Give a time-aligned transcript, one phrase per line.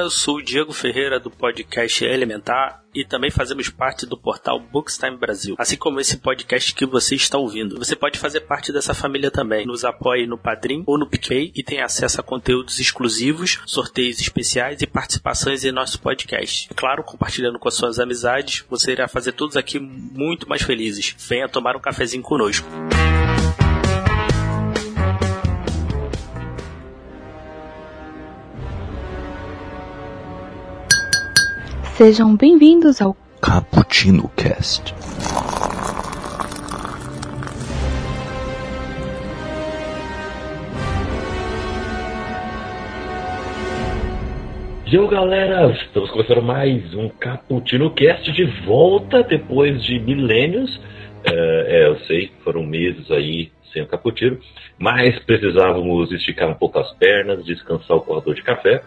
[0.00, 4.58] galera, eu sou o Diego Ferreira do podcast Elementar e também fazemos parte do portal
[4.58, 7.78] Bookstime Brasil, assim como esse podcast que você está ouvindo.
[7.78, 9.66] Você pode fazer parte dessa família também.
[9.66, 14.82] Nos apoie no Padrim ou no PicPay e tem acesso a conteúdos exclusivos, sorteios especiais
[14.82, 16.68] e participações em nosso podcast.
[16.74, 21.14] Claro, compartilhando com as suas amizades, você irá fazer todos aqui muito mais felizes.
[21.18, 22.66] Venha tomar um cafezinho conosco.
[32.02, 34.94] Sejam bem-vindos ao Cappuccino Cast.
[44.86, 50.80] Yo galera, estamos começando mais um Cappuccino Cast de volta depois de milênios.
[51.22, 54.38] É, é, eu sei, foram meses aí sem o cappuccino,
[54.78, 58.82] mas precisávamos esticar um pouco as pernas, descansar o corredor de café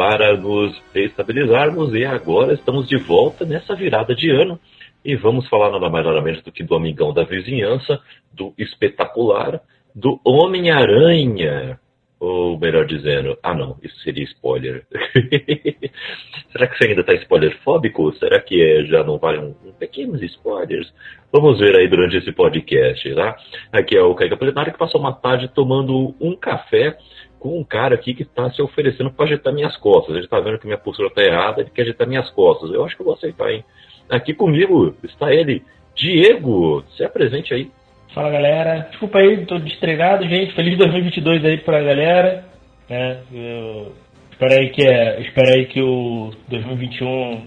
[0.00, 4.58] para nos estabilizarmos e agora estamos de volta nessa virada de ano
[5.04, 8.00] e vamos falar nada mais nada menos do que do amigão da vizinhança,
[8.32, 9.60] do espetacular,
[9.94, 11.78] do Homem-Aranha.
[12.18, 14.86] Ou melhor dizendo, ah não, isso seria spoiler.
[16.50, 18.10] Será que você ainda está spoilerfóbico?
[18.14, 20.90] Será que é, já não vale um, um, pequenos spoilers?
[21.30, 23.36] Vamos ver aí durante esse podcast, tá?
[23.70, 26.96] Aqui é o Caio Plenário que passou uma tarde tomando um café
[27.40, 30.14] com um cara aqui que está se oferecendo para ajeitar minhas costas.
[30.14, 32.70] Ele está vendo que minha postura está errada, ele quer ajeitar minhas costas.
[32.70, 33.64] Eu acho que eu vou aceitar, hein?
[34.08, 35.62] Aqui comigo está ele,
[35.96, 36.84] Diego.
[36.96, 37.70] Se apresente aí.
[38.14, 40.54] Fala galera, desculpa aí, tô destregado, gente.
[40.54, 42.44] Feliz 2022 aí pra galera.
[42.88, 43.20] Né?
[43.32, 43.92] Eu
[44.32, 47.46] espero aí que é, espero aí que o 2021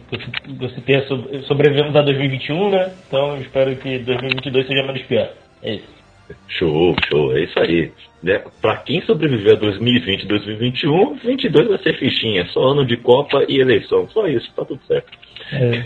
[0.58, 1.04] você tenha
[1.44, 2.94] sobrevivemos a 2021, né?
[3.08, 5.30] Então espero que 2022 seja menos pior.
[5.62, 6.03] É isso.
[6.48, 7.92] Show, show, é isso aí.
[8.22, 8.42] Né?
[8.62, 13.46] Para quem sobreviver a 2020 e 2021, 22 vai ser fichinha, só ano de Copa
[13.50, 15.12] e eleição, só isso, tá tudo certo.
[15.52, 15.84] É.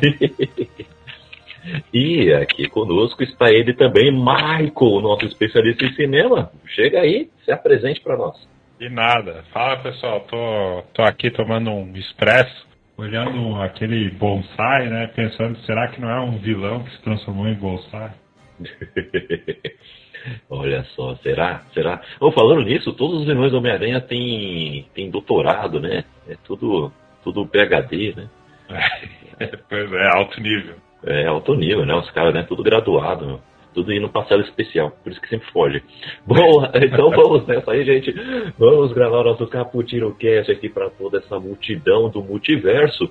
[1.94, 6.52] e aqui conosco está ele também, Michael, nosso especialista em cinema.
[6.68, 8.36] Chega aí, se apresente para nós.
[8.80, 9.44] De nada.
[9.52, 15.08] Fala pessoal, tô, tô aqui tomando um expresso, olhando aquele bonsai, né?
[15.16, 18.12] Pensando, será que não é um vilão que se transformou em bonsai?
[20.50, 21.62] Olha só, será?
[21.74, 22.02] Será?
[22.20, 26.04] Oh, falando nisso, todos os vilões do Homem-Aranha têm, têm doutorado, né?
[26.28, 26.92] É tudo,
[27.24, 28.30] tudo PHD, né?
[29.70, 30.76] pois é, alto nível.
[31.06, 31.94] É, alto nível, né?
[31.96, 32.44] Os caras, né?
[32.44, 33.40] Tudo graduado, meu.
[33.74, 35.84] Tudo indo parcela especial, por isso que sempre foge.
[36.26, 38.12] Bom, então vamos nessa aí, gente.
[38.58, 43.08] Vamos gravar nosso Caputino Cast aqui para toda essa multidão do multiverso.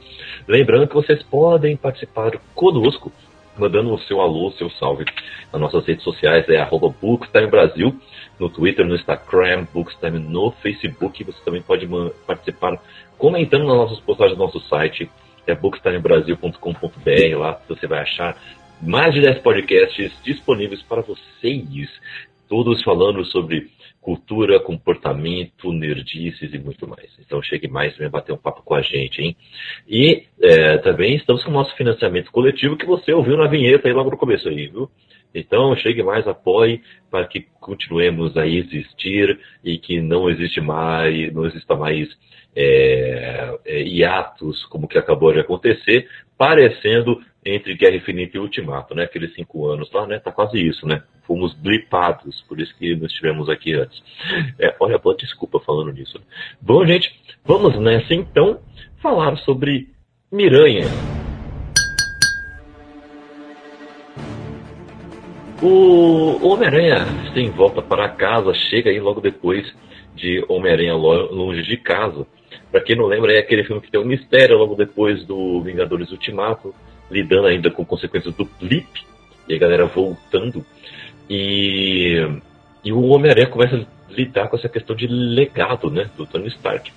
[0.49, 3.13] Lembrando que vocês podem participar conosco
[3.59, 5.05] mandando o seu alô, o seu salve.
[5.53, 7.95] Nas nossas redes sociais é arroba Bookstime Brasil,
[8.39, 11.23] no Twitter, no Instagram, Bookstime no Facebook.
[11.25, 11.89] Você também pode
[12.27, 12.79] participar
[13.19, 15.11] comentando nas nossas postagens do nosso site,
[15.47, 17.39] é bookstimebrasil.com.br.
[17.39, 18.37] Lá você vai achar
[18.83, 21.89] mais de 10 podcasts disponíveis para vocês,
[22.49, 23.71] todos falando sobre
[24.07, 27.11] cultura, comportamento, nerdices e muito mais.
[27.19, 29.37] Então chegue mais, venha bater um papo com a gente, hein?
[29.89, 33.93] E é, também estamos com o nosso financiamento coletivo que você ouviu na vinheta aí
[33.93, 34.89] logo no começo aí, viu?
[35.35, 41.45] Então chegue mais, apoie para que continuemos a existir e que não existe mais, não
[41.45, 42.09] exista mais
[42.55, 49.05] é, é, hiatos como que acabou de acontecer, parecendo entre Guerra Infinita e Ultimato, né?
[49.05, 50.19] Aqueles cinco anos lá, né?
[50.19, 51.03] Tá quase isso, né?
[51.27, 54.03] Fomos blipados, por isso que não estivemos aqui antes.
[54.59, 56.21] É, olha, boa desculpa falando nisso.
[56.61, 57.09] Bom, gente,
[57.45, 58.61] vamos nessa então
[59.01, 59.89] falar sobre
[60.31, 60.87] Miranha.
[65.63, 69.67] O Homem-Aranha sem volta para casa chega aí logo depois
[70.15, 72.27] de Homem-Aranha longe de casa.
[72.71, 76.11] Para quem não lembra, é aquele filme que tem um mistério logo depois do Vingadores
[76.11, 76.75] Ultimato
[77.11, 78.89] lidando ainda com consequências do blip,
[79.49, 80.65] e a galera voltando.
[81.29, 82.17] E,
[82.85, 86.91] e o Homem-Aranha começa a lidar com essa questão de legado né, do Tony Stark.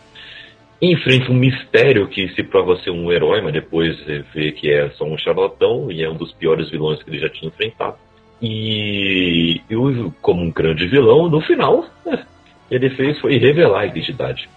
[0.81, 3.98] Enfrenta um mistério que se prova ser um herói, mas depois
[4.33, 7.30] vê que é só um charlatão e é um dos piores vilões que ele já
[7.30, 7.98] tinha enfrentado.
[8.42, 12.25] E, e como um grande vilão, no final, né,
[12.71, 14.48] ele fez foi revelar a identidade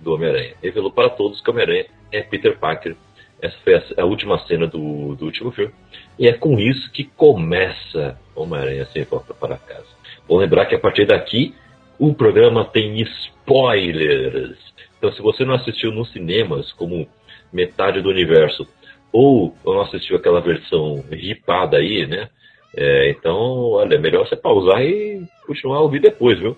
[0.00, 0.54] do Homem-Aranha.
[0.62, 2.96] Revelou para todos que o Homem-Aranha é Peter Parker
[3.40, 5.72] essa foi a, a última cena do, do, último filme.
[6.18, 9.86] E é com isso que começa Homem-Aranha Sem Volta para Casa.
[10.26, 11.54] Vou lembrar que a partir daqui
[11.98, 14.58] o programa tem spoilers.
[14.98, 17.06] Então, se você não assistiu nos cinemas, como
[17.52, 18.66] metade do universo,
[19.12, 22.28] ou não assistiu aquela versão ripada aí, né?
[22.76, 26.56] É, então, olha, é melhor você pausar e continuar a ouvir depois, viu?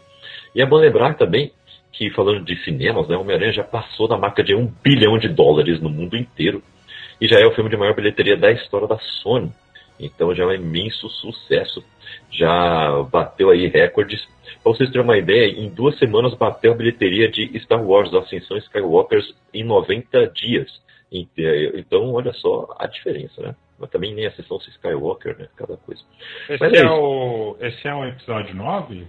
[0.55, 1.53] E é bom lembrar também
[1.93, 5.81] que, falando de cinemas, né, Homem-Aranha já passou da marca de um bilhão de dólares
[5.81, 6.63] no mundo inteiro
[7.21, 9.53] e já é o filme de maior bilheteria da história da Sony.
[9.99, 11.85] Então já é um imenso sucesso.
[12.31, 14.25] Já bateu aí recordes.
[14.63, 18.57] Para vocês terem uma ideia, em duas semanas bateu a bilheteria de Star Wars, Ascensão
[18.59, 20.71] Skywalkers, em 90 dias.
[21.11, 23.55] Então, olha só a diferença, né?
[23.79, 25.49] Mas também nem a sessão Skywalker, né?
[25.57, 26.03] Cada coisa.
[26.49, 29.07] Esse, é, é o, esse é o episódio 9?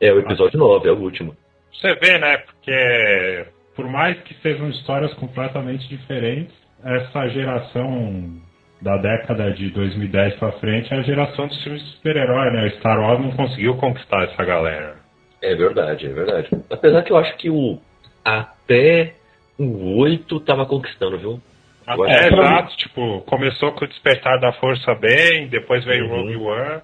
[0.00, 1.36] É o episódio 9, é o último.
[1.80, 2.38] Você vê, né?
[2.38, 8.40] Porque por mais que sejam histórias completamente diferentes, essa geração
[8.80, 12.66] da década de 2010 para frente é a geração dos filmes de super-herói, né?
[12.66, 14.96] O Star Wars não conseguiu conquistar essa galera.
[15.42, 16.48] É verdade, é verdade.
[16.70, 17.78] Apesar que eu acho que o
[18.24, 19.14] até
[19.58, 21.40] o 8 tava conquistando, viu?
[21.86, 26.22] Até, exato, tipo, começou com o Despertar da Força bem, depois veio o uhum.
[26.22, 26.82] Rogue One.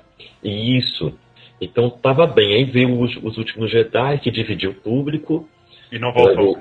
[0.78, 1.18] Isso.
[1.62, 2.54] Então tava bem.
[2.54, 5.48] Aí veio os, os últimos Jedi, que dividiu o público.
[5.90, 6.58] E não voltou.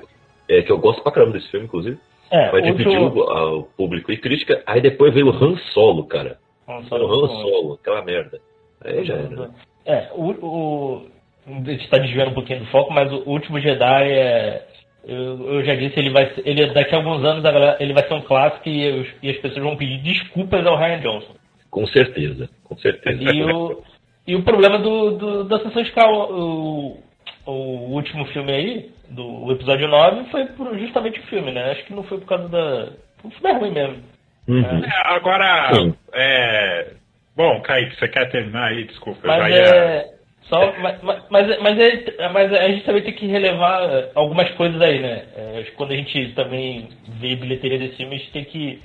[0.48, 1.98] É, que eu gosto pra caramba desse filme, inclusive.
[2.30, 4.62] É, Vai dividir o, o, público e crítica.
[4.64, 6.38] Aí depois veio o Han Solo, cara.
[6.68, 7.06] Han Solo.
[7.06, 8.38] O Han Solo, aquela merda.
[8.84, 9.50] Aí já era.
[9.84, 11.06] É, o, o,
[11.46, 14.66] a gente tá desviando um pouquinho do foco, mas o último Jedi é.
[15.04, 17.42] Eu, eu já disse, ele vai ele daqui a alguns anos
[17.80, 21.34] ele vai ser um clássico e, e as pessoas vão pedir desculpas ao Ryan Johnson.
[21.68, 23.20] Com certeza, com certeza.
[23.20, 23.82] E o,
[24.26, 27.02] e o problema do, do da Sessão Scal, o,
[27.46, 27.52] o
[27.94, 31.72] último filme aí, do o episódio 9 foi por justamente o filme, né?
[31.72, 32.92] Acho que não foi por causa da.
[33.24, 34.02] O filme é ruim mesmo.
[34.48, 34.84] Uhum.
[34.84, 35.70] É, agora,
[36.14, 36.90] é...
[37.36, 38.84] bom, Kaique, você quer terminar aí?
[38.84, 39.76] Desculpa, mas eu já ia...
[39.76, 40.12] é...
[40.42, 45.00] Só, mas, mas, mas, é, mas a gente também tem que relevar algumas coisas aí,
[45.00, 45.24] né?
[45.36, 46.88] É, quando a gente também
[47.20, 48.80] vê bilheteria desse filme, a gente tem que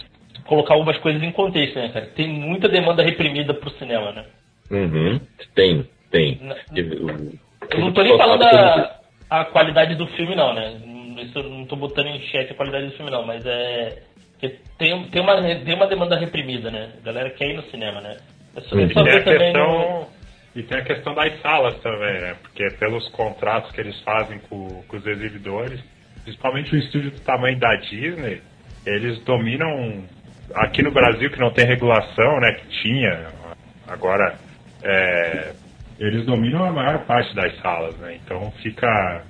[0.46, 2.06] colocar algumas coisas em contexto, né, cara?
[2.16, 4.26] Tem muita demanda reprimida pro cinema, né?
[4.70, 5.20] Uhum.
[5.56, 6.40] Tem, tem.
[7.72, 9.00] Eu não tô nem falando a,
[9.30, 10.78] a qualidade do filme, não, né?
[11.22, 14.04] Isso eu não tô botando em xeque a qualidade do filme, não, mas é.
[14.78, 16.92] Tem, tem, uma, tem uma demanda reprimida, né?
[17.02, 18.18] A galera quer ir no cinema, né?
[18.56, 20.08] É só, e, tem a questão, no...
[20.56, 22.36] e tem a questão das salas também, né?
[22.42, 25.84] Porque pelos contratos que eles fazem com, com os exibidores,
[26.24, 28.42] principalmente o estúdio do tamanho da Disney,
[28.86, 30.04] eles dominam.
[30.56, 32.54] Aqui no Brasil, que não tem regulação, né?
[32.54, 33.28] Que tinha,
[33.86, 34.38] agora
[34.84, 35.54] é,
[36.00, 38.18] eles dominam a maior parte das salas, né?
[38.24, 39.24] Então fica.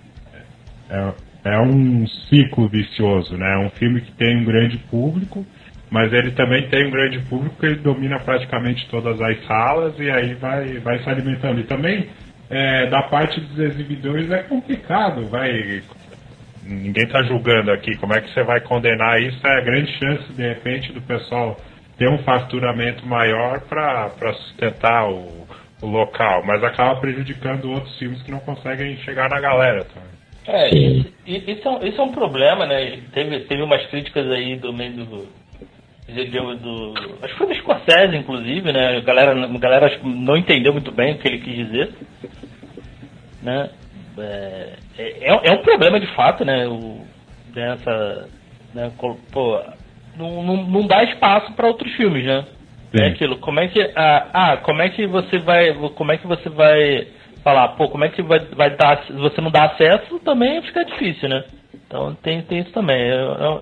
[0.90, 1.14] É,
[1.46, 3.54] é um ciclo vicioso, né?
[3.54, 5.46] É um filme que tem um grande público,
[5.90, 10.10] mas ele também tem um grande público que ele domina praticamente todas as salas e
[10.10, 11.62] aí vai, vai se alimentando.
[11.62, 12.10] E também,
[12.50, 15.82] é, da parte dos exibidores, é complicado, vai.
[16.64, 17.96] Ninguém está julgando aqui.
[17.96, 19.40] Como é que você vai condenar isso?
[19.48, 21.58] É a grande chance, de repente, do pessoal
[21.98, 25.48] ter um faturamento maior para sustentar o,
[25.82, 30.18] o local, mas acaba prejudicando outros filmes que não conseguem chegar na galera também.
[30.48, 33.00] É, isso, isso, é um, isso é um problema, né?
[33.14, 35.06] Teve, teve umas críticas aí do meio do.
[35.06, 38.98] do, do acho que foi do Scorsese, inclusive, né?
[38.98, 41.94] A galera, a galera não entendeu muito bem o que ele quis dizer.
[43.44, 43.70] Né?
[44.18, 46.66] É, é, é um problema de fato, né?
[46.66, 47.06] O,
[47.54, 48.30] dessa.
[48.74, 48.92] Né,
[49.32, 49.62] pô,
[50.18, 52.46] não, não, não dá espaço para outros filmes, né?
[52.96, 53.04] Sim.
[53.04, 53.82] É aquilo, como é que.
[53.96, 55.74] Ah, ah, como é que você vai.
[55.96, 57.08] Como é que você vai
[57.44, 59.06] falar, pô, como é que vai, vai dar.
[59.10, 61.44] Você não dá acesso, também fica difícil, né?
[61.88, 63.10] Então tem, tem isso também.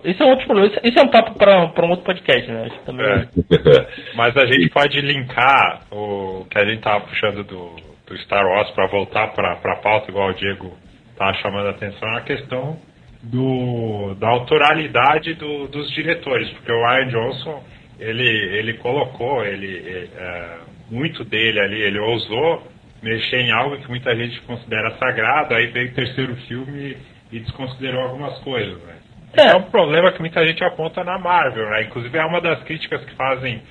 [0.03, 0.71] Isso é um outro problema.
[0.83, 2.65] Isso é um papo para um outro podcast, né?
[2.65, 3.05] Acho também...
[3.05, 3.27] É.
[4.15, 7.75] Mas a gente pode linkar o que a gente tava puxando do,
[8.07, 10.73] do Star Wars para voltar para a pauta, igual o Diego
[11.15, 12.77] tá chamando a atenção, a questão
[13.25, 17.63] do, da autoralidade do, dos diretores, porque o Ryan Johnson
[17.99, 18.27] ele,
[18.57, 20.57] ele colocou, ele, é,
[20.91, 22.63] muito dele ali, ele ousou
[23.01, 26.97] mexer em algo que muita gente considera sagrado, aí veio o terceiro filme
[27.31, 28.95] e desconsiderou algumas coisas, né?
[29.37, 29.51] É.
[29.51, 31.83] é um problema que muita gente aponta na Marvel, né?
[31.83, 33.61] Inclusive é uma das críticas que fazem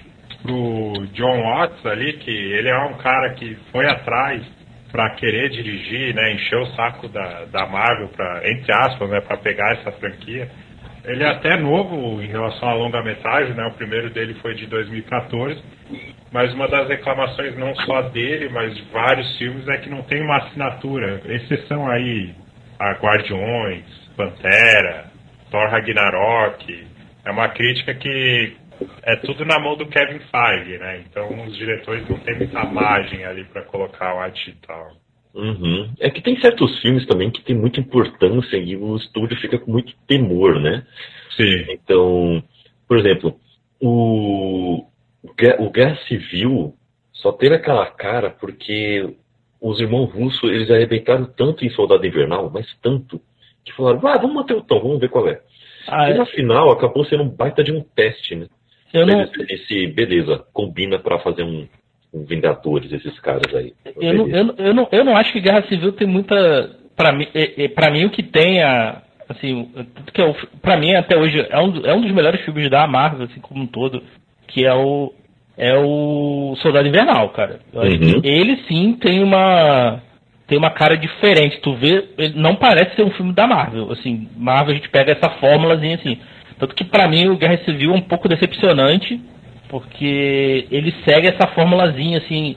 [0.43, 4.43] pro John Watts ali, que ele é um cara que foi atrás
[4.95, 9.37] para querer dirigir, né, encher o saco da, da Marvel para entre aspas, né, para
[9.39, 10.49] pegar essa franquia.
[11.05, 13.67] Ele é até novo em relação à longa-metragem, né?
[13.67, 15.61] O primeiro dele foi de 2014.
[16.33, 20.23] Mas uma das reclamações não só dele, mas de vários filmes é que não tem
[20.23, 21.21] uma assinatura.
[21.27, 22.33] Exceção aí
[22.79, 23.85] a Guardiões,
[24.17, 25.07] Pantera,
[25.51, 26.87] Thor Ragnarok.
[27.27, 28.57] É uma crítica que
[29.03, 31.05] é tudo na mão do Kevin Feige, né?
[31.09, 34.93] Então os diretores não têm muita margem ali para colocar o arte e tal.
[35.35, 35.93] Uhum.
[35.99, 39.73] É que tem certos filmes também que tem muita importância e o estúdio fica com
[39.73, 40.87] muito temor, né?
[41.37, 41.67] Sim.
[41.71, 42.43] Então,
[42.87, 43.37] por exemplo,
[43.81, 44.85] o,
[45.59, 46.75] o Guerra Civil
[47.13, 49.15] só teve aquela cara porque
[49.61, 53.21] os irmãos russos, eles arrebentaram tanto em Soldado Invernal, mas tanto,
[53.65, 55.41] que falaram, ah, vamos manter o tom, vamos ver qual é.
[55.89, 56.17] Ah, e é.
[56.19, 58.47] na final acabou sendo um baita de um teste, né?
[58.95, 61.67] Eu não, Eles, esse, beleza, combina pra fazer um,
[62.15, 63.73] um Vingadores, esses caras aí.
[64.01, 66.71] eu, não, eu, não, eu, não, eu não acho que Guerra Civil tem muita.
[66.97, 69.03] Pra mim, é, é, pra mim o que tem a.
[69.29, 69.69] Assim,
[70.13, 72.87] que é o, pra mim até hoje é um, é um dos melhores filmes da
[72.87, 74.01] Marvel, assim como um todo,
[74.47, 75.13] que é o.
[75.57, 77.61] É o Soldado Invernal, cara.
[77.73, 78.21] Uhum.
[78.23, 80.01] ele sim tem uma.
[80.47, 81.61] Tem uma cara diferente.
[81.61, 83.91] Tu vê, ele não parece ser um filme da Marvel.
[83.91, 86.19] Assim, Marvel a gente pega essa fórmulazinha assim.
[86.59, 89.21] Tanto que pra mim o Guerra Civil é um pouco decepcionante,
[89.69, 92.57] porque ele segue essa formulazinha assim.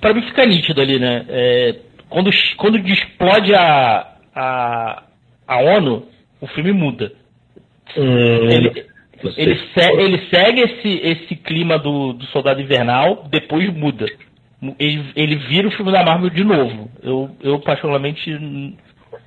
[0.00, 1.24] Pra mim fica nítido ali, né?
[1.28, 1.76] É,
[2.08, 5.02] quando, quando explode a, a,
[5.46, 6.06] a ONU,
[6.40, 7.12] o filme muda.
[7.96, 8.86] Hum, Ele,
[9.36, 14.06] ele, se ele segue esse, esse clima do, do Soldado Invernal, depois muda.
[14.78, 16.90] Ele, ele vira o filme da Marvel de novo.
[17.02, 18.30] Eu, eu particularmente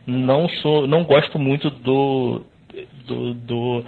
[0.05, 2.43] não sou, não gosto muito do
[3.05, 3.85] do, do,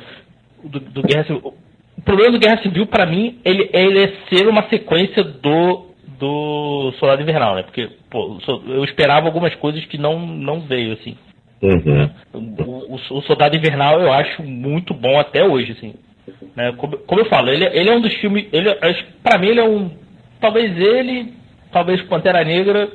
[0.63, 1.53] do, do Guerra Civil.
[1.97, 6.93] O problema do Guerra Civil para mim ele, ele é ser uma sequência do do
[6.99, 7.63] Soldado Invernal, né?
[7.63, 11.15] Porque pô, eu esperava algumas coisas que não não veio assim.
[11.61, 12.09] Uhum.
[12.33, 15.93] O, o- o Soldado Invernal eu acho muito bom até hoje, assim.
[16.55, 16.71] Né?
[16.77, 18.47] Como, como eu falo, ele, ele é um dos filmes.
[18.53, 18.69] Ele,
[19.23, 19.91] pra mim ele é um.
[20.39, 21.33] Talvez ele,
[21.71, 22.89] talvez Pantera Negra,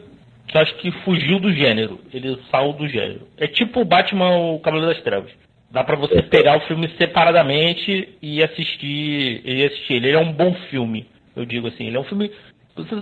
[0.46, 1.98] que eu acho que fugiu do gênero.
[2.12, 3.22] Ele saiu do gênero.
[3.38, 5.30] É tipo o Batman, o Cavaleiro das Trevas.
[5.70, 9.94] Dá pra você pegar o filme separadamente e assistir, e assistir.
[9.94, 10.08] ele.
[10.08, 11.06] Ele é um bom filme,
[11.37, 11.87] eu digo assim.
[11.87, 12.30] Ele é um filme.
[12.75, 12.94] Você,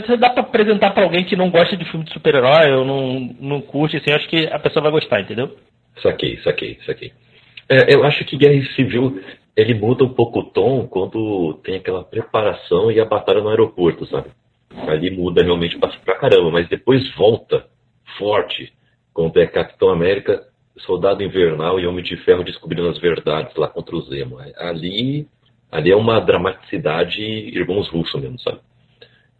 [0.00, 3.34] você, dá pra apresentar pra alguém que não gosta de filme de super-herói ou não,
[3.40, 5.56] não curte, assim, acho que a pessoa vai gostar, entendeu?
[6.00, 7.12] Saquei, saquei, saquei.
[7.68, 9.20] É, eu acho que Guerra Civil
[9.56, 14.06] ele muda um pouco o tom quando tem aquela preparação e a batalha no aeroporto,
[14.06, 14.28] sabe?
[14.86, 17.66] Ali muda realmente pra caramba, mas depois volta
[18.18, 18.72] forte
[19.14, 20.46] quando é Capitão América,
[20.78, 24.38] Soldado Invernal e Homem de Ferro descobrindo as verdades lá contra o Zemo.
[24.56, 25.26] Ali,
[25.70, 28.60] ali é uma dramaticidade irmãos russos mesmo, sabe?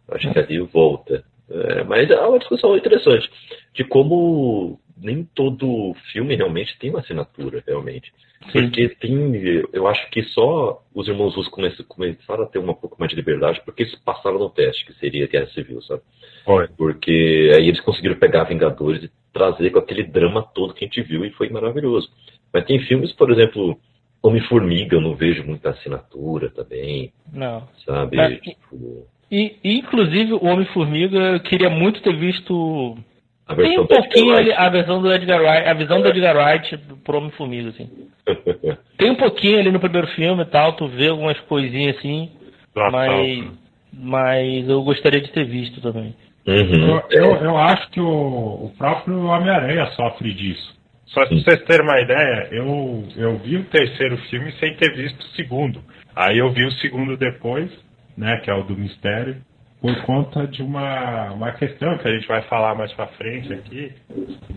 [0.09, 1.23] Acho que ali volta.
[1.49, 3.29] É, mas é uma discussão interessante
[3.73, 8.11] de como nem todo filme realmente tem uma assinatura, realmente.
[8.51, 12.95] Porque tem, eu acho que só os irmãos russos come- começaram a ter um pouco
[12.99, 16.01] mais de liberdade porque eles passaram no teste, que seria Guerra Civil, sabe?
[16.45, 16.67] Foi.
[16.77, 21.01] Porque aí eles conseguiram pegar Vingadores e trazer com aquele drama todo que a gente
[21.03, 22.09] viu e foi maravilhoso.
[22.53, 23.77] Mas tem filmes, por exemplo,
[24.23, 27.67] Homem-Formiga, eu não vejo muita assinatura também, Não.
[27.85, 28.17] sabe?
[28.17, 32.97] Mas- Tipo, E, e, inclusive, o Homem-Formiga, eu queria muito ter visto.
[33.45, 36.77] a Tem um pouquinho ali, a versão do Edgar Wright, a visão do Edgar Wright
[37.03, 37.89] pro Homem-Formiga, assim.
[38.97, 42.31] Tem um pouquinho ali no primeiro filme e tal, tu vê algumas coisinhas assim,
[42.73, 43.45] mas,
[43.93, 46.15] mas eu gostaria de ter visto também.
[46.47, 46.89] Uhum.
[46.89, 50.77] Eu, eu, eu acho que o, o próprio Homem-Aranha sofre disso.
[51.07, 51.43] Só pra Sim.
[51.43, 55.81] vocês terem uma ideia, eu, eu vi o terceiro filme sem ter visto o segundo.
[56.15, 57.69] Aí eu vi o segundo depois,
[58.17, 59.37] né, que é o do mistério,
[59.81, 63.91] por conta de uma, uma questão que a gente vai falar mais pra frente aqui,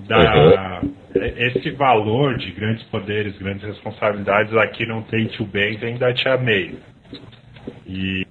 [0.08, 0.80] da
[1.14, 6.38] esse valor de grandes poderes, grandes responsabilidades aqui não tem tio Ben, vem da tia
[6.38, 6.74] May.
[7.86, 8.26] E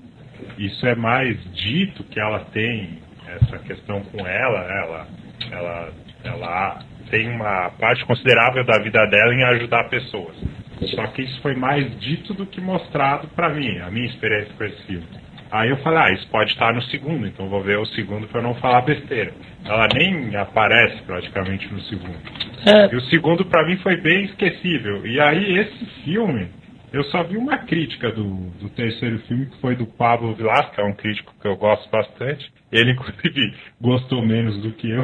[0.58, 3.00] isso é mais dito que ela tem
[3.36, 5.07] essa questão com ela, ela,
[5.51, 5.89] ela,
[6.24, 10.36] ela tem uma parte considerável da vida dela em ajudar pessoas.
[10.95, 14.63] Só que isso foi mais dito do que mostrado pra mim, a minha experiência com
[14.63, 15.07] esse filme.
[15.51, 18.41] Aí eu falei, ah, isso pode estar no segundo, então vou ver o segundo eu
[18.41, 19.33] não falar besteira.
[19.65, 22.17] Ela nem aparece praticamente no segundo.
[22.67, 25.05] É, E o segundo pra mim foi bem esquecível.
[25.07, 26.50] E aí esse filme,
[26.91, 30.81] eu só vi uma crítica do, do terceiro filme, que foi do Pablo Vilas, que
[30.81, 32.51] é um crítico que eu gosto bastante.
[32.72, 35.03] Ele, inclusive, gostou menos do que eu.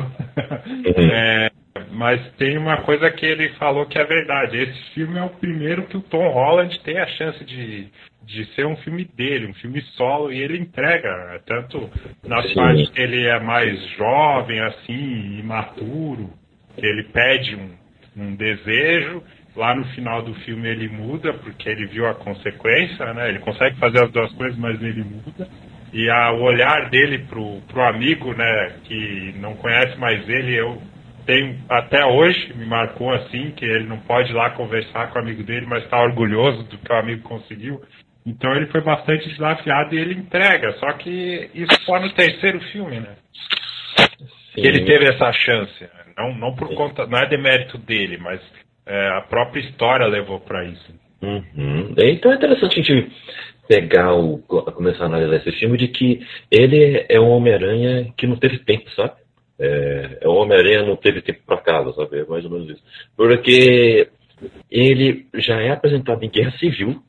[0.98, 1.52] É,
[1.92, 4.58] mas tem uma coisa que ele falou que é verdade.
[4.58, 7.88] Esse filme é o primeiro que o Tom Holland tem a chance de,
[8.24, 11.90] de ser um filme dele, um filme solo, e ele entrega, tanto
[12.24, 12.56] nas Sim.
[12.56, 16.32] partes que ele é mais jovem, assim, imaturo,
[16.76, 17.70] que ele pede um,
[18.18, 19.24] um desejo,
[19.56, 23.30] lá no final do filme ele muda, porque ele viu a consequência, né?
[23.30, 25.48] Ele consegue fazer as duas coisas, mas ele muda.
[25.94, 30.82] E a, o olhar dele pro, pro amigo, né, que não conhece mais ele, eu
[31.26, 35.22] tenho até hoje, me marcou assim, que ele não pode ir lá conversar com o
[35.22, 37.82] amigo dele, mas está orgulhoso do que o amigo conseguiu.
[38.26, 43.00] Então ele foi bastante desafiado e ele entrega, só que isso só no terceiro filme,
[43.00, 43.16] né?
[44.54, 45.82] Que ele teve essa chance.
[45.84, 45.90] né?
[46.18, 48.42] Não, não por conta, não é demérito dele, mas
[48.86, 50.94] é, a própria história levou para isso.
[51.22, 51.94] Uhum.
[51.98, 53.12] Então é interessante a gente
[53.68, 54.40] pegar o.
[54.40, 58.90] começar a analisar esse filme de que ele é um Homem-Aranha que não teve tempo,
[58.92, 59.14] sabe?
[59.58, 62.20] É, o Homem-Aranha não teve tempo para casa, sabe?
[62.20, 62.84] É mais ou menos isso.
[63.16, 64.10] Porque
[64.70, 67.02] ele já é apresentado em Guerra Civil,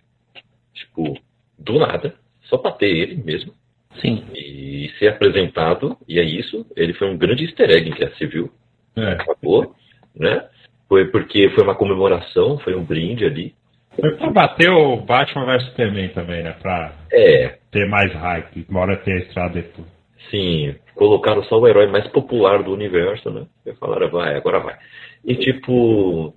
[0.72, 1.18] tipo,
[1.58, 2.14] do nada,
[2.44, 3.52] só pra ter ele mesmo.
[4.00, 4.24] Sim.
[4.34, 6.66] E ser apresentado, e é isso.
[6.76, 8.50] Ele foi um grande easter egg em Guerra Civil.
[8.94, 9.12] É.
[9.12, 9.74] Acabou,
[10.14, 10.48] né?
[10.88, 13.54] Foi porque foi uma comemoração, foi um brinde ali.
[13.98, 16.52] Foi pra bater o Batman vs Superman também, né?
[16.60, 19.86] Pra É, ter mais hype, embora tenha estrada depois.
[20.30, 23.46] sim, colocaram só o herói mais popular do universo, né?
[23.64, 24.76] E falaram, vai, agora vai.
[25.24, 26.34] E tipo.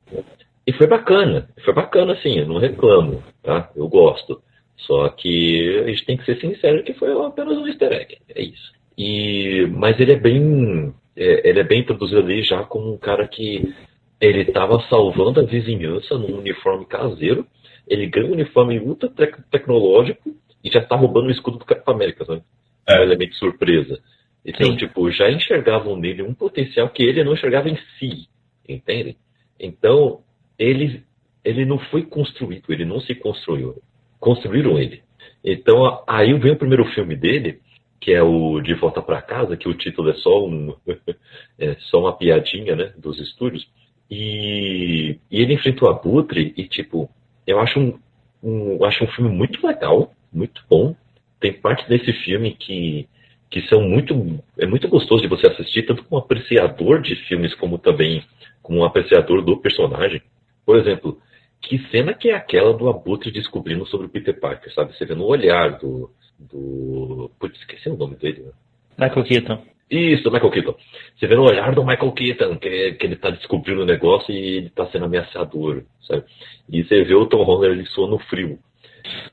[0.65, 3.69] E foi bacana, foi bacana sim, eu não reclamo, tá?
[3.75, 4.41] Eu gosto.
[4.77, 8.41] Só que a gente tem que ser sincero que foi apenas um easter egg, é
[8.41, 8.71] isso.
[8.97, 10.93] E, mas ele é bem.
[11.17, 13.73] é, ele é bem introduzido ali já como um cara que
[14.19, 17.47] ele estava salvando a vizinhança num uniforme caseiro.
[17.87, 21.93] Ele ganha um uniforme ultra tec- tecnológico e já tá roubando o escudo do Capitão
[21.93, 22.43] América, sabe?
[22.87, 23.99] É um elemento de surpresa.
[24.45, 24.77] Então, Sim.
[24.77, 28.27] tipo, já enxergavam nele um potencial que ele não enxergava em si,
[28.67, 29.17] entende?
[29.59, 30.21] Então,
[30.57, 31.03] ele,
[31.43, 33.75] ele não foi construído, ele não se construiu.
[34.19, 35.01] Construíram ele.
[35.43, 37.59] Então, aí vem o primeiro filme dele,
[37.99, 40.75] que é o De Volta para Casa, que o título é só um
[41.59, 43.67] é só uma piadinha, né, dos estúdios.
[44.09, 47.09] E, e ele enfrenta o Abutre e tipo,
[47.45, 47.99] eu acho um,
[48.43, 50.95] um eu acho um filme muito legal, muito bom.
[51.39, 53.07] Tem partes desse filme que
[53.49, 54.13] que são muito
[54.57, 58.23] é muito gostoso de você assistir tanto como apreciador de filmes como também
[58.61, 60.21] como um apreciador do personagem.
[60.65, 61.19] Por exemplo,
[61.61, 64.95] que cena que é aquela do Abutre descobrindo sobre o Peter Parker, sabe?
[64.95, 68.43] Você vê no olhar do do putz, esqueci o nome dele.
[68.43, 68.51] né?
[68.97, 69.61] Michael Keaton.
[69.89, 70.75] Isso, Michael Keaton.
[71.17, 74.57] Você vê no olhar do Michael Keaton que, que ele tá descobrindo o negócio e
[74.57, 76.23] ele tá sendo ameaçador, sabe?
[76.69, 78.59] E você vê o Tom Holland ele suando frio.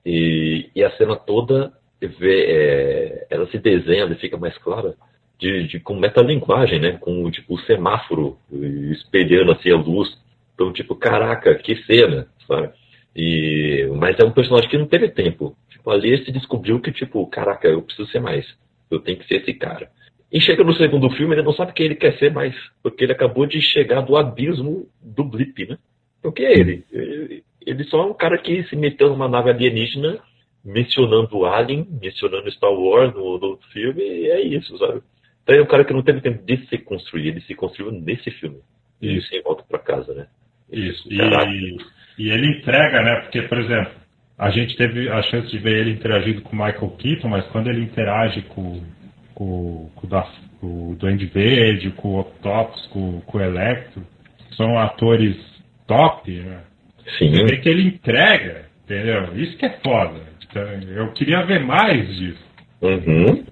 [0.05, 4.95] E, e a cena toda vê, é, ela se desenha, ela fica mais clara
[5.39, 6.93] de, de com metalinguagem, né?
[6.93, 8.39] Com tipo o semáforo
[8.93, 10.09] espelhando assim a luz.
[10.55, 12.71] Então, tipo, caraca, que cena, sabe?
[13.15, 15.55] E, mas é um personagem que não teve tempo.
[15.69, 18.47] Tipo, ali ele se descobriu que, tipo, caraca, eu preciso ser mais.
[18.91, 19.91] Eu tenho que ser esse cara.
[20.33, 22.55] E chega no segundo filme, ele não sabe quem ele quer ser mais.
[22.83, 25.79] Porque ele acabou de chegar do abismo do blip, né?
[26.19, 26.85] Então, quem é ele?
[27.65, 30.19] Ele, só é um cara que se meteu numa nave alienígena,
[30.65, 35.01] mencionando o Alien, mencionando Star Wars no, no outro filme, e é isso, sabe?
[35.43, 38.31] Então, é um cara que não teve tempo de se construir, ele se construiu nesse
[38.33, 38.59] filme.
[39.01, 39.29] E Isso.
[39.29, 40.27] sem volta pra casa, né?
[40.73, 41.07] Isso.
[41.09, 41.19] E,
[42.19, 43.21] e ele entrega, né?
[43.21, 43.93] Porque, por exemplo,
[44.39, 47.69] a gente teve a chance de ver ele interagindo com o Michael Keaton, mas quando
[47.69, 48.83] ele interage com,
[49.37, 50.07] com, com,
[50.63, 54.03] o Duende Verde, com o Octopus, com, com o Electro,
[54.57, 55.37] são atores
[55.87, 56.61] top, né?
[57.19, 57.31] Sim.
[57.31, 59.37] Você vê que ele entrega, entendeu?
[59.37, 60.21] Isso que é foda.
[60.49, 62.47] Então, eu queria ver mais disso.
[62.81, 63.45] Uhum.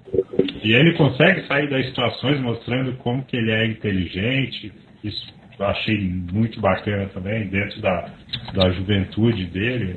[0.62, 4.72] E ele consegue sair das situações mostrando como que ele é inteligente.
[5.04, 5.98] Isso eu achei
[6.32, 8.10] muito bacana também, dentro da,
[8.54, 9.96] da juventude dele.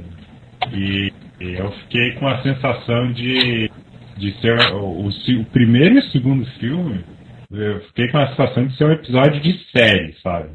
[0.73, 3.71] E, e eu fiquei com a sensação de,
[4.17, 7.03] de ser o, o, o primeiro e o segundo filme.
[7.49, 10.49] Eu fiquei com a sensação de ser um episódio de série, sabe?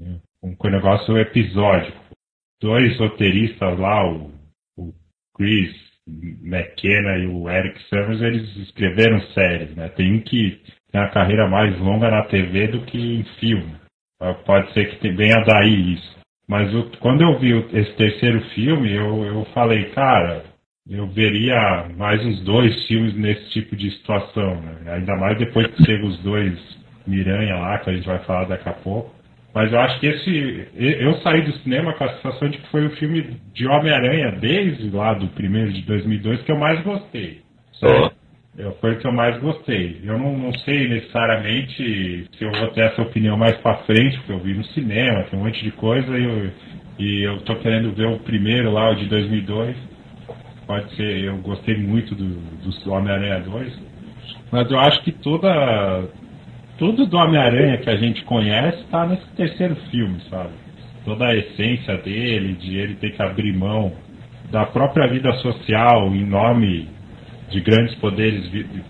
[0.00, 1.98] Um, um negócio episódico.
[2.60, 4.32] Dois roteiristas lá, o,
[4.76, 4.92] o
[5.36, 5.74] Chris
[6.42, 9.88] McKenna e o Eric Summers, eles escreveram séries, né?
[9.90, 13.76] Tem um que tem a carreira mais longa na TV do que em filme.
[14.20, 16.18] Ah, Pode ser que venha daí isso.
[16.48, 20.44] Mas quando eu vi esse terceiro filme, eu, eu falei, cara,
[20.90, 24.94] eu veria mais uns dois filmes nesse tipo de situação, né?
[24.94, 26.58] Ainda mais depois que chega os dois
[27.06, 29.14] Miranha lá, que a gente vai falar daqui a pouco.
[29.54, 30.68] Mas eu acho que esse.
[30.76, 34.90] Eu saí do cinema com a sensação de que foi o filme de Homem-Aranha, desde
[34.90, 37.40] lá do primeiro de 2002, que eu mais gostei.
[38.56, 40.00] Eu, foi o que eu mais gostei.
[40.04, 44.32] Eu não, não sei necessariamente se eu vou ter essa opinião mais pra frente, porque
[44.32, 46.50] eu vi no cinema, tem um monte de coisa, e eu,
[46.98, 49.87] e eu tô querendo ver o primeiro lá, o de 2002.
[50.68, 53.80] Pode ser, eu gostei muito do, do Homem-Aranha 2.
[54.52, 55.48] Mas eu acho que toda.
[56.78, 60.50] Tudo do Homem-Aranha que a gente conhece tá nesse terceiro filme, sabe?
[61.06, 63.92] Toda a essência dele, de ele ter que abrir mão
[64.50, 66.86] da própria vida social em nome
[67.50, 68.46] de grandes poderes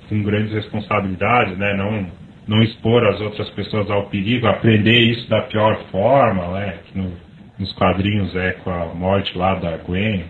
[0.09, 1.75] com grandes responsabilidades, né?
[1.77, 2.07] Não,
[2.49, 6.79] não expor as outras pessoas ao perigo, aprender isso da pior forma, né?
[6.91, 7.13] Que no-
[7.57, 10.25] nos quadrinhos é com a morte lá da Gwen,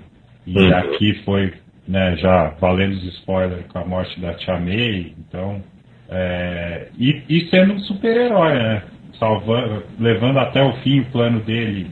[0.55, 0.75] e Uhum.
[0.77, 1.53] aqui foi,
[1.87, 5.63] né, já valendo os spoilers com a morte da Tia May, então.
[6.11, 8.83] é, e, e sendo um super-herói, né?
[9.19, 11.87] Salvando, levando até o fim o plano dele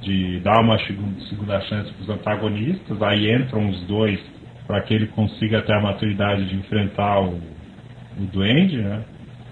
[0.00, 4.18] de dar uma segunda, segunda chance para os antagonistas, aí entram os dois
[4.66, 7.34] para que ele consiga ter a maturidade de enfrentar o,
[8.18, 9.02] o Duende, né?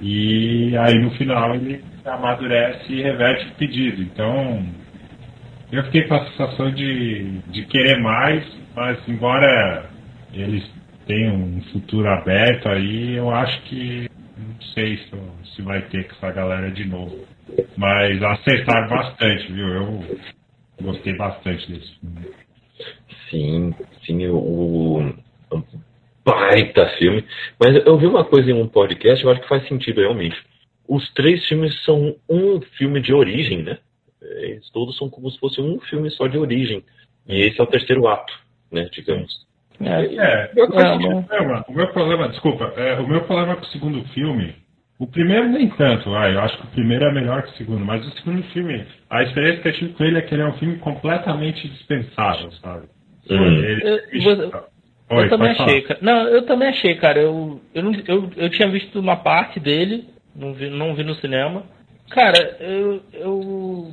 [0.00, 4.02] E aí no final ele amadurece e reverte o pedido.
[4.02, 4.64] Então
[5.76, 9.90] eu fiquei com a sensação de, de querer mais, mas embora
[10.32, 10.64] eles
[11.06, 16.14] tenham um futuro aberto aí, eu acho que não sei se, se vai ter com
[16.14, 17.24] essa galera de novo.
[17.76, 19.68] Mas acertaram bastante, viu?
[19.68, 20.04] Eu
[20.82, 22.26] gostei bastante desse filme.
[23.30, 25.62] Sim, sim, o, o
[26.24, 27.24] baita filme.
[27.60, 30.36] Mas eu vi uma coisa em um podcast, eu acho que faz sentido realmente.
[30.88, 33.78] Os três filmes são um filme de origem, né?
[34.34, 36.82] Eles todos são como se fosse um filme só de origem.
[37.26, 38.32] E esse é o terceiro ato,
[38.70, 39.44] né, digamos.
[39.80, 40.64] É, é, é
[41.68, 44.54] o meu problema, desculpa, é, o meu problema com o segundo filme,
[44.98, 47.84] o primeiro nem tanto, ah, eu acho que o primeiro é melhor que o segundo,
[47.84, 50.46] mas o segundo filme, a experiência que eu tive com ele é que ele é
[50.46, 52.86] um filme completamente dispensável, sabe?
[53.28, 53.42] Hum.
[53.42, 54.64] Ele, eu,
[55.10, 55.98] Oi, eu também achei, cara.
[56.00, 57.20] Não, eu também achei, cara.
[57.20, 61.14] Eu, eu, não, eu, eu tinha visto uma parte dele, não vi, não vi no
[61.16, 61.64] cinema.
[62.10, 63.92] Cara, eu, eu,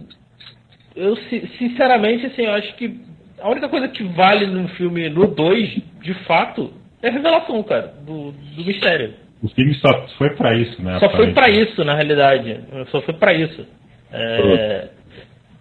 [0.95, 1.15] eu
[1.57, 2.99] sinceramente, assim, eu acho que
[3.39, 7.93] a única coisa que vale no filme, no 2, de fato, é a revelação, cara,
[8.05, 9.13] do, do mistério.
[9.41, 10.99] O filme só foi para isso, né?
[10.99, 12.59] Só foi para isso, na realidade.
[12.91, 13.65] Só foi para isso.
[14.13, 14.89] É,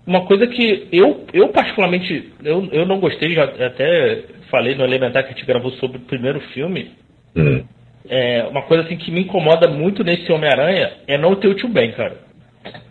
[0.06, 5.22] uma coisa que eu, eu particularmente, eu, eu não gostei, já até falei no Elementar
[5.22, 6.90] que a gente gravou sobre o primeiro filme.
[7.34, 7.64] Uhum.
[8.08, 11.68] É, uma coisa assim que me incomoda muito nesse Homem-Aranha é não ter o tio
[11.68, 12.16] Ben, cara.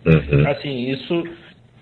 [0.04, 0.48] Uhum.
[0.48, 1.22] Assim, isso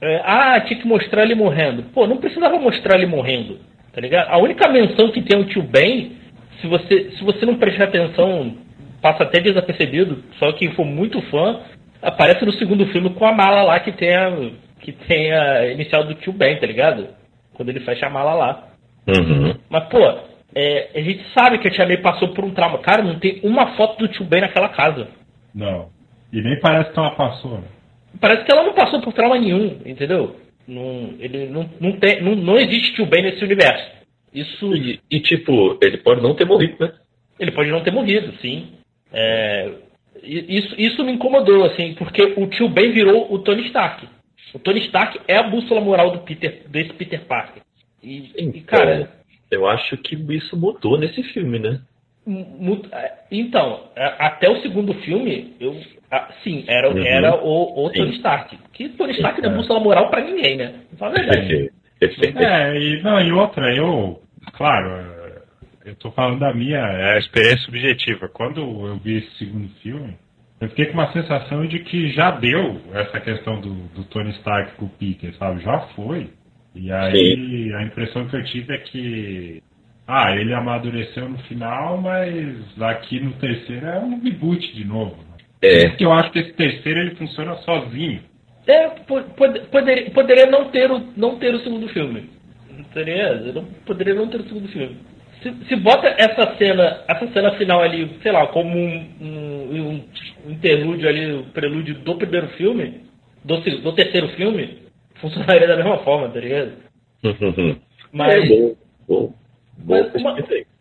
[0.01, 1.85] é, ah, tinha que mostrar ele morrendo.
[1.95, 3.59] Pô, não precisava mostrar ele morrendo,
[3.93, 4.29] tá ligado?
[4.31, 6.13] A única menção que tem o tio Ben,
[6.61, 8.57] se você, se você não prestar atenção,
[9.03, 11.61] passa até desapercebido, só quem for muito fã,
[12.03, 16.05] aparece no segundo filme com a mala lá que tem a, que tem a inicial
[16.05, 17.09] do tio Ben, tá ligado?
[17.55, 18.69] Quando ele fecha a mala lá.
[19.09, 19.55] Uhum.
[19.69, 19.99] Mas, pô,
[20.55, 22.79] é, a gente sabe que a Tia May passou por um trauma.
[22.79, 25.09] Cara, não tem uma foto do tio Ben naquela casa.
[25.55, 25.89] Não.
[26.33, 27.65] E nem parece que ela passou, né?
[28.21, 30.37] Parece que ela não passou por trauma nenhum, entendeu?
[30.67, 33.91] Não, ele não, não, tem, não, não existe tio Ben nesse universo.
[34.35, 34.77] Isso.
[34.77, 36.93] E, e, tipo, ele pode não ter morrido, né?
[37.39, 38.73] Ele pode não ter morrido, sim.
[39.13, 39.73] É,
[40.23, 44.07] isso, isso me incomodou, assim, porque o tio Ben virou o Tony Stark.
[44.55, 47.63] O Tony Stark é a bússola moral do Peter, desse Peter Parker.
[48.03, 49.19] E, então, e cara.
[49.51, 51.81] Eu acho que isso mudou nesse filme, né?
[52.93, 55.75] É, então, até o segundo filme, eu,
[56.11, 57.05] ah, sim, era, uhum.
[57.05, 58.59] era o, o Tony Stark.
[58.73, 60.75] Que Tony Stark não é bússola moral pra ninguém, né?
[60.99, 61.71] Fala a verdade.
[62.01, 64.23] é, e, não, e outra, eu,
[64.55, 64.89] claro,
[65.85, 68.29] eu tô falando da minha é experiência subjetiva.
[68.29, 70.17] Quando eu vi esse segundo filme,
[70.61, 74.77] eu fiquei com uma sensação de que já deu essa questão do, do Tony Stark
[74.77, 75.63] com o Peter, sabe?
[75.63, 76.31] Já foi.
[76.75, 77.75] E aí Sim.
[77.75, 79.63] a impressão que eu tive é que
[80.07, 85.28] ah, ele amadureceu no final, mas aqui no terceiro é um reboot de novo.
[85.63, 85.89] É.
[85.89, 88.21] Porque eu acho que esse terceiro ele funciona sozinho.
[88.67, 88.89] É,
[89.71, 92.29] poderia, poderia não, ter o, não ter o segundo filme.
[92.93, 94.97] Poderia, poderia não ter o segundo filme.
[95.43, 100.05] Se, se bota essa cena, essa cena final ali, sei lá, como um, um,
[100.47, 103.03] um interlúdio ali, o um prelúdio do primeiro filme,
[103.45, 104.83] do, do terceiro filme,
[105.21, 106.73] funcionaria da mesma forma, tá ligado?
[108.13, 108.35] Mas.
[108.35, 108.75] É bom,
[109.07, 109.35] bom,
[109.79, 110.37] bom mas uma,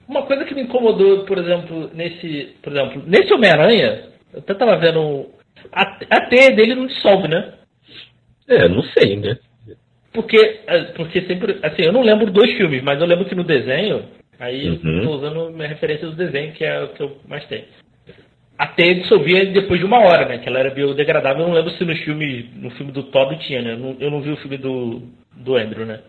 [0.07, 2.55] uma coisa que me incomodou, por exemplo, nesse.
[2.61, 5.27] Por exemplo, nesse Homem-Aranha, eu até tava vendo.
[5.71, 7.53] A, a teia dele não dissolve, né?
[8.47, 9.37] É, não sei, né?
[10.13, 11.59] Porque, é, porque sempre.
[11.61, 14.05] Assim, eu não lembro dois filmes, mas eu lembro que no desenho.
[14.39, 14.97] Aí uhum.
[14.97, 17.65] eu tô usando minha referência do desenho, que é o que eu mais tenho.
[18.57, 20.39] A teia dissolvia depois de uma hora, né?
[20.39, 21.43] Que ela era biodegradável.
[21.43, 23.73] Eu não lembro se no filme, no filme do Todd tinha, né?
[23.73, 25.03] Eu não, eu não vi o filme do,
[25.35, 25.99] do Andrew, né?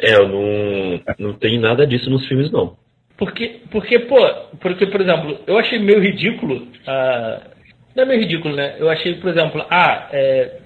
[0.00, 2.76] É, eu não, não tem nada disso nos filmes, não.
[3.16, 4.16] Porque, porque, pô,
[4.60, 6.68] porque, por exemplo, eu achei meio ridículo.
[6.86, 7.57] Uh,
[7.94, 8.76] não é meio ridículo, né?
[8.78, 10.58] Eu achei, por exemplo, ah, é,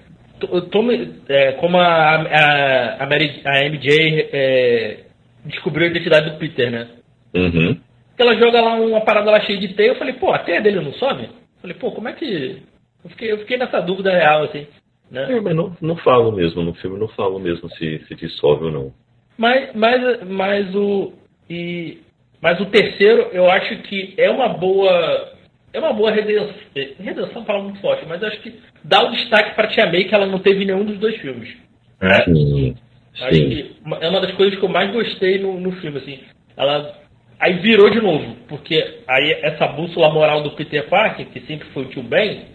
[0.71, 4.99] tome, é, como a, a, a, Mary, a MJ é,
[5.45, 6.87] descobriu a identidade do Peter, né?
[7.33, 7.77] Uhum.
[8.17, 10.81] Ela joga lá uma parada lá cheia de teia, eu falei, pô, a teia dele
[10.81, 11.23] não some?
[11.23, 12.61] Eu falei, pô, como é que.
[13.03, 14.67] Eu fiquei, eu fiquei nessa dúvida real, assim.
[15.09, 15.27] Né?
[15.31, 18.71] É, mas não, não falo mesmo, no filme não falo mesmo se, se dissolve ou
[18.71, 18.93] não.
[19.37, 21.13] Mas, mas, mas o.
[21.49, 21.99] E,
[22.41, 25.32] mas o terceiro, eu acho que é uma boa
[25.73, 26.53] é uma boa redenção.
[26.99, 30.27] Redenção fala muito forte, mas acho que dá o destaque para Tia May que ela
[30.27, 31.51] não teve nenhum dos dois filmes.
[31.99, 32.23] É?
[32.25, 32.75] Sim.
[33.21, 33.49] Acho Sim.
[33.49, 36.19] que é uma das coisas que eu mais gostei no, no filme, assim.
[36.55, 36.95] Ela
[37.39, 41.83] aí virou de novo, porque aí essa bússola moral do Peter Parker, que sempre foi
[41.83, 42.45] o tio Ben,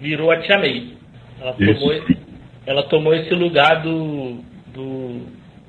[0.00, 0.94] virou a Tia May.
[1.40, 2.18] Ela tomou, esse,
[2.66, 4.40] ela tomou esse lugar do,
[4.72, 5.26] do,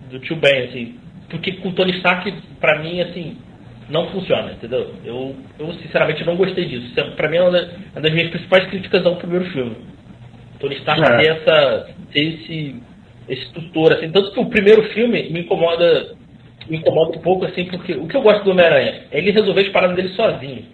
[0.10, 1.00] do tio Ben, assim.
[1.30, 3.38] Porque com o Tony Stark, pra mim, assim,
[3.90, 4.94] não funciona, entendeu?
[5.04, 6.88] Eu, eu sinceramente não gostei disso.
[6.88, 9.76] Isso é, pra mim é uma das minhas principais críticas ao primeiro filme.
[10.60, 11.18] Tony Stark é.
[11.18, 12.76] ter, essa, ter esse,
[13.30, 14.10] esse tutor, assim.
[14.12, 16.16] Tanto que o primeiro filme me incomoda
[16.70, 19.62] me incomoda um pouco, assim, porque o que eu gosto do Homem-Aranha é ele resolver
[19.62, 20.66] as paradas dele sozinho.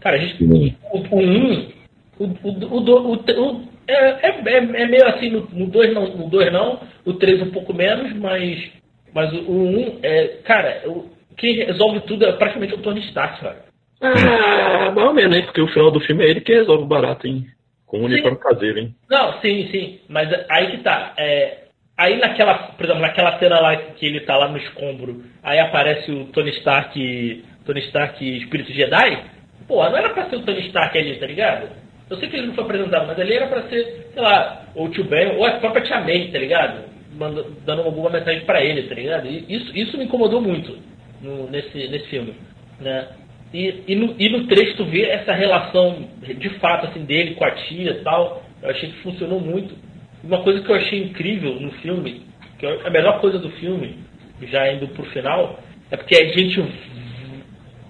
[0.00, 0.44] Cara, a gente.
[0.92, 1.20] O 1.
[1.20, 1.74] Um,
[2.18, 6.80] o, o, o, o, é, é, é, meio assim, no 2 não, no dois não,
[7.04, 8.70] o 3 um pouco menos, mas,
[9.12, 10.28] mas o 1 um é.
[10.44, 13.64] Cara, o, quem resolve tudo é praticamente o Tony Stark, cara.
[14.00, 15.44] Ah, mais ou menos, hein?
[15.44, 17.46] Porque o final do filme é ele que resolve o barato, hein?
[17.86, 18.94] Com o uniforme caseiro, hein?
[19.08, 20.00] Não, sim, sim.
[20.08, 21.14] Mas aí que tá.
[21.16, 21.64] É,
[21.96, 26.10] aí naquela, por exemplo, naquela cena lá que ele tá lá no escombro, aí aparece
[26.10, 27.44] o Tony Stark.
[27.64, 29.24] Tony Stark Espírito Jedi.
[29.66, 31.68] Pô, não era pra ser o Tony Stark ali, tá ligado?
[32.10, 34.86] Eu sei que ele não foi apresentado, mas ali era pra ser, sei lá, ou
[34.86, 36.84] o Tio Ben, ou a própria Tia May, tá ligado?
[37.16, 39.26] Manda, dando alguma mensagem pra ele, tá ligado?
[39.26, 40.76] E isso, isso me incomodou muito
[41.24, 42.34] no, nesse, nesse filme,
[42.80, 43.08] né?
[43.52, 47.44] E, e, no, e no trecho tu vê essa relação de fato assim dele com
[47.44, 48.42] a tia e tal.
[48.62, 49.74] Eu achei que funcionou muito.
[50.22, 52.22] Uma coisa que eu achei incrível no filme,
[52.58, 53.98] que é a melhor coisa do filme,
[54.42, 55.60] já indo pro final,
[55.90, 56.64] é porque a gente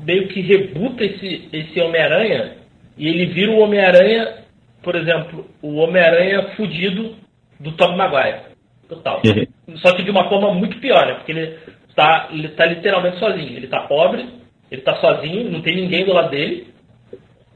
[0.00, 2.56] meio que rebuta esse, esse Homem-Aranha
[2.98, 4.44] e ele vira o Homem-Aranha,
[4.82, 7.16] por exemplo, o Homem-Aranha fudido
[7.58, 8.40] do Tom Maguire.
[8.88, 9.22] Total.
[9.24, 9.76] Uhum.
[9.78, 11.14] Só que de uma forma muito pior, né?
[11.14, 11.58] Porque ele
[11.94, 13.56] tá, ele tá literalmente sozinho.
[13.56, 14.26] Ele tá pobre,
[14.70, 16.68] ele tá sozinho, não tem ninguém do lado dele,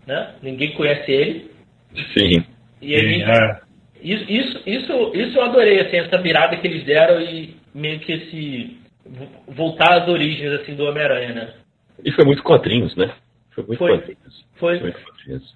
[0.07, 0.35] né?
[0.43, 1.51] Ninguém conhece ele.
[2.17, 2.45] Sim.
[2.81, 3.61] E ele, é.
[4.03, 8.13] isso, isso, isso, isso eu adorei, assim, essa virada que eles deram e meio que
[8.13, 8.79] esse
[9.47, 11.55] voltar às origens assim do Homem-Aranha, né?
[12.05, 13.13] E foi muito quadrinhos, né?
[13.65, 14.17] Foi muito foi.
[14.59, 14.93] Foi.
[14.93, 14.95] foi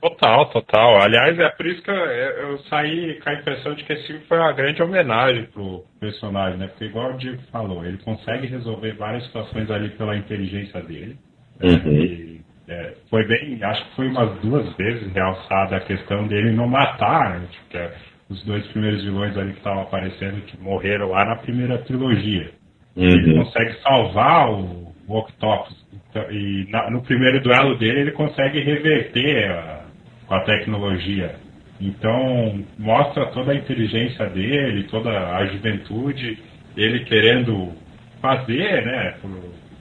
[0.00, 1.02] total, total.
[1.02, 4.22] Aliás, é por isso que eu, eu, saí com a impressão de que esse filme
[4.26, 6.68] foi uma grande homenagem pro personagem, né?
[6.68, 11.16] Porque igual o Diego falou, ele consegue resolver várias situações ali pela inteligência dele.
[11.62, 11.92] Uhum.
[11.92, 16.68] E, é, foi bem, acho que foi umas duas vezes realçada a questão dele não
[16.68, 17.46] matar, né?
[17.50, 17.94] Tipo, é,
[18.28, 22.50] os dois primeiros vilões ali que estavam aparecendo, que morreram lá na primeira trilogia.
[22.96, 23.04] Uhum.
[23.04, 25.76] Ele consegue salvar o, Octopus.
[25.92, 29.84] Então, e na, no primeiro duelo dele ele consegue reverter a,
[30.26, 31.36] com a tecnologia.
[31.80, 36.38] Então mostra toda a inteligência dele, toda a juventude,
[36.76, 37.72] ele querendo
[38.20, 39.16] fazer, né?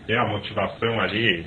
[0.08, 1.46] Ter a motivação ali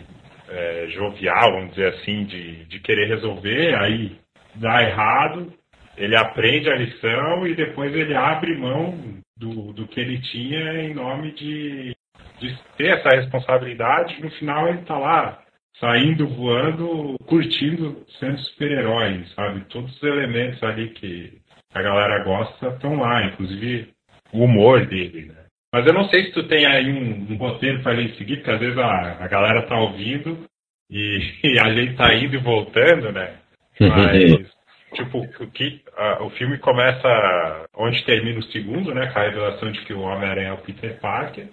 [0.48, 4.12] é, jovial, vamos dizer assim, de, de querer resolver, aí
[4.54, 5.52] dá errado,
[5.96, 8.96] ele aprende a lição e depois ele abre mão
[9.36, 11.96] do, do que ele tinha em nome de,
[12.38, 14.20] de ter essa responsabilidade.
[14.22, 15.42] No final ele está lá
[15.78, 19.64] saindo, voando, curtindo, sendo super-herói, sabe?
[19.68, 21.38] Todos os elementos ali que
[21.74, 23.88] a galera gosta estão lá, inclusive
[24.32, 25.44] o humor dele, né?
[25.72, 28.50] Mas eu não sei se tu tem aí um, um roteiro para ele seguir, porque
[28.52, 30.46] às vezes a, a galera tá ouvindo
[30.88, 33.34] e, e, a gente tá indo e voltando, né?
[33.80, 34.52] Mas,
[34.94, 39.08] tipo, o, que, a, o filme começa onde termina o segundo, né?
[39.08, 41.48] Com a revelação de que o Homem-Aranha é o Peter Parker.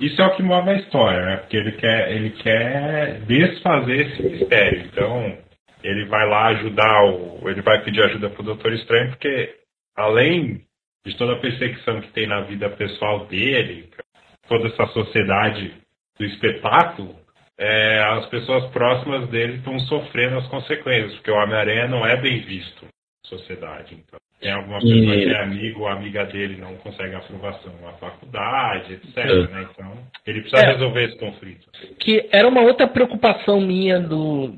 [0.00, 1.36] Isso é o que move a história, né?
[1.38, 4.80] Porque ele quer, ele quer desfazer esse mistério.
[4.86, 5.38] Então,
[5.82, 7.48] ele vai lá ajudar o.
[7.48, 9.54] Ele vai pedir ajuda pro Doutor Estranho, porque
[9.96, 10.62] além
[11.04, 13.90] de toda a perseguição que tem na vida pessoal dele,
[14.48, 15.74] toda essa sociedade
[16.18, 17.16] do espetáculo,
[17.58, 22.40] é, as pessoas próximas dele estão sofrendo as consequências, porque o Homem-Aranha não é bem
[22.40, 23.94] visto na sociedade.
[23.94, 25.24] Então, tem alguma pessoa e...
[25.24, 29.16] que é amigo ou amiga dele não consegue aprovação na faculdade, etc.
[29.16, 29.46] É.
[29.46, 29.68] Né?
[29.70, 29.92] Então,
[30.26, 31.66] ele precisa é, resolver esse conflito.
[31.98, 34.52] Que era uma outra preocupação minha do,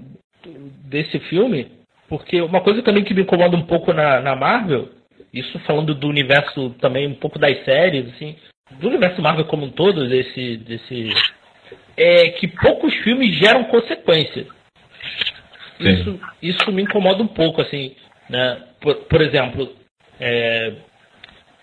[0.84, 1.70] desse filme,
[2.08, 4.88] porque uma coisa também que me incomoda um pouco na, na Marvel
[5.34, 8.36] isso falando do universo também, um pouco das séries, assim,
[8.78, 11.08] do universo Marvel como um todo, desse, desse
[11.96, 14.46] é que poucos filmes geram consequências.
[15.80, 17.96] Isso, isso me incomoda um pouco, assim,
[18.28, 18.62] né?
[18.80, 19.72] Por, por exemplo,
[20.20, 20.72] é,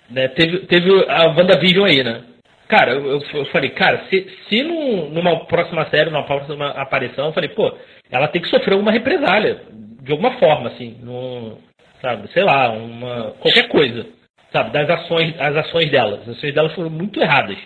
[0.10, 2.24] né, teve, teve a WandaVision aí, né?
[2.68, 7.34] Cara, eu, eu falei, cara, se, se num, numa próxima série, numa próxima aparição, eu
[7.34, 7.76] falei, pô,
[8.10, 9.62] ela tem que sofrer alguma represália,
[10.02, 11.58] de alguma forma, assim, no,
[12.02, 12.32] sabe?
[12.32, 14.06] Sei lá, uma qualquer coisa,
[14.52, 14.72] sabe?
[14.72, 16.22] Das ações, as ações dela.
[16.22, 17.58] As ações dela foram muito erradas,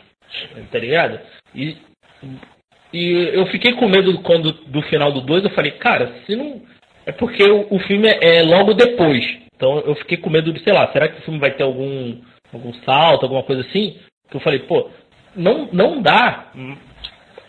[0.71, 1.19] tá ligado?
[1.53, 1.77] E,
[2.91, 6.61] e eu fiquei com medo quando do final do 2, eu falei, cara, se não
[7.05, 9.25] é porque o, o filme é, é logo depois.
[9.55, 12.17] Então eu fiquei com medo de, sei lá, será que o filme vai ter algum
[12.53, 13.97] algum salto, alguma coisa assim?
[14.29, 14.89] Que eu falei, pô,
[15.35, 16.51] não não dá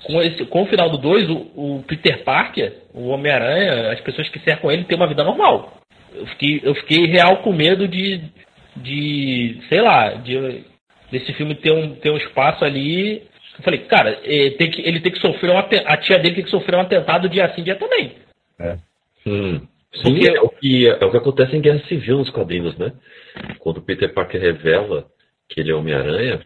[0.05, 4.29] com, esse, com o final do 2, o, o, Peter Parker, o Homem-Aranha, as pessoas
[4.29, 5.77] que cercam ele, ter uma vida normal
[6.16, 8.21] eu fiquei, eu fiquei real com medo de,
[8.77, 10.64] de sei lá, de
[11.11, 13.23] desse filme ter um, ter um espaço ali
[13.57, 16.45] Eu falei, cara, ele tem que, ele tem que sofrer um a tia dele tem
[16.45, 18.12] que sofrer um atentado dia sim, dia também.
[19.27, 19.61] Hum.
[19.95, 22.93] Sim, Porque- é o, que, é o que acontece em Guerra Civil nos quadrinhos, né?
[23.59, 25.07] Quando o Peter Parker revela
[25.49, 26.41] que ele é Homem-Aranha,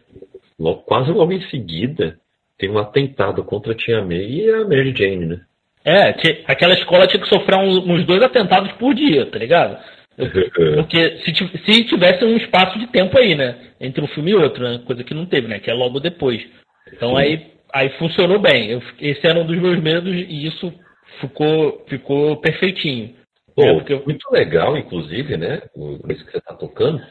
[0.59, 2.17] logo, quase logo em seguida
[2.57, 5.41] tem um atentado contra a Tia May e a Mary Jane, né?
[5.83, 6.13] É,
[6.45, 9.77] aquela escola tinha que sofrer uns, dois atentados por dia, tá ligado?
[10.75, 13.55] Porque se tivesse um espaço de tempo aí, né?
[13.79, 14.79] Entre um filme e outro, né?
[14.85, 15.59] Coisa que não teve, né?
[15.59, 16.45] Que é logo depois.
[16.93, 18.69] Então aí, aí funcionou bem.
[18.71, 20.71] Eu- esse era um dos meus medos e isso
[21.19, 23.15] ficou, ficou perfeitinho.
[23.55, 25.61] Pô, É, porque muito legal, inclusive, né?
[25.75, 27.01] o- Isso que você tá tocando,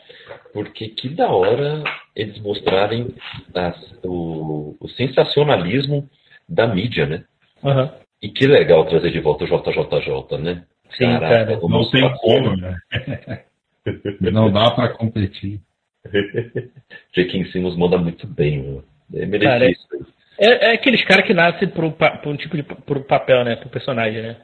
[0.52, 1.84] porque que da hora
[2.16, 3.14] eles mostrarem
[3.54, 6.08] as- o, o sensacionalismo
[6.48, 7.24] da mídia, né?
[7.62, 7.92] Aham.
[8.22, 10.64] E que legal trazer de volta o JJJ, né?
[10.96, 11.58] Sim, cara.
[11.58, 12.78] o Não nosso tem como, né?
[14.20, 15.60] Não dá pra competir.
[17.14, 17.44] J.K.
[17.52, 18.84] Simmons manda muito bem, meu.
[19.14, 20.06] É merecido Cara,
[20.40, 20.46] é-.
[20.46, 23.56] É, é aqueles caras que nascem pro, pro um tipo de pro papel, né?
[23.56, 24.36] Pro personagem, né?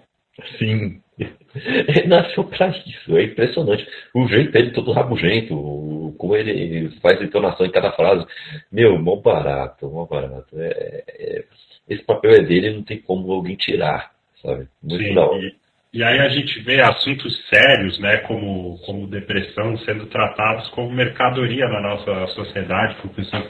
[0.59, 1.01] Sim.
[1.19, 3.87] Ele nasceu pra isso, é impressionante.
[4.15, 8.27] O jeito dele todo rabugento, como ele faz entonação em cada frase.
[8.71, 10.49] Meu, mó barato, mó barato.
[10.61, 11.45] É- é-
[11.89, 14.11] esse papel é dele, não tem como alguém tirar,
[14.43, 14.67] sabe?
[14.83, 15.41] Muito Sim, da hora.
[15.41, 15.55] e,
[15.95, 21.67] e aí a gente vê assuntos sérios, né, como, como depressão, sendo tratados como mercadoria
[21.69, 23.47] na nossa sociedade, por pessoas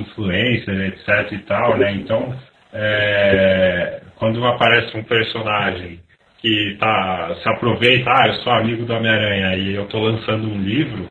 [0.00, 1.92] influencer, etc e tal, né?
[1.92, 2.34] Então,
[2.72, 6.00] é, quando aparece um personagem
[6.38, 10.60] que tá, se aproveita, ah, eu sou amigo do Homem-Aranha e eu tô lançando um
[10.62, 11.06] livro,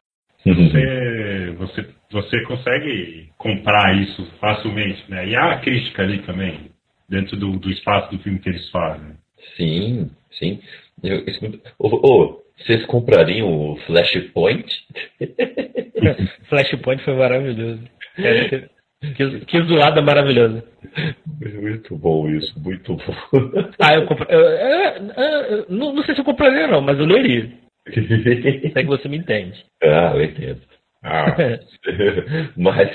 [0.45, 5.27] você, você, você consegue comprar isso facilmente, né?
[5.27, 6.69] E há a crítica ali também,
[7.07, 9.15] dentro do, do espaço do filme que eles fazem.
[9.55, 10.61] Sim, sim.
[11.01, 11.39] Eu, isso,
[11.79, 14.67] ô, ô, vocês comprariam o Flashpoint?
[16.49, 17.81] Flashpoint foi maravilhoso.
[18.15, 20.63] Que, que, zoada maravilhosa.
[21.61, 23.13] Muito bom isso, muito bom.
[23.79, 24.27] Ah, eu comprei.
[24.35, 27.51] eu- eu- eu- não, não sei se eu compraria, não, mas eu leria.
[27.87, 27.91] É
[28.81, 29.61] que você me entende.
[29.83, 30.61] ah, eu entendo.
[31.03, 31.35] Ah,
[32.55, 32.89] Mas,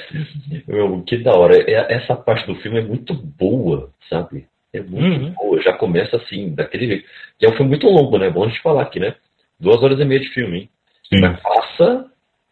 [0.67, 1.55] meu, que da hora.
[1.71, 4.47] É- Essa parte do filme é muito boa, sabe?
[4.73, 5.31] É muito Uhum.
[5.33, 5.61] boa.
[5.61, 7.05] Já começa assim, daquele jeito.
[7.41, 8.31] E é um filme muito longo, né?
[8.31, 9.15] Bom a gente falar aqui, né?
[9.61, 10.71] Duas horas e meia de filme, hein?
[11.13, 11.21] sim.
[11.21, 12.07] Mas passa,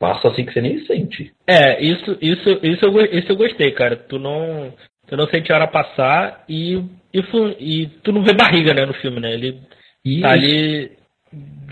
[0.07, 1.33] passa assim que você nem sente.
[1.49, 3.97] É, isso, isso, isso, eu, isso eu gostei, cara.
[3.97, 4.73] Tu não,
[5.09, 6.75] tu não sente a hora passar e,
[7.13, 7.21] e,
[7.59, 9.33] e tu não vê barriga, né, no filme, né?
[9.35, 9.61] Ele
[10.05, 10.93] E tá ali.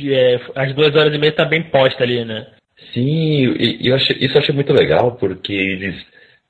[0.02, 2.48] é, as duas horas e meia tá bem posta ali, né?
[2.92, 5.94] Sim, eu achei, isso eu achei muito legal, porque eles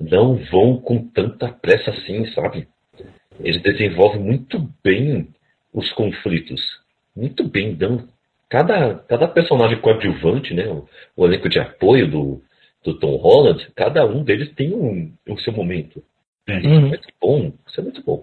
[0.00, 2.66] não vão com tanta pressa assim, sabe?
[3.40, 5.28] Eles desenvolvem muito bem
[5.72, 6.62] os conflitos.
[7.14, 8.08] Muito bem, dão.
[8.50, 10.66] Cada, cada personagem coadjuvante, né?
[10.66, 12.40] O, o elenco de apoio do,
[12.84, 16.02] do Tom Holland, cada um deles tem um, o seu momento.
[16.48, 16.66] sim.
[16.66, 16.88] Uhum.
[16.88, 18.22] Muito bom, isso é muito bom.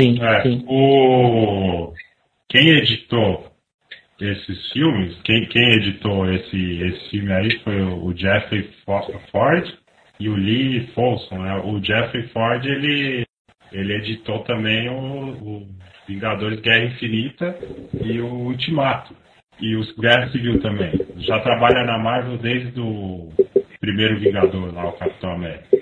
[0.00, 0.64] Sim, É, sim.
[0.68, 1.92] o...
[2.48, 3.50] Quem editou
[4.20, 9.66] esses filmes, quem, quem editou esse, esse filme aí foi o o Jeffrey Fo- Ford
[10.20, 11.38] e o Lee Folsom.
[11.38, 11.54] Né?
[11.64, 13.24] O Jeffrey Ford, ele,
[13.72, 15.68] ele editou também o, o
[16.06, 17.56] Vingadores Guerra Infinita
[18.04, 19.14] e o Ultimato.
[19.62, 20.92] E os Guerra Civil também.
[21.18, 23.28] Já trabalha na Marvel desde o
[23.80, 25.78] primeiro Vingador lá, o Capitão América.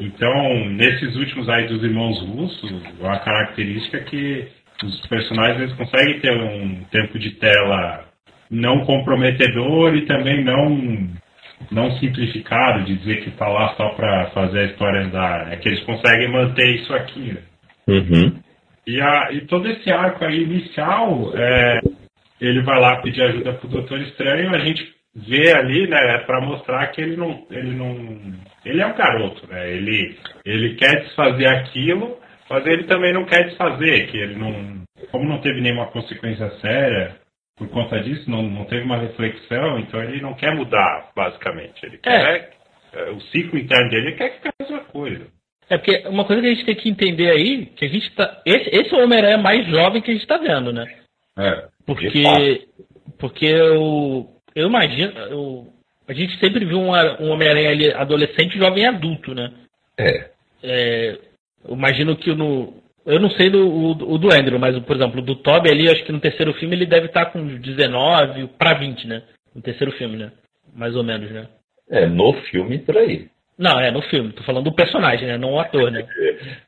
[0.00, 4.48] Então, nesses últimos aí dos irmãos russos, a característica é que
[4.84, 8.04] os personagens eles conseguem ter um tempo de tela
[8.50, 11.08] não comprometedor e também não
[11.70, 15.52] não simplificado de dizer que está lá só para fazer a história andar.
[15.52, 17.32] É que eles conseguem manter isso aqui.
[17.32, 17.40] né?
[17.86, 18.32] Uhum.
[18.84, 21.80] E, a, e todo esse arco aí inicial, é,
[22.46, 24.82] ele vai lá pedir ajuda pro Doutor Estranho, a gente
[25.14, 28.18] vê ali, né, para mostrar que ele não, ele não,
[28.64, 29.70] ele é um garoto, né?
[29.70, 35.28] Ele, ele quer desfazer aquilo, mas ele também não quer desfazer, que ele não, como
[35.28, 37.16] não teve nenhuma consequência séria
[37.56, 41.84] por conta disso, não, não teve uma reflexão, então ele não quer mudar, basicamente.
[41.84, 42.50] Ele quer
[42.92, 45.26] é, o ciclo interno dele quer ficar a mesma coisa.
[45.68, 48.42] É porque uma coisa que a gente tem que entender aí, que a gente tá.
[48.44, 51.01] Esse, esse é o Homem-Aranha mais jovem que a gente tá vendo, né?
[51.36, 51.68] É.
[51.86, 52.66] Porque.
[53.18, 54.28] Porque eu.
[54.54, 55.12] Eu imagino.
[55.18, 55.66] Eu,
[56.06, 59.52] a gente sempre viu um, um Homem-Aranha ali adolescente, jovem e adulto, né?
[59.98, 60.30] É.
[60.62, 61.18] É,
[61.66, 62.74] eu imagino que no.
[63.04, 66.04] Eu não sei do, o, o do Andrew, mas, por exemplo, do Toby ali, acho
[66.04, 69.22] que no terceiro filme ele deve estar com uns 19 pra 20, né?
[69.52, 70.30] No terceiro filme, né?
[70.72, 71.48] Mais ou menos, né?
[71.90, 73.28] É, no filme por aí.
[73.58, 74.32] Não, é no filme.
[74.32, 75.36] Tô falando do personagem, né?
[75.38, 76.06] Não o ator, né?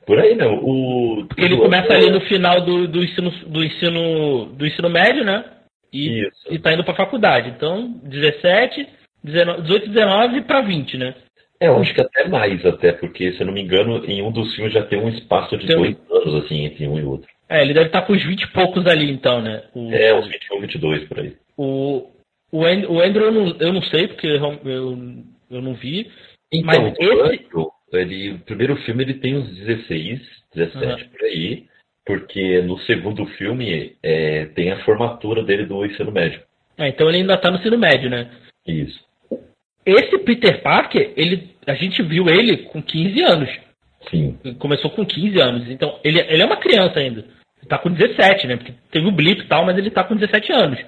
[0.06, 0.54] Por aí não.
[0.62, 5.24] O, Porque ele começa ali no final do, do, ensino, do, ensino, do ensino médio,
[5.24, 5.44] né?
[5.92, 6.46] E, Isso.
[6.52, 7.48] e tá indo pra faculdade.
[7.50, 8.86] Então, 17,
[9.22, 11.14] 19, 18, 19 pra 20, né?
[11.60, 14.30] É, eu acho que até mais, até, porque, se eu não me engano, em um
[14.30, 17.04] dos filmes já tem um espaço de Tem um- dois anos, assim, entre um e
[17.04, 17.28] outro.
[17.48, 19.62] É, ele deve estar com os 20 e poucos ali, então, né?
[19.74, 21.32] O, É, uns 21, 22 por aí.
[21.56, 22.10] o,
[22.52, 24.98] o, And- o Andrew eu não, eu não sei, porque eu, eu,
[25.50, 26.10] eu não vi.
[26.58, 27.50] Então, Mas o esse-
[27.92, 30.20] ele, o primeiro filme ele tem uns 16,
[30.54, 30.98] 17 Aham.
[31.10, 31.64] por aí,
[32.04, 36.40] porque no segundo filme é, tem a formatura dele do ensino médio.
[36.76, 38.30] É, então ele ainda tá no ensino médio, né?
[38.66, 39.00] Isso.
[39.86, 43.50] Esse Peter Parker, ele, a gente viu ele com 15 anos.
[44.10, 44.38] Sim.
[44.58, 45.70] Começou com 15 anos.
[45.70, 47.20] Então, ele, ele é uma criança ainda.
[47.20, 48.56] Ele tá com 17, né?
[48.56, 50.78] Porque teve o blip e tal, mas ele tá com 17 anos.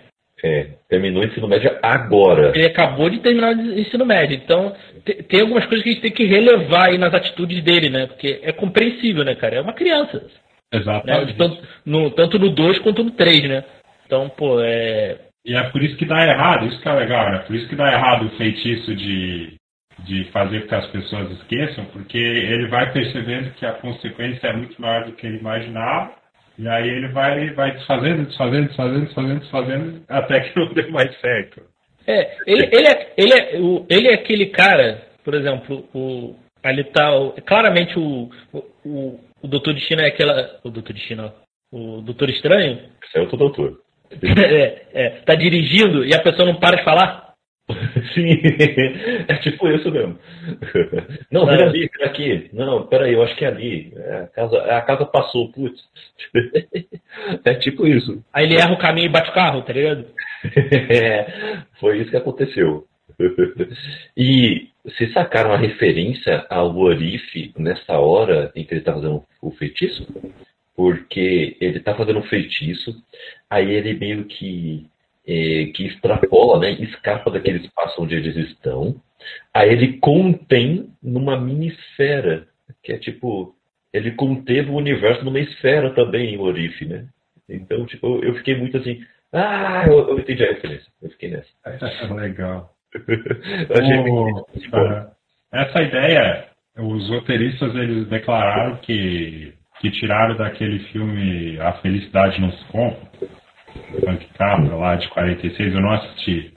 [0.45, 2.53] É, terminou o ensino médio agora.
[2.55, 4.37] Ele acabou de terminar o ensino médio.
[4.37, 4.75] Então,
[5.05, 8.07] te- tem algumas coisas que a gente tem que relevar aí nas atitudes dele, né?
[8.07, 9.57] Porque é compreensível, né, cara?
[9.57, 10.19] É uma criança.
[10.19, 10.81] Né?
[10.81, 11.35] Exatamente.
[11.37, 13.65] Tanto, no, tanto no 2 quanto no 3, né?
[14.05, 15.19] Então, pô, é.
[15.45, 17.39] E é por isso que dá errado, isso que é legal, né?
[17.47, 19.55] Por isso que dá errado o feitiço de,
[20.01, 24.53] de fazer com que as pessoas esqueçam, porque ele vai percebendo que a consequência é
[24.53, 26.13] muito maior do que ele imaginava,
[26.59, 31.15] e aí ele vai, vai desfazendo, desfazendo, desfazendo, desfazendo, desfazendo, até que não dê mais
[31.21, 31.63] certo.
[32.07, 36.85] É, ele, ele, é, ele, é, o, ele é aquele cara, por exemplo, o, ali
[36.85, 40.59] tá o- claramente o, o, o, Doutor Destino é aquela.
[40.65, 41.33] O Doutor Destino,
[41.73, 43.81] ó, o Doutor Estranho, Esse é outro doutor.
[44.23, 47.26] é, é, tá dirigindo e a pessoa não para de falar.
[48.15, 48.31] Sim,
[49.29, 50.17] é tipo isso mesmo.
[51.31, 51.57] Não, É.
[51.57, 52.51] vira ali, vira aqui.
[52.53, 53.93] Não, peraí, eu acho que é ali.
[53.97, 55.83] É, a, casa, a casa passou, putz.
[57.45, 58.23] É tipo isso.
[58.33, 60.07] Aí ele erra o caminho e bate o carro, tá ligado?
[60.91, 62.85] É, foi isso que aconteceu.
[64.17, 69.51] E vocês sacaram a referência ao Orif nessa hora em que ele está fazendo o
[69.53, 70.07] feitiço?
[70.77, 72.95] Porque ele está fazendo um feitiço,
[73.51, 74.87] aí ele meio que,
[75.27, 78.95] é, que extrapola, né, escapa daquele espaço onde eles estão,
[79.53, 82.47] aí ele contém numa mini esfera,
[82.83, 83.55] que é tipo,
[83.93, 87.07] ele conteve o universo numa esfera também, o Orif, né?
[87.49, 89.01] Então, tipo, eu fiquei muito assim,
[89.33, 91.49] ah, eu, eu entendi a referência, eu fiquei nessa.
[92.15, 92.71] Legal.
[92.95, 94.47] Achei O-.
[95.53, 96.49] Essa ideia,
[96.79, 103.09] os roteiristas eles declararam que, que tiraram daquele filme A Felicidade Não Se Compra,
[104.01, 106.53] Frank Capra, lá de 46, eu não assisti,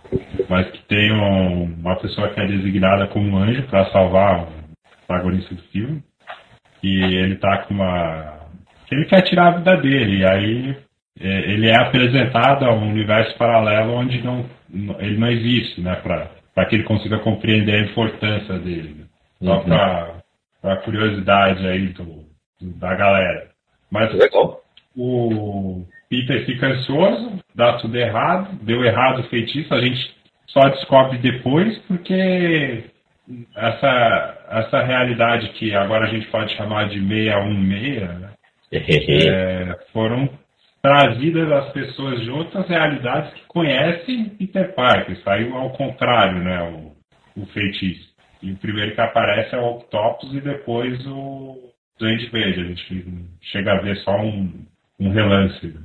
[0.49, 4.47] mas que tem um- uma pessoa que é designada como anjo para salvar o
[5.07, 6.03] protagonista do filme,
[6.83, 8.39] e ele tá com uma.
[8.91, 10.77] ele quer tirar a vida dele, e aí
[11.21, 14.45] é, ele é apresentado a um universo paralelo onde não,
[14.99, 18.95] ele não existe, né, para que ele consiga compreender a importância dele.
[18.99, 19.05] né?
[19.43, 19.63] Só Uhum.
[20.61, 22.03] para curiosidade aí do,
[22.61, 23.49] do- da galera.
[23.91, 24.61] Mas Legal.
[24.95, 30.15] o Peter fica ansioso, dá tudo errado, deu errado o feitiço, a gente
[30.47, 32.85] só descobre depois porque
[33.55, 38.31] essa, essa realidade que agora a gente pode chamar de 616, né,
[38.71, 40.29] é, foram
[40.81, 45.21] trazidas às pessoas de outras realidades que conhecem Peter Parker.
[45.23, 48.09] Saiu ao contrário, né, o, o feitiço.
[48.41, 52.61] E o primeiro que aparece é o Octopus e depois o Duende Verde.
[52.61, 54.65] A gente chega a ver só um,
[54.99, 55.75] um relance.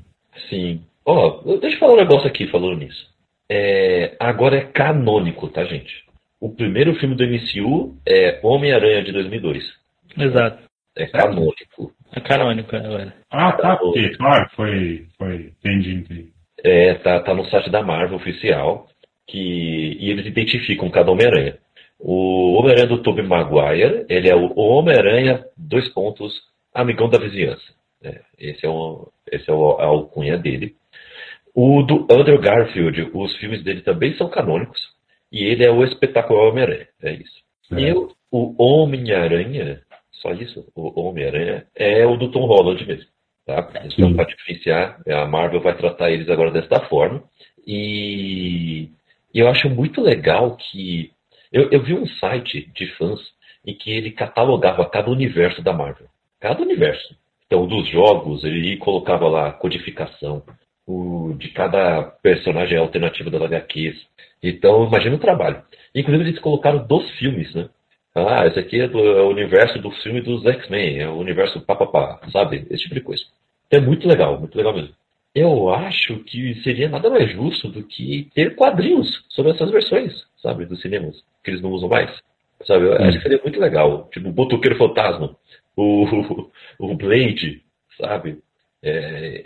[0.48, 0.82] Sim.
[1.06, 3.06] Ó, deixa eu falar um negócio aqui falando nisso.
[3.50, 6.04] É, agora é canônico, tá, gente?
[6.40, 9.64] O primeiro filme do MCU é Homem-Aranha de 2002.
[10.16, 10.62] Exato.
[10.96, 11.92] É canônico.
[12.12, 13.14] É canônico agora.
[13.30, 16.28] Ah, tá, porque, claro, foi, foi, entendi, entendi.
[16.62, 18.88] É, tá, tá no site da Marvel oficial.
[19.26, 21.56] Que, e eles identificam cada Homem-Aranha.
[21.98, 26.32] O Homem-Aranha do Tobey Maguire, ele é o Homem-Aranha, dois pontos,
[26.74, 27.72] amigão da vizinhança.
[28.04, 30.76] É, esse é, o, esse é o, a alcunha dele.
[31.54, 34.80] O do Andrew Garfield, os filmes dele também são canônicos.
[35.32, 36.88] E ele é o espetacular Homem-Aranha.
[37.02, 37.42] É isso.
[37.72, 39.80] E o, o Homem-Aranha,
[40.12, 43.08] só isso, o Homem-Aranha, é o do Tom Holland mesmo.
[43.46, 43.68] Tá?
[43.84, 47.22] Então, para diferenciar, a Marvel vai tratar eles agora desta forma.
[47.66, 48.90] E
[49.34, 51.10] eu acho muito legal que.
[51.52, 53.20] Eu, eu vi um site de fãs
[53.66, 56.06] em que ele catalogava cada universo da Marvel.
[56.40, 57.16] Cada universo.
[57.54, 60.42] Então, dos jogos, ele colocava lá a codificação
[60.84, 63.94] o, de cada personagem alternativo das HQs.
[64.42, 65.62] Então, imagina o trabalho.
[65.94, 67.68] Inclusive, eles colocaram dos filmes, né?
[68.12, 71.60] Ah, esse aqui é do é o universo do filme dos X-Men, é o universo
[71.60, 72.66] papapá, sabe?
[72.70, 73.22] Esse tipo de coisa.
[73.68, 74.92] Então, é muito legal, muito legal mesmo.
[75.32, 80.66] Eu acho que seria nada mais justo do que ter quadrinhos sobre essas versões, sabe,
[80.66, 82.10] dos cinemas, que eles não usam mais.
[82.66, 84.08] Sabe, eu acho que seria muito legal.
[84.12, 85.36] Tipo, o Botoqueiro Fantasma,
[85.76, 87.62] o, o Blade,
[87.98, 88.38] sabe?
[88.82, 89.42] É,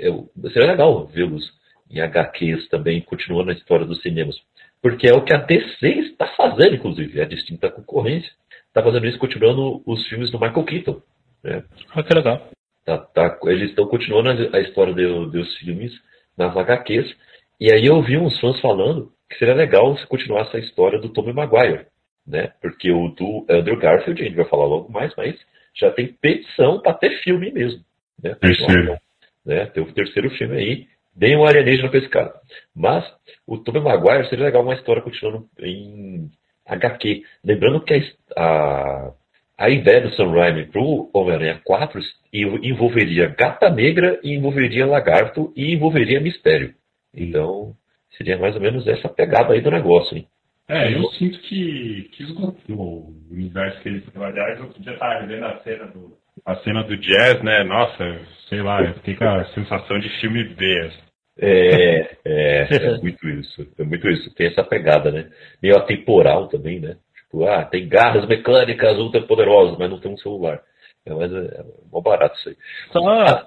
[0.53, 1.45] seria legal vê-los
[1.91, 4.37] em HQs também, continuando a história dos cinemas.
[4.83, 8.31] porque é o que a DC está fazendo, inclusive, é a distinta concorrência.
[8.67, 11.03] Está fazendo isso continuando os filmes do Michael Keaton.
[11.43, 11.65] Né?
[11.91, 12.49] Ah, que legal.
[12.85, 15.93] Tá, tá, eles estão continuando a, a história de, dos filmes
[16.37, 17.15] nas HQs.
[17.61, 21.09] E aí eu vi uns fãs falando que seria legal se continuar essa história do
[21.09, 21.87] Tobey Maguire.
[22.27, 22.53] Né?
[22.61, 25.35] Porque o do Andrew Garfield, a gente vai falar logo mais, mas
[25.79, 27.81] já tem petição para ter filme mesmo.
[28.23, 28.35] Né?
[28.35, 28.99] Terceiro.
[29.45, 29.67] Né?
[29.67, 30.87] Tem o terceiro filme aí.
[31.15, 32.33] Deem um alienígena pra esse cara.
[32.75, 33.05] Mas
[33.47, 36.31] o Tobey Maguire seria legal uma história continuando em
[36.67, 37.23] HQ.
[37.45, 39.13] Lembrando que a, a,
[39.59, 42.01] a ideia do Sam Raimi pro Homem-Aranha 4
[42.33, 46.75] envolveria Gata Negra e envolveria Lagarto e envolveria Mistério.
[47.13, 47.75] Então,
[48.17, 50.29] seria mais ou menos essa pegada aí do negócio, hein?
[50.69, 55.45] É, eu sinto que, que esgotou o universo que ele Aliás, eu já estava vendo
[55.47, 56.13] a cena do.
[56.45, 57.65] A cena do jazz, né?
[57.65, 60.81] Nossa, sei lá, eu fiquei com a sensação de filme B.
[60.87, 61.09] assim.
[61.41, 63.67] É, é, é muito isso.
[63.79, 64.35] É muito isso.
[64.35, 65.31] Tem essa pegada, né?
[65.63, 66.97] Meio atemporal também, né?
[67.25, 70.61] Tipo, ah, tem garras mecânicas ultra poderosas, mas não tem um celular.
[71.07, 72.57] É, mas é, é mó barato isso aí.
[72.93, 73.47] Só, Ah,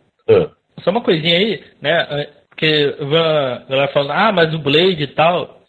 [0.80, 2.28] só uma coisinha aí, né?
[2.49, 5.61] Porque a galera falando, ah, mas o Blade e tal.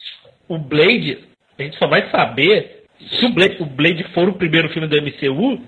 [0.48, 1.32] O Blade,
[1.62, 4.96] a gente só vai saber se o Blade, o Blade for o primeiro filme do
[5.00, 5.60] MCU,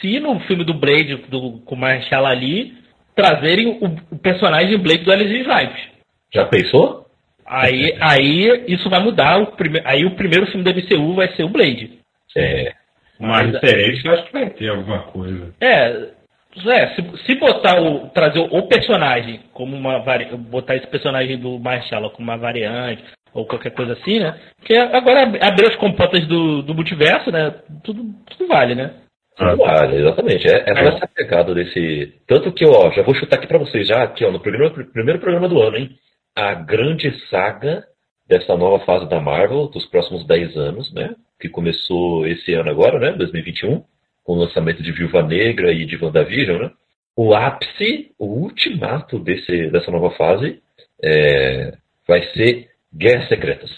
[0.00, 2.74] se no filme do Blade do, com o Marshall Ali
[3.14, 5.88] trazerem o, o personagem Blade do Alice Snipes.
[6.32, 7.06] já pensou?
[7.44, 9.40] Aí, aí isso vai mudar.
[9.40, 9.80] O prime...
[9.84, 11.98] Aí o primeiro filme do MCU vai ser o Blade.
[12.36, 12.72] É.
[13.18, 15.52] Uma Mas- referência, eu acho que vai ter alguma coisa.
[15.60, 16.10] É,
[16.66, 18.08] é se, se botar o.
[18.10, 20.26] trazer o personagem como uma vari...
[20.36, 23.02] botar esse personagem do Marshall como uma variante,
[23.32, 24.38] ou qualquer coisa assim, né?
[24.58, 27.54] Porque agora ab- abriu as compotas do, do multiverso, né?
[27.84, 28.94] Tudo, tudo vale, né?
[29.38, 29.54] Ah.
[29.66, 30.48] Ah, exatamente.
[30.48, 32.14] É, é essa pegada desse.
[32.26, 35.20] Tanto que, ó, já vou chutar aqui pra vocês, já aqui, ó, no primeiro, primeiro
[35.20, 35.90] programa do ano, hein?
[36.34, 37.84] A grande saga
[38.28, 41.14] dessa nova fase da Marvel, dos próximos 10 anos, né?
[41.40, 43.12] Que começou esse ano agora, né?
[43.12, 43.84] 2021,
[44.24, 46.70] com o lançamento de Viúva Negra e de WandaVision, né?
[47.16, 50.60] O ápice, o ultimato desse, dessa nova fase
[51.02, 51.74] é,
[52.06, 53.70] vai ser Guerras Secretas.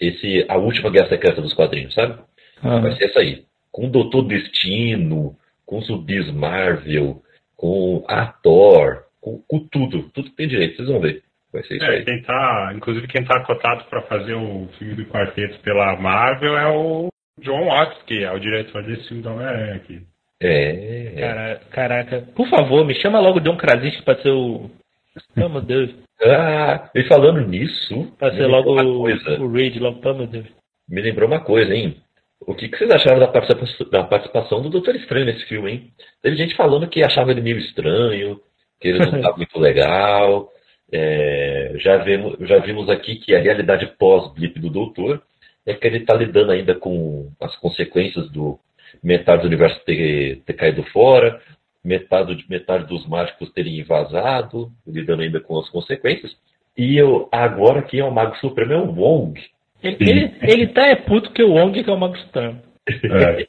[0.00, 2.18] Esse, a última Guerra Secreta dos quadrinhos, sabe?
[2.62, 3.44] Vai ser essa aí.
[3.70, 5.36] Com o Doutor Destino,
[5.66, 7.22] com os zumbis Marvel,
[7.56, 10.10] com a Thor, com, com tudo.
[10.14, 11.22] Tudo que tem direito, vocês vão ver.
[11.52, 12.04] Vai ser isso É, aí.
[12.04, 16.68] quem tá, inclusive quem tá cotado para fazer o filme do quarteto pela Marvel é
[16.68, 17.08] o
[17.40, 20.00] John Watts, que é o diretor desse filme da Homem-Aranha aqui.
[20.42, 21.14] É.
[21.18, 22.20] Cara, caraca.
[22.34, 24.70] Por favor, me chama logo o John Krasinski pra ser o.
[25.36, 25.90] Oh, meu Deus.
[26.22, 29.40] Ah, e falando nisso, lembrou logo uma o, coisa.
[29.40, 30.26] o Reed, logo.
[30.26, 30.46] Deus.
[30.88, 31.96] Me lembrou uma coisa, hein?
[32.40, 35.90] O que, que vocês acharam da participação, da participação do Doutor Estranho nesse filme, hein?
[36.22, 38.40] Teve gente falando que achava ele meio estranho,
[38.80, 40.50] que ele não estava muito legal.
[40.92, 45.22] É, já, vemos, já vimos aqui que a realidade pós-blip do Doutor
[45.66, 48.58] é que ele está lidando ainda com as consequências do
[49.02, 51.40] metade do universo ter, ter caído fora,
[51.84, 56.36] metade, metade dos mágicos terem vazado, lidando ainda com as consequências.
[56.76, 59.40] E eu, agora quem é o Mago Supremo é o Wong.
[59.82, 62.60] Ele, ele, ele tá é puto que o Wong que é o Mago Supremo.
[62.88, 63.46] É,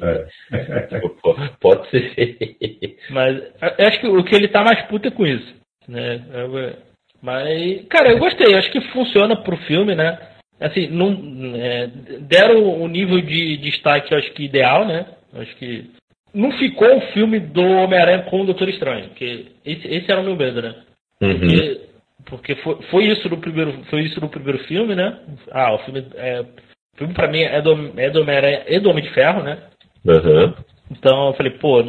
[0.00, 0.26] é.
[1.60, 2.96] Pode ser.
[3.10, 3.42] Mas
[3.78, 5.54] eu acho que o que ele tá mais puto é com isso.
[5.88, 6.22] Né?
[6.32, 6.76] Eu-
[7.22, 8.52] Mas, cara, eu gostei.
[8.52, 10.18] Eu acho que funciona pro filme, né?
[10.60, 11.88] Assim, não, é,
[12.20, 15.06] deram o nível de destaque, eu acho que ideal, né?
[15.32, 15.90] Eu acho que
[16.34, 19.08] não ficou o filme do Homem-Aranha com o Doutor Estranho.
[19.08, 20.74] Porque esse, esse era o meu medo, né?
[21.20, 21.38] Uhum.
[21.38, 21.80] Porque,
[22.24, 25.18] porque foi, foi isso no primeiro foi isso no primeiro filme, né?
[25.50, 28.90] Ah, o filme é, o filme para mim é do é do Homem-Aranha e do
[28.90, 29.58] Homem de Ferro, né?
[30.04, 30.54] Uhum.
[30.90, 31.84] Então eu falei, pô,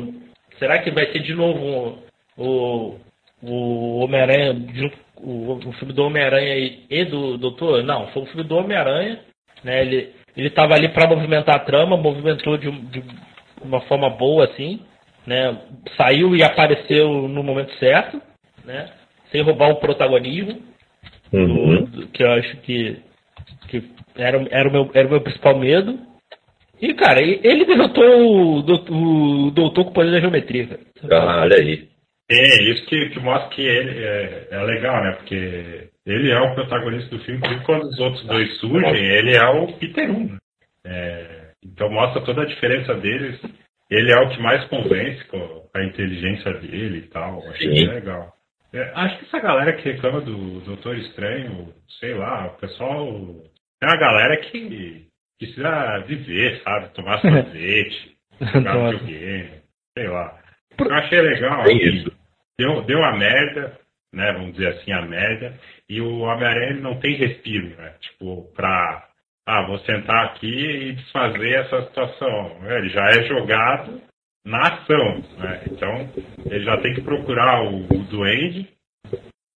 [0.59, 1.99] será que vai ser de novo
[2.37, 2.95] o,
[3.41, 4.55] o Homem-Aranha,
[5.17, 7.83] o, o filme do Homem-Aranha e, e do Doutor?
[7.83, 9.19] Não, foi o filme do Homem-Aranha,
[9.63, 9.81] né?
[9.81, 13.03] Ele, ele tava ali para movimentar a trama, movimentou de, um- de
[13.63, 14.79] uma forma boa, assim,
[15.25, 15.57] né?
[15.97, 18.21] Saiu e apareceu no momento certo,
[18.65, 18.89] né?
[19.31, 20.61] Sem roubar o protagonismo
[21.31, 21.83] do- Uhum.
[21.85, 22.97] do- que eu acho que,
[23.69, 23.83] que
[24.15, 25.97] era, era, o meu, era o meu principal medo.
[26.81, 30.81] E, cara, ele derrotou o doutor, o doutor com o poder da geometria, cara.
[31.11, 31.87] Ah, olha aí.
[32.29, 35.11] É, isso que, que mostra que ele é, é legal, né?
[35.13, 39.45] Porque ele é o protagonista do filme, e quando os outros dois surgem, ele é
[39.45, 40.25] o Peter 1.
[40.25, 40.37] né?
[40.85, 41.32] É,
[41.65, 43.39] então mostra toda a diferença deles.
[43.89, 47.39] Ele é o que mais convence com a inteligência dele e tal.
[47.49, 48.33] Achei bem legal.
[48.73, 53.05] É, acho que essa galera que reclama do Doutor Estranho, sei lá, o pessoal.
[53.79, 55.07] Tem uma galera que
[55.37, 56.93] precisa viver, sabe?
[56.93, 59.61] Tomar sorvete, jogar videogame,
[59.95, 60.39] sei lá.
[60.79, 61.63] Eu achei legal.
[61.63, 62.11] Que isso.
[62.57, 63.77] Deu, deu a merda,
[64.13, 64.31] né?
[64.33, 65.59] Vamos dizer assim, a merda.
[65.87, 67.93] E o Homem-Aranha não tem respiro, né?
[67.99, 69.07] Tipo, pra,
[69.45, 72.57] ah, vou sentar aqui e desfazer essa situação.
[72.65, 74.01] Ele já é jogado
[74.45, 75.63] na ação, né?
[75.69, 76.09] Então,
[76.45, 78.69] ele já tem que procurar o, o duende,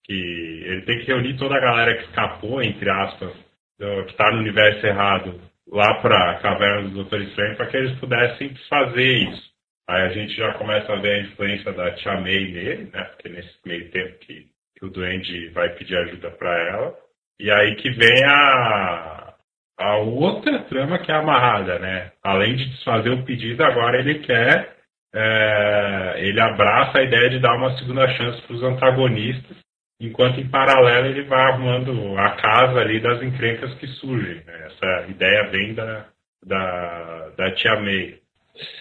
[0.05, 3.33] que ele tem que reunir toda a galera que escapou, entre aspas,
[3.77, 7.99] que está no universo errado, lá para a caverna do Doutor Estranho, para que eles
[7.99, 9.47] pudessem fazer isso.
[9.89, 13.03] Aí a gente já começa a ver a influência da Tia May nele, né?
[13.05, 16.95] Porque nesse meio tempo que, que o Duende vai pedir ajuda para ela.
[17.39, 19.26] E aí que vem a,
[19.77, 22.11] a outra trama que é amarrada, né?
[22.23, 24.75] Além de desfazer o pedido, agora ele quer.
[25.13, 29.57] É, ele abraça a ideia de dar uma segunda chance para os antagonistas,
[29.99, 34.43] enquanto em paralelo ele vai arrumando a casa ali das encrencas que surgem.
[34.45, 34.67] Né?
[34.67, 36.05] Essa ideia vem da,
[36.45, 38.19] da, da Tia May.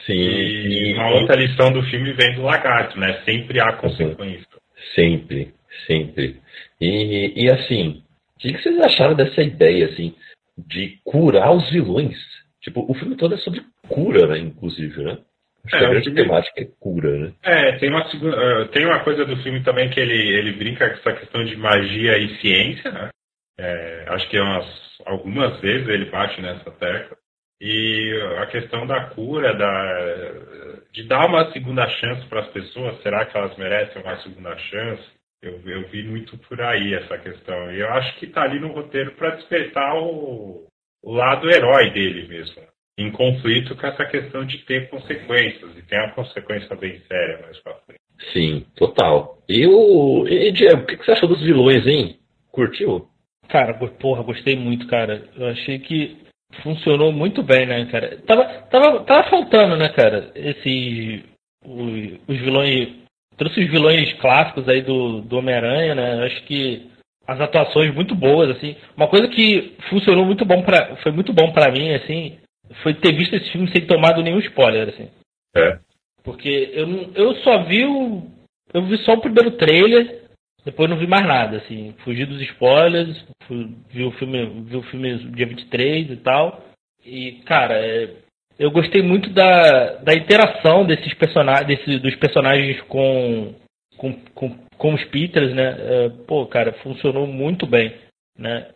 [0.05, 0.13] Sim.
[0.13, 3.21] E uma outra lição do filme vem do lagarto, né?
[3.25, 4.47] Sempre há consequência.
[4.95, 5.53] Sempre,
[5.87, 6.41] sempre.
[6.81, 8.03] E, e assim,
[8.37, 10.15] o que, vocês acharam dessa ideia, assim,
[10.57, 12.17] de curar os vilões?
[12.61, 15.19] Tipo, o filme todo é sobre cura, né, inclusive, né?
[15.67, 17.33] Acho é, que a grande temática é cura, né?
[17.43, 20.95] É, tem uma, uh, tem uma coisa do filme também que ele, ele brinca com
[20.97, 23.11] essa questão de magia e ciência, né?
[23.59, 24.67] É, acho que é umas,
[25.05, 27.17] algumas vezes ele bate nessa tecla.
[27.61, 33.25] E a questão da cura, da, de dar uma segunda chance para as pessoas, será
[33.25, 35.16] que elas merecem uma segunda chance?
[35.43, 37.73] Eu, eu vi muito por aí essa questão.
[37.73, 40.67] E eu acho que está ali no roteiro para despertar o,
[41.03, 42.63] o lado herói dele mesmo,
[42.99, 45.77] em conflito com essa questão de ter consequências.
[45.77, 48.01] E tem uma consequência bem séria mais pra frente.
[48.33, 49.43] Sim, total.
[49.49, 50.27] E o.
[50.27, 52.19] E, Diego, o que você achou dos vilões, hein?
[52.51, 53.09] Curtiu?
[53.49, 55.29] Cara, porra, gostei muito, cara.
[55.37, 56.17] Eu achei que
[56.63, 58.19] funcionou muito bem, né, cara?
[58.23, 60.33] Tava, tava, tava faltando, né, cara?
[60.35, 61.25] Esses.
[61.65, 63.06] Os, os vilões.
[63.37, 66.25] Trouxe os vilões clássicos aí do, do Homem-Aranha, né?
[66.25, 66.87] Acho que
[67.27, 68.77] as atuações muito boas, assim.
[68.97, 72.39] Uma coisa que funcionou muito bom para foi muito bom para mim, assim,
[72.83, 75.09] foi ter visto esse filme sem tomado nenhum spoiler, assim.
[75.55, 75.79] É.
[76.23, 78.23] Porque eu, eu só vi o.
[78.73, 80.27] Eu vi só o primeiro trailer
[80.67, 81.95] depois não vi mais nada, assim.
[81.99, 86.61] Fugi dos spoilers, fui, vi o filme, vi o filme dia 23 e tal.
[87.05, 88.11] E, cara, é,
[88.59, 93.55] eu gostei muito da, da interação desses personagens, desse, dos personagens com,
[93.97, 95.77] com, com, com os Peters, né?
[95.79, 97.95] É, pô, cara, funcionou muito bem,
[98.39, 98.69] né?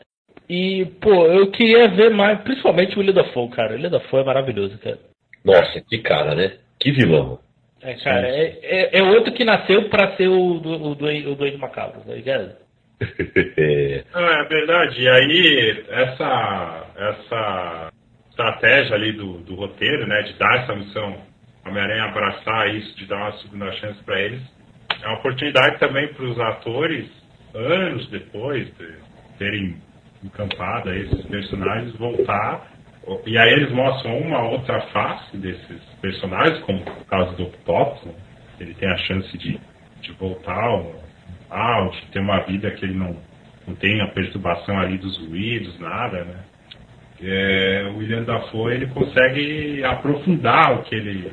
[0.48, 3.76] E, pô, eu queria ver mais, principalmente o Fogo, cara.
[3.76, 4.98] O Fogo é maravilhoso, cara.
[5.44, 6.56] Nossa, que cara, né?
[6.78, 7.38] Que vilão.
[7.82, 11.56] É, cara, é, é, é, outro que nasceu para ser o, o, doente, o doente
[11.56, 12.54] macabro, tá ligado?
[13.00, 15.00] é verdade.
[15.00, 17.92] E aí, essa, essa
[18.40, 21.16] estratégia ali do, do roteiro, né, de dar essa missão,
[21.66, 24.40] Homem-Aranha abraçar isso, de dar uma segunda chance para eles,
[25.02, 27.06] é uma oportunidade também para os atores,
[27.54, 28.94] anos depois de
[29.38, 29.76] terem
[30.24, 32.70] encampado esses personagens, voltar
[33.26, 38.14] e aí eles mostram uma outra face desses personagens, como o caso do Octopus, né?
[38.60, 39.58] ele tem a chance de,
[40.02, 40.62] de voltar
[41.48, 43.16] ao, de ter uma vida que ele não,
[43.66, 46.44] não tem a perturbação ali dos ruídos, nada, né?
[47.22, 51.30] É, o William Dafoe ele consegue aprofundar o que ele,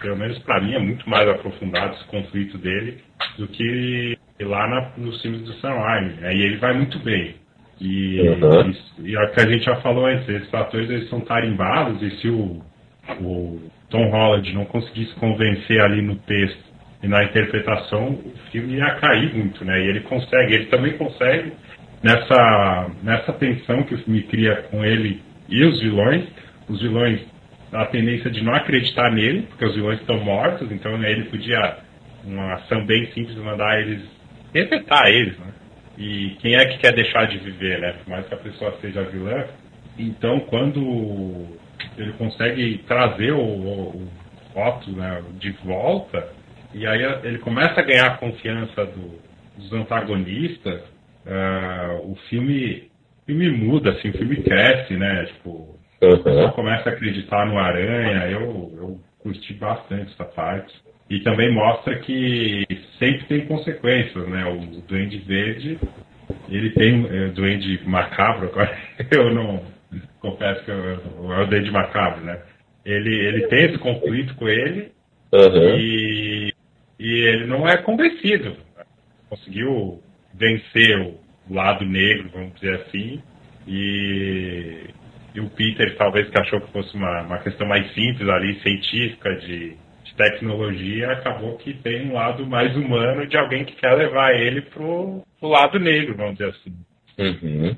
[0.00, 2.98] pelo menos para mim, é muito mais aprofundado esse conflito dele
[3.38, 6.24] do que lá na, nos filmes do Sam Raimi.
[6.24, 7.34] Aí ele vai muito bem.
[7.80, 8.72] E, uhum.
[9.00, 12.10] e, e a que a gente já falou antes, esses atores eles são tarimbados e
[12.20, 12.62] se o,
[13.20, 16.64] o Tom Holland não conseguisse convencer ali no texto
[17.02, 19.78] e na interpretação, o filme ia cair muito, né?
[19.78, 21.52] E ele consegue, ele também consegue
[22.04, 26.24] nessa, nessa tensão que filme cria com ele e os vilões,
[26.68, 27.20] os vilões
[27.72, 31.78] a tendência de não acreditar nele, porque os vilões estão mortos, então né, ele podia,
[32.22, 34.02] uma ação bem simples, mandar eles,
[34.52, 35.46] repetar eles, né?
[35.96, 37.94] E quem é que quer deixar de viver, né?
[38.04, 39.44] Por mais que a pessoa seja vilã.
[39.98, 41.46] Então, quando
[41.96, 44.08] ele consegue trazer o, o,
[44.54, 46.28] o Otto né, de volta,
[46.72, 49.20] e aí ele começa a ganhar a confiança do,
[49.56, 50.82] dos antagonistas,
[51.26, 52.90] uh, o filme,
[53.26, 55.26] filme muda, assim, o filme cresce, né?
[55.26, 56.50] Tipo, uhum.
[56.52, 60.74] começa a acreditar no Aranha, eu, eu curti bastante essa parte.
[61.08, 62.64] E também mostra que
[62.98, 64.44] sempre tem consequências, né?
[64.46, 65.78] O Duende Verde,
[66.48, 68.76] ele tem é, Duende Macabro, agora
[69.10, 69.62] eu não
[70.20, 72.40] confesso que eu, é o Duende Macabro, né?
[72.84, 74.92] Ele, ele tem esse conflito com ele
[75.32, 75.78] uhum.
[75.78, 76.52] e,
[76.98, 78.56] e ele não é convencido.
[79.28, 80.02] Conseguiu
[80.34, 83.22] vencer o lado negro, vamos dizer assim,
[83.66, 84.84] e,
[85.34, 89.34] e o Peter talvez que achou que fosse uma, uma questão mais simples ali, científica,
[89.36, 89.76] de
[90.16, 95.22] tecnologia, acabou que tem um lado mais humano de alguém que quer levar ele pro,
[95.40, 96.72] pro lado negro, vamos dizer assim.
[97.18, 97.76] Uhum.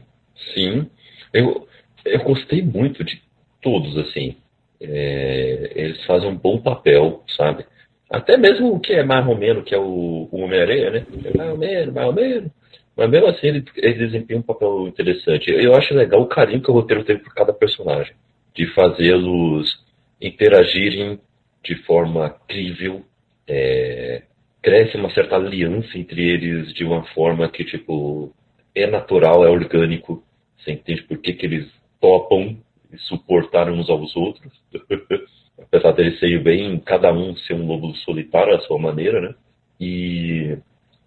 [0.55, 0.91] Sim.
[1.33, 1.67] Eu,
[2.05, 3.21] Eu gostei muito de
[3.63, 4.37] todos, assim.
[4.81, 7.65] É, eles fazem um bom papel, sabe?
[8.11, 11.07] Até mesmo o que é mais ou menos, que é o, o Homem-Aranha, né?
[11.35, 12.51] Mais ou menos, mais ou menos.
[12.97, 15.51] Mas mesmo assim ele, ele desempenha um papel interessante.
[15.51, 18.15] Eu acho legal o carinho que o roteiro teve por cada personagem.
[18.55, 19.85] De fazê-los
[20.21, 21.21] interagirem
[21.63, 23.05] de forma crível.
[23.47, 24.23] É,
[24.63, 28.33] cresce uma certa aliança entre eles de uma forma que, tipo,
[28.75, 30.25] é natural, é orgânico.
[30.59, 32.57] Você entende por que, que eles topam
[32.93, 34.53] e suportar uns aos outros.
[35.61, 39.35] Apesar deles serem bem, cada um ser um lobo solitário à sua maneira, né?
[39.81, 40.57] E,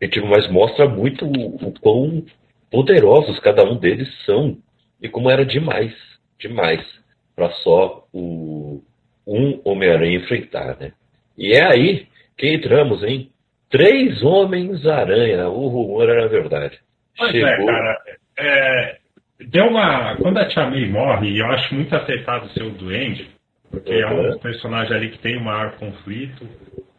[0.01, 2.23] e tipo, mas mostra muito o, o quão
[2.71, 4.57] poderosos cada um deles são
[5.01, 5.93] e como era demais,
[6.39, 6.83] demais,
[7.35, 8.81] para só o
[9.25, 10.91] um Homem-Aranha enfrentar, né?
[11.37, 13.29] E é aí que entramos em
[13.69, 15.47] Três Homens-Aranha.
[15.49, 16.79] O rumor era verdade.
[17.17, 17.69] Pois é, Chegou...
[17.69, 17.97] é, cara.
[18.39, 18.97] É,
[19.47, 20.15] deu uma.
[20.17, 23.29] Quando a Tia May morre, e eu acho muito aceitado ser o Duende,
[23.69, 26.47] porque é um personagem ali que tem o maior conflito.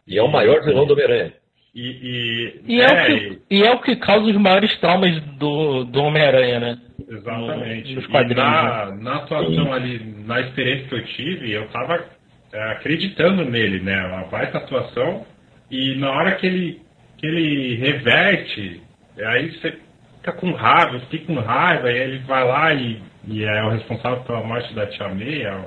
[0.07, 1.33] E é o maior vilão do Homem-Aranha.
[1.73, 5.21] E, e, e, é, é, o que, e é o que causa os maiores traumas
[5.37, 6.77] do, do Homem-Aranha, né?
[7.09, 7.89] Exatamente.
[7.89, 8.43] No, nos quadrinhos.
[8.43, 8.97] na, né?
[9.01, 9.71] na atuação Sim.
[9.71, 12.05] ali, na experiência que eu tive, eu tava
[12.51, 14.05] é, acreditando nele, né?
[14.05, 15.25] Uma baita atuação.
[15.69, 16.81] E na hora que ele,
[17.17, 18.81] que ele reverte,
[19.17, 19.77] aí você
[20.17, 24.23] fica com raiva, fica com raiva, e ele vai lá e, e é o responsável
[24.23, 25.65] pela morte da Tia May, é,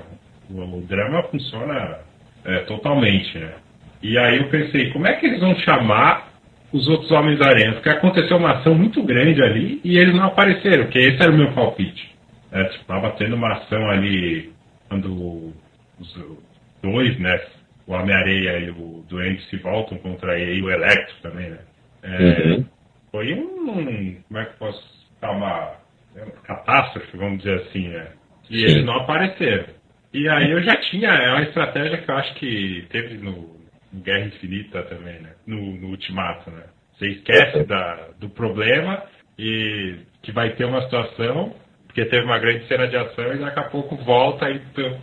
[0.51, 1.99] o, drama funciona
[2.45, 3.55] é, totalmente, né?
[4.03, 6.28] E aí eu pensei, como é que eles vão chamar
[6.72, 7.74] os outros Homens-Aranhas?
[7.76, 11.36] Porque aconteceu uma ação muito grande ali e eles não apareceram, porque esse era o
[11.36, 12.14] meu palpite.
[12.53, 14.53] É, tipo, tava tendo uma ação ali
[14.88, 15.53] quando
[15.99, 16.14] os
[16.82, 17.40] dois, né,
[17.86, 21.59] o Homem-Areia e o Duende se voltam contra ele, e o Electro também, né?
[22.03, 22.64] É, uhum.
[23.11, 24.82] Foi um, como é que posso
[25.20, 25.72] dar uma,
[26.14, 28.09] uma catástrofe, vamos dizer assim, né?
[28.51, 29.66] E eles não apareceram.
[30.15, 33.33] E aí eu já tinha, é uma estratégia que eu acho que teve no,
[33.93, 35.31] no Guerra Infinita também, né?
[35.45, 36.62] No, no Ultimato, né?
[36.93, 37.67] Você esquece uhum.
[37.67, 39.03] da, do problema
[39.37, 41.57] e que vai ter uma situação,
[41.89, 44.61] porque teve uma grande cena de ação e daqui a pouco volta e,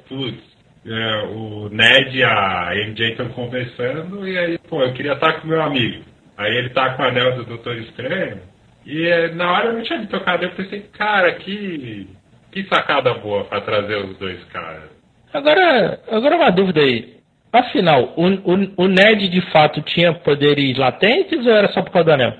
[0.07, 0.41] putz,
[0.85, 5.47] é, o Ned e a MJ estão conversando e aí, pô, eu queria estar com
[5.49, 6.05] meu amigo.
[6.37, 8.39] Aí ele tá com o anel do Doutor Estranho
[8.85, 12.07] e é, na hora eu não tinha me tocado, eu pensei, cara, que,
[12.49, 15.00] que sacada boa para trazer os dois caras.
[15.33, 17.21] Agora, agora uma dúvida aí.
[17.51, 22.05] Afinal, o, o, o, Ned de fato tinha poderes latentes ou era só por causa
[22.05, 22.33] do anel?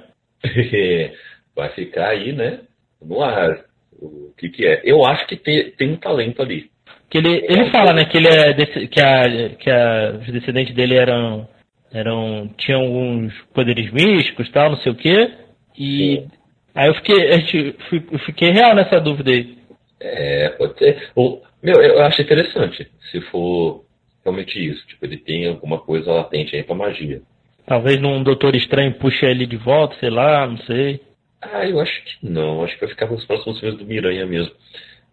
[1.55, 2.61] Vai ficar aí, né?
[3.01, 3.65] No ar.
[4.01, 4.81] O que, que é?
[4.83, 6.71] Eu acho que tem, tem um talento ali.
[7.09, 8.53] Que ele, ele fala, né, que ele é
[8.87, 11.47] que a que a, os descendentes dele eram
[11.93, 15.29] eram tinham alguns poderes místicos, tal, não sei o quê.
[15.77, 16.27] E Sim.
[16.73, 17.75] aí eu fiquei
[18.11, 19.57] eu fiquei real nessa dúvida aí.
[19.99, 21.09] É, pode ser.
[21.15, 23.85] O, meu, eu acho interessante se for
[24.23, 27.21] realmente isso, tipo, ele tem alguma coisa latente aí pra magia.
[27.65, 31.01] Talvez num Doutor Estranho puxe ele de volta, sei lá, não sei.
[31.41, 34.25] Ah, eu acho que não, acho que vai ficar com os próximos filmes do Miranha
[34.25, 34.53] mesmo.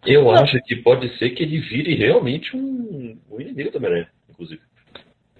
[0.05, 0.31] Eu não.
[0.31, 4.61] acho que pode ser que ele vire realmente um, um inimigo do Homem-Aranha, inclusive.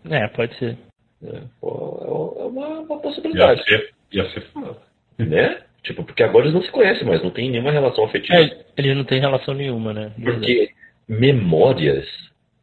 [0.10, 0.78] É, pode ser.
[1.24, 3.62] É, é uma, uma possibilidade.
[3.62, 4.78] Ia ser, ia ser foda.
[5.18, 5.62] Né?
[5.84, 8.38] Tipo, porque agora eles não se conhecem mais, não tem nenhuma relação afetiva.
[8.38, 10.12] É, eles não têm relação nenhuma, né?
[10.22, 10.72] Porque
[11.10, 12.06] memórias,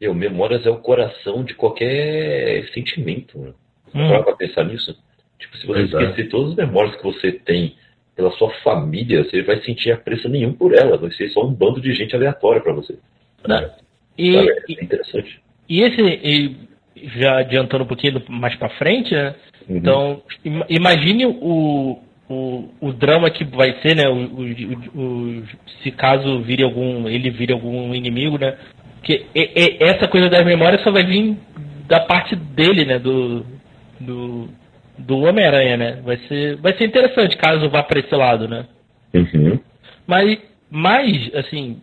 [0.00, 3.36] eu, memórias é o coração de qualquer sentimento.
[3.38, 3.52] Né?
[3.92, 4.22] Hum.
[4.22, 4.96] Pra pensar nisso.
[5.38, 6.04] Tipo, se você Exato.
[6.04, 7.74] esquecer todas as memórias que você tem
[8.14, 10.96] pela sua família, você vai sentir apreço nenhum por ela.
[10.96, 12.96] Vai ser só um bando de gente aleatória para você.
[13.46, 13.70] Não.
[14.16, 15.40] E, é interessante.
[15.68, 16.56] E esse, e
[17.18, 19.34] já adiantando um pouquinho mais para frente, né?
[19.68, 19.76] Uhum.
[19.76, 20.22] Então,
[20.68, 24.08] imagine o, o, o drama que vai ser, né?
[24.08, 25.42] O, o,
[25.82, 28.56] se caso vire algum, ele vire algum inimigo, né?
[29.02, 31.36] Que e, e, essa coisa das memórias só vai vir
[31.86, 32.98] da parte dele, né?
[32.98, 33.46] Do,
[34.00, 34.48] do,
[34.98, 36.00] do Homem-Aranha, né?
[36.04, 38.66] Vai ser, vai ser interessante caso vá para esse lado, né?
[39.14, 39.58] Uhum.
[40.06, 40.38] Mas,
[40.70, 41.80] mais, assim,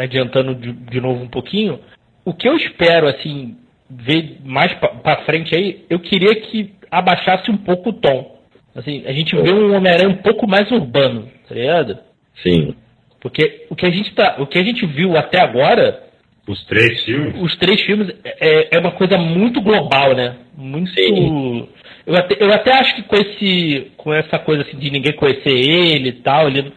[0.00, 1.80] adiantando de, de, novo um pouquinho,
[2.24, 3.56] o que eu espero, assim,
[3.88, 8.39] ver mais para frente aí, eu queria que abaixasse um pouco o tom.
[8.74, 11.98] Assim, a gente vê um Homem-Aranha um pouco mais urbano, tá ligado?
[12.42, 12.74] Sim.
[13.20, 16.04] Porque o que a gente tá, o que a gente viu até agora,
[16.46, 20.36] os três filmes, os três filmes é, é uma coisa muito global, né?
[20.56, 21.68] Muito Sim.
[22.06, 25.50] Eu até, eu até acho que com, esse, com essa coisa assim, de ninguém conhecer
[25.50, 26.72] ele e tal, ele,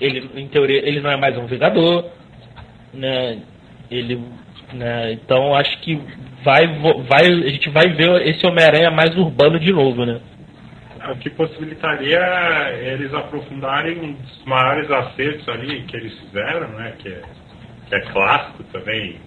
[0.00, 2.10] ele, em teoria, ele não é mais um Vingador,
[2.94, 3.38] né?
[3.90, 4.20] Ele,
[4.72, 5.12] né?
[5.12, 5.98] Então acho que
[6.44, 6.66] vai,
[7.08, 10.20] vai, a gente vai ver esse Homem-Aranha mais urbano de novo, né?
[11.10, 12.20] O que possibilitaria
[12.80, 16.94] eles aprofundarem um dos maiores acertos ali que eles fizeram, né?
[16.98, 17.22] Que é,
[17.88, 19.18] que é clássico também,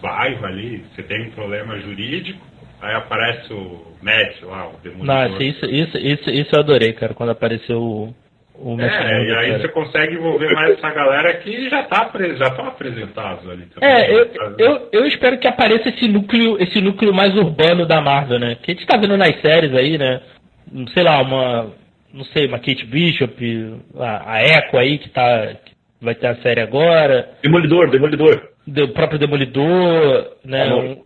[0.00, 2.40] bairro ali, você tem um problema jurídico,
[2.80, 5.30] aí aparece o Matt lá, o demolidor.
[5.30, 8.14] Nossa, isso, isso, isso, isso eu adorei, cara, quando apareceu o,
[8.54, 9.60] o Matt É, e aí cara.
[9.60, 13.88] você consegue envolver mais essa galera que já tá já estão apresentados ali também.
[13.88, 18.38] É, eu, eu, eu espero que apareça esse núcleo, esse núcleo mais urbano da Marvel,
[18.38, 18.56] né?
[18.60, 20.20] Que a gente tá vendo nas séries aí, né?
[20.94, 21.72] Sei lá, uma.
[22.12, 23.34] Não sei, uma Kate Bishop,
[23.96, 25.54] a, a Echo aí que tá.
[25.64, 28.48] que vai ter a série agora, Demolidor, Demolidor.
[28.66, 30.62] o próprio Demolidor, né?
[30.64, 30.84] Amor.
[30.84, 31.04] Um,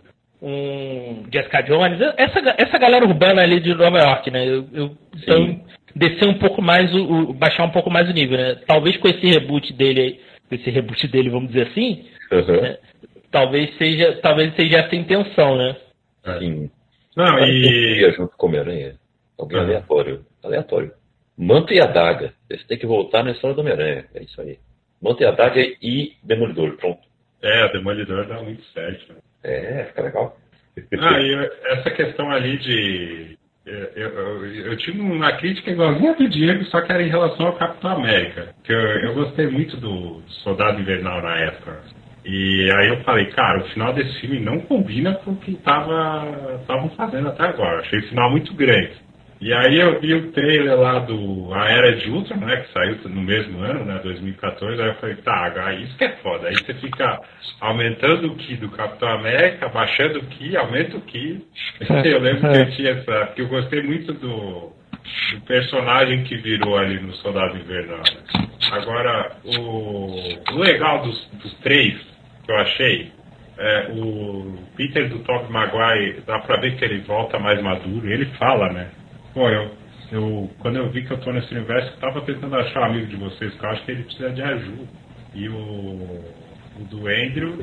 [0.48, 4.46] um Jessica Jones, essa, essa galera urbana ali de Nova York, né?
[4.46, 5.60] Eu, eu, então,
[5.94, 8.56] descer um pouco mais o, o- baixar um pouco mais o nível, né?
[8.66, 12.56] Talvez com esse reboot dele aí, com esse reboot dele, vamos dizer assim, Aham.
[12.66, 12.78] É.
[13.30, 15.76] talvez seja, talvez seja essa a intenção, né?
[16.38, 16.70] Sim.
[17.16, 18.12] Não, E e.
[18.16, 18.94] junto com o Homem-Aranha.
[19.38, 19.62] Alguém Ah.
[19.62, 20.24] aleatório.
[20.42, 20.92] Aleatório.
[21.38, 22.32] Manto e Adaga.
[22.50, 24.06] Você tem que voltar na história do Homem-Aranha.
[24.14, 24.58] É isso aí.
[25.02, 26.76] Manto e Adaga e Demolidor.
[26.76, 27.00] Pronto.
[27.42, 29.12] É, o Demolidor dá muito certo.
[29.12, 29.18] né?
[29.44, 30.36] É, fica legal.
[30.98, 33.38] Ah, e essa questão ali de.
[33.66, 37.56] Eu, eu, eu tive uma crítica igualzinha do Diego, só que era em relação ao
[37.56, 38.54] Capitão América.
[38.62, 41.80] Que eu, eu gostei muito do Soldado Invernal na época.
[42.24, 46.90] E aí eu falei, cara, o final desse filme não combina com o que estavam
[46.96, 47.80] fazendo até agora.
[47.80, 48.92] Achei o final muito grande.
[49.40, 52.96] E aí eu vi o trailer lá do A Era de Ultron, né, que saiu
[53.04, 56.48] no mesmo ano, né, 2014, aí eu falei, tá, isso que é foda.
[56.48, 57.20] Aí você fica
[57.60, 61.44] aumentando o Ki do Capitão América, baixando o Ki, aumenta o Ki.
[62.04, 64.72] Eu lembro que eu tinha essa, que eu gostei muito do,
[65.32, 67.98] do personagem que virou ali no Soldado Invernal.
[67.98, 68.48] né.
[68.72, 71.94] Agora, o, o legal dos, dos três
[72.44, 73.12] que eu achei,
[73.58, 78.26] é, o Peter do Tobey Maguire, dá pra ver que ele volta mais maduro, ele
[78.38, 78.90] fala, né?
[79.36, 79.70] Pô, eu,
[80.12, 83.06] eu, quando eu vi que eu tô nesse universo, eu tava tentando achar um amigo
[83.06, 84.88] de vocês, que eu acho que ele precisa de ajuda.
[85.34, 85.54] E o,
[86.80, 87.58] o do Andrew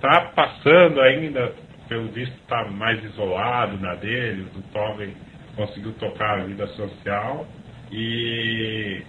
[0.00, 1.54] tá passando ainda,
[1.88, 5.14] pelo visto tá mais isolado na dele, o do Tobey
[5.54, 7.46] conseguiu tocar a vida social.
[7.92, 9.00] E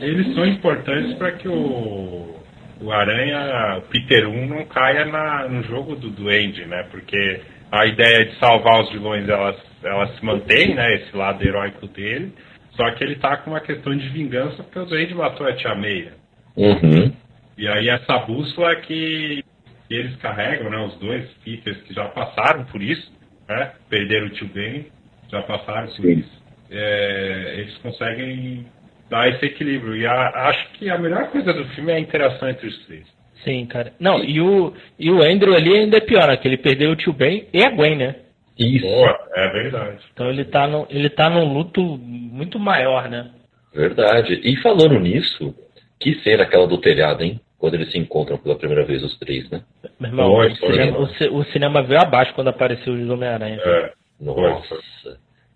[0.00, 2.40] eles são importantes para que o,
[2.80, 6.88] o Aranha, o Peter 1, não caia na, no jogo do Duende, né?
[6.90, 7.40] Porque
[7.72, 10.94] a ideia de salvar os vilões, ela, ela se mantém, né?
[10.96, 12.32] Esse lado heróico dele.
[12.72, 15.74] Só que ele tá com uma questão de vingança porque o Duende matou a Tia
[15.74, 16.12] Meia.
[16.54, 17.10] Uhum.
[17.56, 19.42] E aí essa bússola que,
[19.88, 20.78] que eles carregam, né?
[20.84, 23.10] Os dois Peters que já passaram por isso,
[23.48, 23.72] né?
[23.88, 24.86] Perderam o tio Ben,
[25.30, 26.18] já passaram por Sim.
[26.18, 26.42] isso.
[26.70, 28.66] É, eles conseguem
[29.08, 29.96] dar esse equilíbrio.
[29.96, 33.06] E a- acho que a melhor coisa do filme é a interação entre os três.
[33.44, 33.92] Sim, cara.
[33.98, 36.36] Não, e o, e o Andrew ali ainda é pior, né?
[36.36, 38.16] Que ele perdeu o tio Ben e a Gwen, né?
[38.58, 38.86] Isso.
[38.86, 39.98] Boa, é verdade.
[40.12, 43.30] Então ele tá, no, ele tá num luto muito maior, né?
[43.74, 44.40] Verdade.
[44.44, 45.54] E falando nisso,
[45.98, 47.40] que cena aquela do telhado, hein?
[47.58, 49.62] Quando eles se encontram pela primeira vez, os três, né?
[49.98, 53.60] Meu irmão, Foi, o, cinema, o o cinema veio abaixo quando apareceu o Homem-Aranha.
[53.64, 54.76] É, Nossa.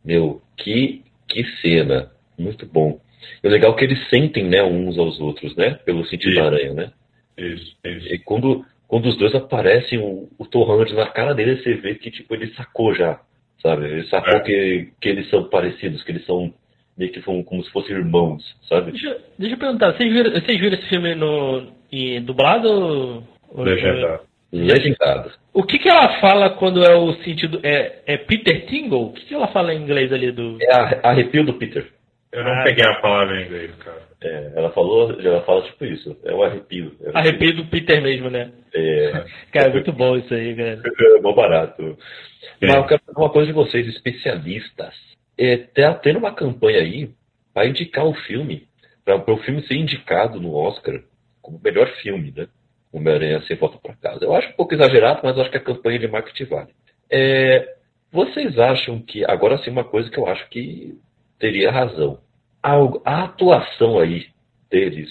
[0.05, 2.11] Meu, que, que cena.
[2.39, 3.01] Muito bom.
[3.43, 5.79] E o legal é que eles sentem, né, uns aos outros, né?
[5.85, 6.37] Pelo sentido Sim.
[6.37, 6.93] da aranha, né?
[7.39, 8.15] Isso, isso.
[8.15, 11.95] E quando, quando os dois aparecem, o, o Tom Holland na cara dele, você vê
[11.95, 13.21] que, tipo, ele sacou já,
[13.63, 13.85] sabe?
[13.87, 14.41] Ele sacou É.
[14.41, 16.53] que, que eles são parecidos, que eles são
[16.97, 18.93] meio que são como se fossem irmãos, sabe?
[18.93, 23.23] Deixa, deixa eu perguntar, vocês viram, vocês viram esse filme no, em dublado
[23.55, 24.21] Legendado.
[24.53, 25.33] Legendado.
[25.53, 27.61] O que que ela fala quando é o sentido...
[27.63, 29.07] É, é Peter Tingle?
[29.09, 30.57] O que que ela fala em inglês ali do...
[30.63, 31.87] É a- arrepio do Peter.
[32.33, 34.03] Eu não Ah, peguei a palavra em inglês, cara.
[34.23, 36.93] É, ela falou, ela fala tipo isso, é o arrepio.
[37.03, 38.51] É, Arrepio do Peter mesmo, né?
[38.75, 40.83] É, Cara, muito bom isso aí, cara.
[40.85, 41.83] é mó barato.
[41.83, 42.67] Sim.
[42.67, 44.95] Mas eu quero falar uma coisa de vocês, especialistas.
[45.39, 47.11] É, tá tendo uma campanha aí
[47.53, 48.67] para indicar o filme,
[49.05, 51.03] para o filme ser indicado no Oscar
[51.43, 52.49] como melhor filme, né?
[52.93, 54.25] Homem-Aranha sem volta para casa.
[54.25, 56.71] Eu acho um pouco exagerado, mas eu acho que a campanha de marketing vale.
[57.11, 57.77] É,
[58.11, 60.99] vocês acham que, agora sim, uma coisa que eu acho que
[61.39, 62.19] teria razão.
[62.67, 64.27] A, a atuação aí
[64.69, 65.09] deles,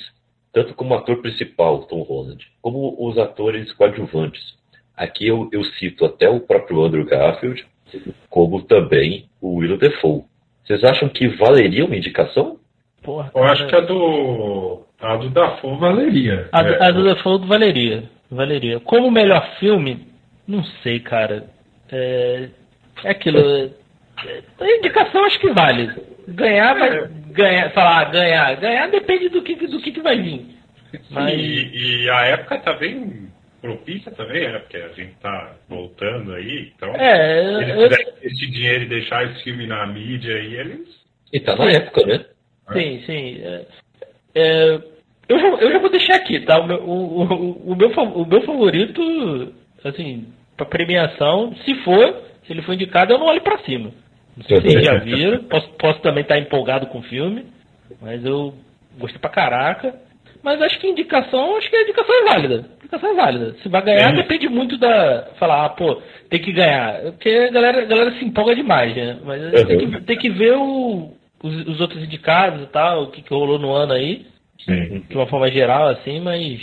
[0.52, 4.42] tanto como ator principal, Tom Holland, como os atores coadjuvantes.
[4.96, 7.66] Aqui eu, eu cito até o próprio Andrew Garfield,
[8.30, 10.24] como também o Willow Defoe.
[10.66, 12.58] Vocês acham que valeria uma indicação?
[13.02, 14.82] Porra, Eu acho que a do.
[15.00, 16.50] A do Dafoe valeria.
[16.52, 18.10] A, É, a do Default valeria.
[18.32, 18.80] Valeria.
[18.80, 20.08] Como melhor filme,
[20.48, 21.46] não sei, cara.
[21.92, 22.50] É,
[23.04, 23.72] é aquilo.
[24.26, 25.92] É- a indicação acho que vale.
[26.28, 27.08] Ganhar vai.
[27.32, 28.56] Ganhar, falar, ganhar.
[28.56, 30.46] Ganhar depende do que, do que, que vai vir.
[31.10, 31.34] Mas.
[31.38, 33.28] E, e a época tá bem
[33.62, 34.60] propícia também, né?
[34.60, 36.72] Porque a gente tá voltando aí.
[36.76, 40.88] Então, É, se eles eu- esse dinheiro e deixar esse filme na mídia aí, eles.
[41.34, 42.26] E tá na época, né?
[42.74, 43.42] sim, sim.
[43.44, 43.66] é,
[44.36, 44.80] é,
[45.28, 46.60] Eu já, eu já vou deixar aqui, tá?
[46.60, 49.54] O meu, o, o, o meu, o meu favorito,
[49.84, 53.92] assim, pra premiação, se for, se ele for indicado, eu não olho pra cima.
[54.38, 57.46] Não sei se vocês já viram, posso, posso também estar empolgado com o filme,
[58.02, 58.54] mas eu
[59.00, 59.96] gostei pra caraca.
[60.44, 62.66] Mas acho que indicação, acho que a indicação é válida.
[62.80, 63.56] Indicação é válida.
[63.64, 64.16] Se vai ganhar, É.
[64.16, 65.30] depende muito da.
[65.40, 67.02] Falar, ah, pô, tem que ganhar.
[67.14, 69.18] Porque a galera, a galera se empolga demais, né?
[69.24, 73.24] Mas tem, que, tem que ver o, os, os outros indicados e tal, o que,
[73.24, 74.28] que rolou no ano aí,
[74.64, 75.04] Sim.
[75.10, 76.62] de uma forma geral, assim, mas.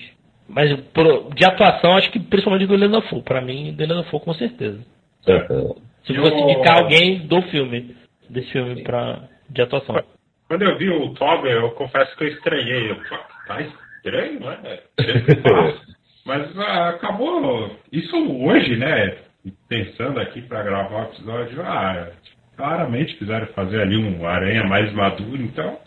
[0.48, 3.22] Mas pro- de atuação, acho que principalmente do Helena Dafoe.
[3.22, 4.78] Pra mim, do Helena Dafoe, com certeza.
[5.26, 5.74] Aham.
[6.04, 7.96] Se fosse Eu- indicar alguém do filme,
[8.28, 10.02] desse filme pra, de atuação.
[10.48, 12.90] Quando eu vi o Toby, eu confesso que eu estranhei.
[12.90, 14.80] Eu, "Pô, tá estranho, né?
[16.26, 17.76] Mas ah, acabou.
[17.90, 19.16] Isso hoje, né?
[19.68, 22.10] Pensando aqui pra gravar o episódio, ah,
[22.56, 25.78] claramente quiseram fazer ali um aranha mais maduro, então.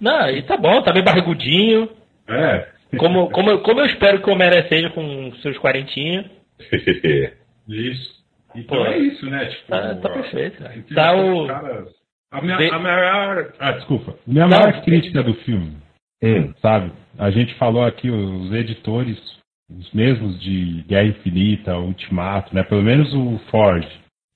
[0.00, 1.88] Não, e tá bom, tá bem barrigudinho.
[2.28, 2.68] É.
[2.96, 6.30] Como, como, eu- como eu espero que o Homem-Aranha seja com seus quarentinha.
[7.68, 8.21] Isso.
[8.54, 9.46] Então Pô, é isso, né?
[9.46, 13.52] Tipo, tá- tá perfeito, entre Tá o- caras- A minha, Be- a maior.
[13.58, 14.14] Ah, desculpa.
[14.26, 15.76] Minha Não, maior be- crítica do filme,
[16.22, 16.54] Hum.
[16.62, 16.90] sabe?
[17.18, 19.18] A gente falou aqui, os editores,
[19.70, 22.62] os mesmos de Guerra Infinita, Ultimato, né?
[22.62, 23.86] Pelo menos o Ford.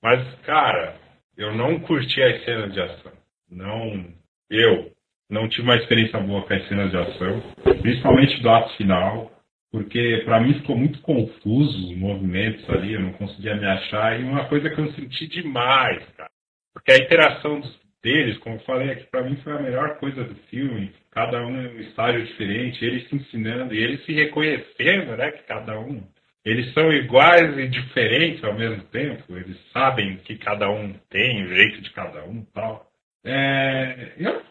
[0.03, 0.95] Mas, cara,
[1.35, 3.11] eu não curti as cenas de ação.
[3.49, 4.05] Não.
[4.51, 4.91] Eu
[5.29, 7.41] não tive uma experiência boa com as cenas de ação,
[7.81, 9.31] principalmente do ato final,
[9.71, 14.23] porque pra mim ficou muito confuso os movimentos ali, eu não conseguia me achar, e
[14.23, 16.29] uma coisa que eu senti demais, cara.
[16.73, 17.61] Porque a interação
[18.03, 20.93] deles, como eu falei aqui, pra mim foi a melhor coisa do filme.
[21.11, 25.31] Cada um em um estágio diferente, eles se ensinando e eles se reconhecendo, né?
[25.31, 26.03] Que cada um.
[26.45, 29.35] Eles são iguais e diferentes ao mesmo tempo.
[29.35, 32.89] Eles sabem que cada um tem, o jeito de cada um tal.
[33.25, 34.41] É, eu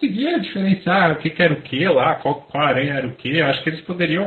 [0.00, 3.40] conseguia diferenciar o que, que era o que lá, qual, qual aranha era o que.
[3.40, 4.26] Acho que eles poderiam.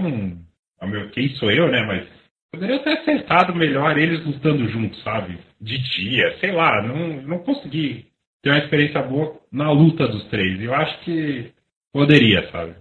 [0.79, 1.81] A meu, quem sou eu, né?
[1.83, 2.07] Mas
[2.51, 5.37] poderiam ter acertado melhor eles lutando juntos, sabe?
[5.59, 6.83] De dia, sei lá.
[6.83, 8.05] Não, não consegui
[8.43, 10.61] ter uma experiência boa na luta dos três.
[10.61, 11.51] Eu acho que
[11.91, 12.75] poderia, sabe?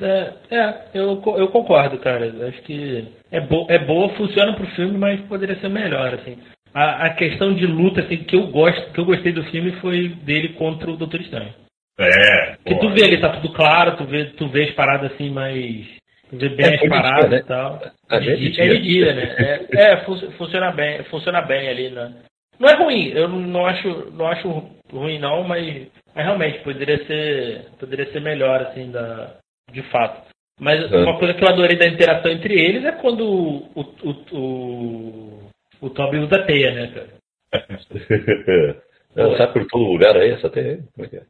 [0.00, 2.48] É, é, eu, eu concordo, cara.
[2.48, 6.38] Acho que é, bo é boa, funciona pro filme, mas poderia ser melhor, assim.
[6.72, 10.08] A, a questão de luta, assim, que eu gosto, que eu gostei do filme foi
[10.08, 11.63] dele contra o Doutor Estranho.
[11.98, 12.56] É.
[12.56, 15.86] Porque tu vê ali, tá tudo claro, tu vê, tu vê as paradas assim mais.
[16.30, 17.36] Tu vê bem É, as paradas né?
[17.38, 17.80] e tal.
[18.08, 19.34] Ah, de é de dia, é dia, né?
[19.38, 22.12] É, é, fun- funciona bem, funciona bem ali, né?
[22.58, 24.48] Não é ruim, eu não acho, não acho
[24.92, 29.36] ruim não, mas, mas realmente poderia ser, poderia ser melhor, assim, da,
[29.72, 30.22] de fato.
[30.60, 30.96] Mas É.
[30.96, 35.50] uma coisa que eu adorei da interação entre eles é quando o, o, o, o,
[35.80, 37.24] o Toby usa a teia, né, cara?
[39.36, 40.82] Sabe por todo lugar aí essa tem?
[40.94, 41.22] Como é que é?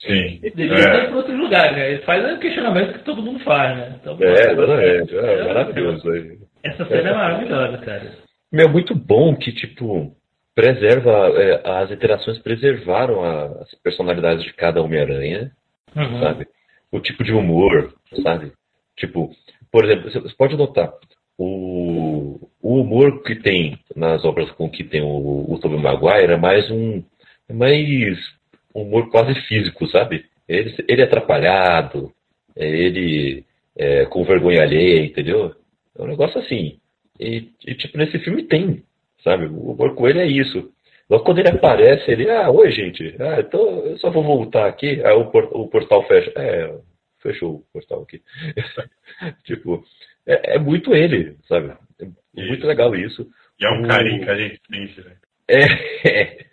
[0.00, 0.40] Sim.
[0.54, 0.80] Devia É.
[0.82, 1.92] ser para outros lugares, né?
[1.92, 3.96] Ele faz o questionamento que todo mundo faz, né?
[4.00, 5.16] Então, É, exatamente.
[5.16, 6.38] É, maravilhoso aí.
[6.62, 8.12] Essa cena é maravilhosa, cara.
[8.52, 10.14] Meu, muito bom que, tipo,
[10.54, 15.50] preserva, é, as interações preservaram a- as personalidades de cada Homem-Aranha,
[15.96, 16.20] Uhum.
[16.20, 16.46] sabe?
[16.92, 17.92] O tipo de humor,
[18.22, 18.52] sabe?
[18.96, 19.30] Tipo,
[19.72, 20.92] por exemplo, você pode notar,
[21.36, 26.36] o, o humor que tem nas obras com que tem o, o Tobey Maguire é
[26.36, 27.02] mais um,
[27.48, 28.43] é mais um
[28.82, 30.24] humor quase físico, sabe?
[30.48, 32.12] Ele, ele é atrapalhado,
[32.56, 33.44] é ele
[33.76, 35.54] é, com vergonha alheia, entendeu?
[35.98, 36.78] É um negócio assim.
[37.18, 38.82] E, e, tipo, nesse filme tem,
[39.22, 39.46] sabe?
[39.46, 40.70] O humor com ele é isso.
[41.08, 45.04] Logo quando ele aparece, ele, ah, oi gente, ah, então eu só vou voltar aqui,
[45.04, 46.32] aí o, por- o portal fecha.
[46.36, 46.74] É,
[47.22, 48.20] fechou o portal aqui.
[49.44, 49.84] tipo,
[50.26, 51.72] é, é muito ele, sabe?
[52.00, 52.06] É
[52.46, 53.26] muito legal isso.
[53.60, 55.16] E é um O- carinho que a gente sente, né?
[55.48, 56.46] É,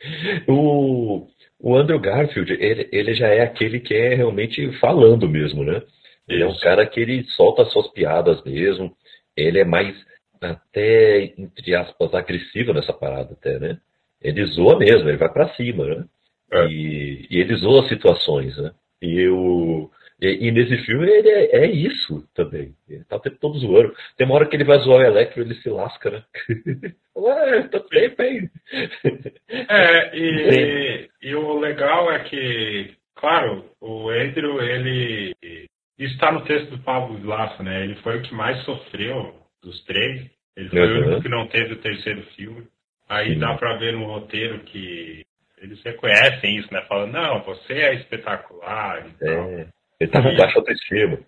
[0.51, 1.27] o,
[1.61, 5.81] o Andrew Garfield, ele, ele já é aquele que é realmente falando mesmo, né?
[6.27, 8.95] Ele é um cara que ele solta suas piadas mesmo.
[9.35, 9.95] Ele é mais,
[10.41, 13.77] até, entre aspas, agressivo nessa parada até, né?
[14.21, 16.05] Ele zoa mesmo, ele vai pra cima, né?
[16.51, 16.65] É.
[16.67, 18.71] E, e ele zoa situações, né?
[19.01, 19.89] E, o,
[20.21, 22.73] e, e nesse filme ele é, é isso também.
[22.87, 23.93] Ele tá o tempo todo zoando.
[24.15, 26.23] Tem uma hora que ele vai zoar o Electro ele se lasca, né?
[27.17, 28.49] Ué, tá bem, bem.
[29.49, 35.33] É, e, e o legal é que, claro, o Andrew, ele.
[35.97, 37.83] Isso está no texto do Pablo Lasso, né?
[37.83, 40.29] Ele foi o que mais sofreu dos três.
[40.55, 41.07] Ele foi o Uhum.
[41.07, 42.67] único que não teve o terceiro filme.
[43.09, 43.39] Aí Sim.
[43.39, 45.23] dá pra ver no roteiro que
[45.61, 46.81] eles reconhecem isso, né?
[46.87, 49.49] Falando, não, você é espetacular e tal.
[50.01, 51.19] Ele tá com baixa autoestima.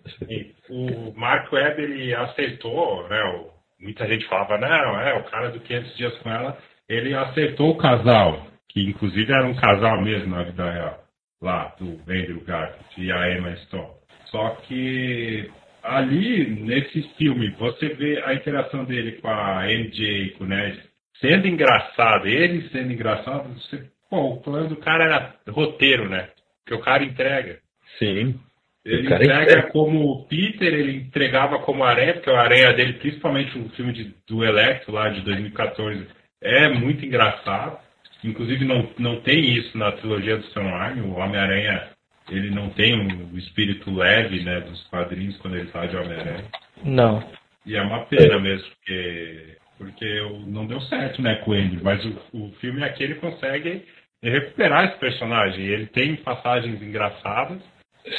[0.68, 3.22] O Mark Webb, ele aceitou, né?
[3.36, 3.50] o-
[3.80, 6.58] muita gente falava, não, é, o cara do 500 dias com ela,
[6.88, 11.04] ele aceitou o casal, que inclusive era um casal mesmo na vida real,
[11.40, 13.92] lá, do Andrew Garfield e a Emma Stone.
[14.26, 15.48] Só que
[15.82, 20.82] ali, nesse filme, você vê a interação dele com a MJ, com o Ned,
[21.20, 26.28] sendo engraçado, ele sendo engraçado, você, pô, o plano do cara era roteiro, né?
[26.66, 27.60] Que o cara entrega.
[28.00, 28.40] Sim.
[28.84, 29.70] Ele cara entrega entrega.
[29.70, 34.14] como o Peter, ele entregava como Aranha, porque o Aranha dele, principalmente o filme de-
[34.28, 36.06] do Electro lá de 2014,
[36.42, 37.78] é muito engraçado.
[38.22, 41.00] Inclusive não, não tem isso na trilogia do Sam Raimi.
[41.02, 41.88] O Homem-Aranha,
[42.30, 46.44] ele não tem o espírito leve né, dos quadrinhos quando ele fala de Homem-Aranha.
[46.84, 47.22] Não.
[47.66, 51.78] E é uma pena mesmo, porque, porque não deu certo né, com ele.
[51.82, 53.82] Mas o, o filme aqui ele consegue
[54.22, 55.64] recuperar esse personagem.
[55.64, 57.58] Ele tem passagens engraçadas.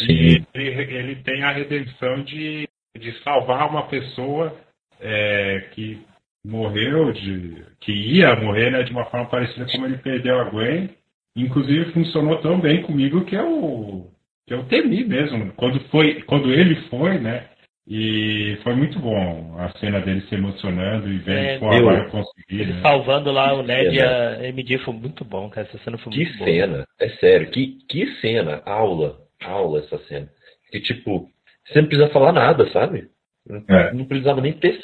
[0.10, 2.68] E ele, ele tem a redenção de,
[3.00, 4.56] de salvar uma pessoa
[5.00, 6.02] é, que
[6.44, 10.90] morreu, de, que ia morrer né, de uma forma parecida como ele perdeu a Gwen.
[11.36, 14.10] Inclusive funcionou tão bem comigo que eu,
[14.48, 15.52] que eu temi mesmo.
[15.54, 17.46] Quando, foi, quando ele foi, né?
[17.88, 22.04] E foi muito bom a cena dele se emocionando e vendo, É, pô, meu, agora
[22.06, 22.62] eu consegui.
[22.62, 22.82] Ele Né?
[22.82, 25.68] salvando lá o Ned e a MJ foi muito bom, cara.
[25.68, 26.50] Essa cena foi Que muito boa.
[26.50, 30.30] cena, é sério, que, que cena, aula, aula essa cena.
[30.72, 31.30] Que tipo,
[31.68, 33.10] você não precisa falar nada, sabe?
[33.48, 33.94] Não, É.
[33.94, 34.80] não precisava nem ter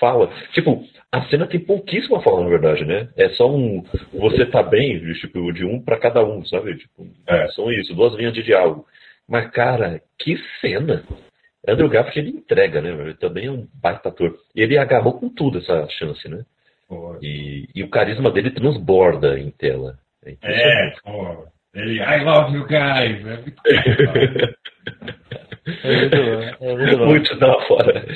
[0.00, 0.28] fala.
[0.52, 3.08] Tipo, a cena tem pouquíssima fala, na verdade, né?
[3.16, 6.76] É só um você tá bem, tipo, de um pra cada um, sabe?
[6.76, 7.48] Tipo, É.
[7.50, 8.84] são isso, duas linhas de diálogo.
[9.28, 11.04] Mas, cara, que cena!
[11.66, 12.90] Andrew Garfield ele entrega, né?
[12.90, 14.36] Ele também é um baita ator.
[14.54, 16.44] Ele agarrou com tudo essa chance, né?
[16.88, 19.98] Pô, E, e o carisma dele transborda em tela.
[20.26, 21.46] É É, pô.
[21.74, 23.26] Ele, I love you guys.
[23.26, 23.62] É muito
[24.06, 24.14] bom.
[25.82, 27.06] É muito, é muito bom.
[27.06, 28.06] Muito da hora.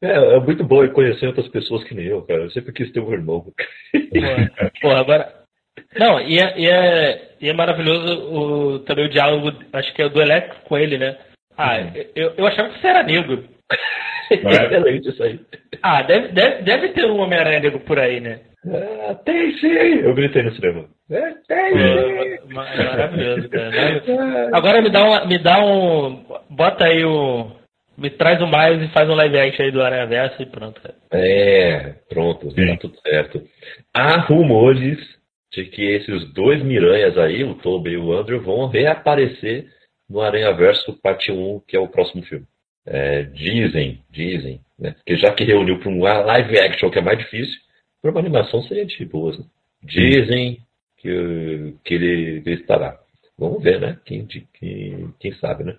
[0.00, 2.42] É, é muito bom conhecer outras pessoas que nem eu, cara.
[2.42, 3.40] Eu sempre quis ter um irmão.
[3.42, 3.52] Pô,
[4.80, 5.42] pô, agora.
[5.98, 10.06] Não, e é, e é, e é maravilhoso o, também o diálogo, acho que é
[10.06, 11.18] o do Electro com ele, né?
[11.56, 11.78] Ah,
[12.14, 13.44] eu, eu achava que você era negro.
[14.30, 15.40] Excelente isso aí.
[15.82, 18.40] Ah, deve, deve, deve ter um Homem-Aranha negro por aí, né?
[18.64, 19.66] Ah, tem sim!
[20.02, 20.86] Eu gritei no cinema.
[21.10, 22.54] É, tem É, sim!
[22.54, 23.70] maravilhoso, cara.
[23.70, 24.22] Maravilhoso.
[24.52, 26.24] Ah, Agora me dá, um, me dá um.
[26.50, 27.50] Bota aí o.
[27.98, 30.80] Me traz o Miles e faz um live action aí do Aranha Verso e pronto,
[30.80, 30.94] cara.
[31.12, 32.68] É, pronto, Sim.
[32.68, 33.42] tá tudo certo.
[33.92, 34.98] Há rumores
[35.52, 39.66] de que esses dois Miranhas aí, o Tobey e o Andrew, vão reaparecer
[40.08, 42.46] no Aranha Verso Parte 1, que é o próximo filme.
[42.86, 44.92] É, dizem, dizem, né?
[44.92, 47.54] Porque já que reuniu para um live action, que é mais difícil,
[48.10, 49.38] uma animação seria de boas.
[49.38, 49.44] Né?
[49.82, 50.58] Dizem
[50.98, 52.98] que, ele, que ele estará.
[53.38, 53.98] Vamos ver, né?
[54.04, 55.76] Quem, quem, quem sabe, né?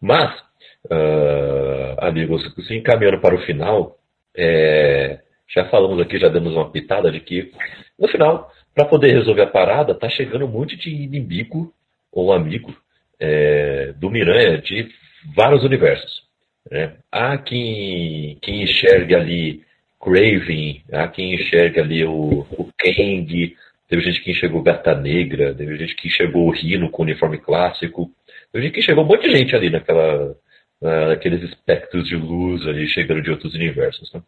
[0.00, 0.42] Mas,
[0.90, 3.98] ah, amigos, se encaminhando para o final,
[4.36, 7.52] é, já falamos aqui, já demos uma pitada de que,
[7.98, 11.72] no final, para poder resolver a parada, tá chegando um monte de inimigo
[12.12, 12.74] ou amigo
[13.18, 14.88] é, do Miranha de
[15.34, 16.22] vários universos.
[16.70, 16.96] Né?
[17.10, 19.64] Há quem, quem enxergue ali
[20.00, 23.56] Craven, há quem enxergue ali o, o Kang,
[23.88, 28.10] teve gente que enxergou Gata Negra, teve gente que enxergou o Rino com uniforme clássico,
[28.52, 30.34] teve gente que enxergou um monte de gente ali naquela,
[30.80, 34.12] na- naqueles espectros de luz ali chegando de outros universos.
[34.12, 34.22] Né?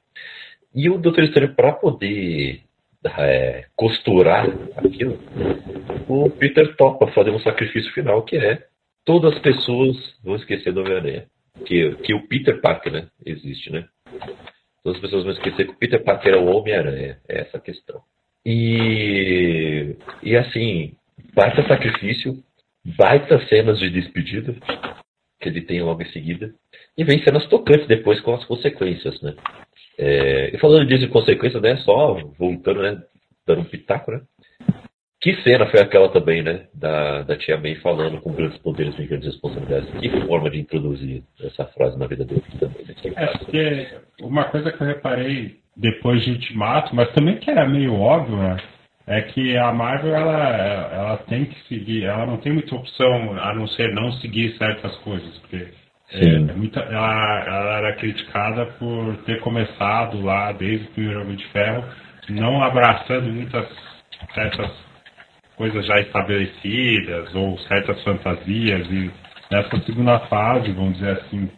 [0.75, 2.61] E o Doutor Estranho, para poder
[3.19, 4.47] é, costurar
[4.77, 5.19] aquilo,
[6.09, 8.63] o Peter topa fazer um sacrifício final que é
[9.05, 11.25] todas as pessoas vão esquecer do Homem-Aranha.
[11.67, 13.85] Que, que o Peter Parker né, existe, né?
[14.83, 17.19] Todas as pessoas vão esquecer que o Peter Parker é o Homem-Aranha.
[17.29, 18.03] É essa a questão.
[18.45, 20.97] E, e assim,
[21.35, 22.43] baita sacrifício,
[22.97, 24.55] baita cenas de despedida
[25.41, 26.55] que ele tem logo em seguida.
[26.97, 29.35] E vem cenas tocantes depois com as consequências, né?
[29.99, 31.77] É, e falando disso de consequências, né?
[31.79, 33.03] Só voltando, né?
[33.47, 34.21] Dando um pitaco, né?
[35.23, 36.65] Que cena foi aquela também, né?
[36.75, 39.89] Da, da tia May falando com grandes poderes e grandes responsabilidades.
[40.01, 42.85] Que forma de introduzir essa frase na vida dele também.
[42.85, 42.95] né?
[43.15, 43.87] É, porque
[44.21, 48.57] uma coisa que eu reparei depois de Ultimato, mas também que era meio óbvio, né?
[49.07, 53.55] É que a Marvel, ela, ela tem que seguir, ela não tem muita opção a
[53.55, 55.69] não ser não seguir certas coisas, porque
[56.13, 56.53] é, Sim.
[56.57, 61.85] muita, ela, ela era criticada por ter começado lá desde o primeiro Homem de Ferro,
[62.29, 63.67] não abraçando muitas
[64.35, 64.71] certas
[65.63, 69.09] coisas já estabelecidas ou certas fantasias e
[69.49, 71.49] nessa segunda fase, vamos dizer assim,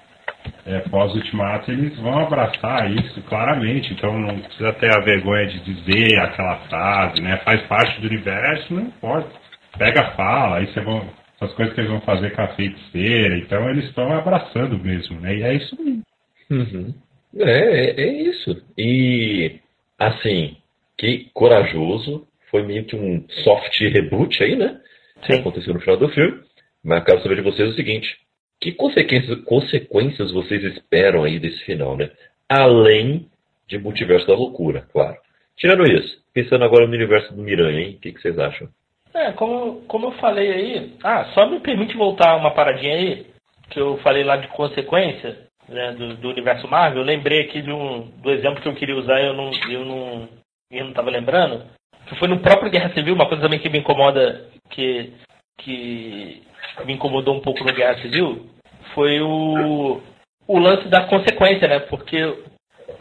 [0.66, 6.20] é, pós-ultimato, eles vão abraçar isso claramente, então não precisa ter a vergonha de dizer
[6.20, 7.38] aquela frase, né?
[7.38, 9.30] Faz parte do universo, não importa.
[9.78, 10.60] Pega fala.
[10.60, 15.34] Essas coisas que eles vão fazer com a feiticeira, então eles estão abraçando mesmo, né?
[15.34, 16.02] E é isso aí.
[16.50, 16.94] Uhum.
[17.38, 18.62] É, é, é isso.
[18.76, 19.60] E,
[19.98, 20.58] assim,
[20.98, 22.26] que corajoso.
[22.54, 24.80] Foi meio que um soft reboot aí, né?
[25.22, 25.40] Que Sim.
[25.40, 26.40] aconteceu no final do filme.
[26.84, 28.16] Mas eu quero saber de vocês o seguinte:
[28.60, 32.12] que consequências, consequências vocês esperam aí desse final, né?
[32.48, 33.28] Além
[33.66, 35.16] de Multiverso da Loucura, claro.
[35.56, 37.96] Tirando isso, pensando agora no universo do Miranha, hein?
[37.96, 38.68] O que, que vocês acham?
[39.12, 40.92] É, como, como eu falei aí.
[41.02, 43.26] Ah, só me permite voltar uma paradinha aí,
[43.68, 45.36] que eu falei lá de consequência
[45.68, 47.00] né, do, do universo Marvel.
[47.00, 49.84] Eu lembrei aqui de um, do exemplo que eu queria usar e eu não, eu
[49.84, 50.28] não,
[50.70, 51.73] eu não tava lembrando.
[52.06, 55.12] Que foi no próprio Guerra Civil, uma coisa também que me incomoda, que,
[55.58, 56.42] que
[56.84, 58.46] me incomodou um pouco no Guerra Civil,
[58.94, 60.00] foi o,
[60.46, 61.80] o lance da consequência, né?
[61.80, 62.18] Porque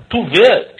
[0.09, 0.73] tu vê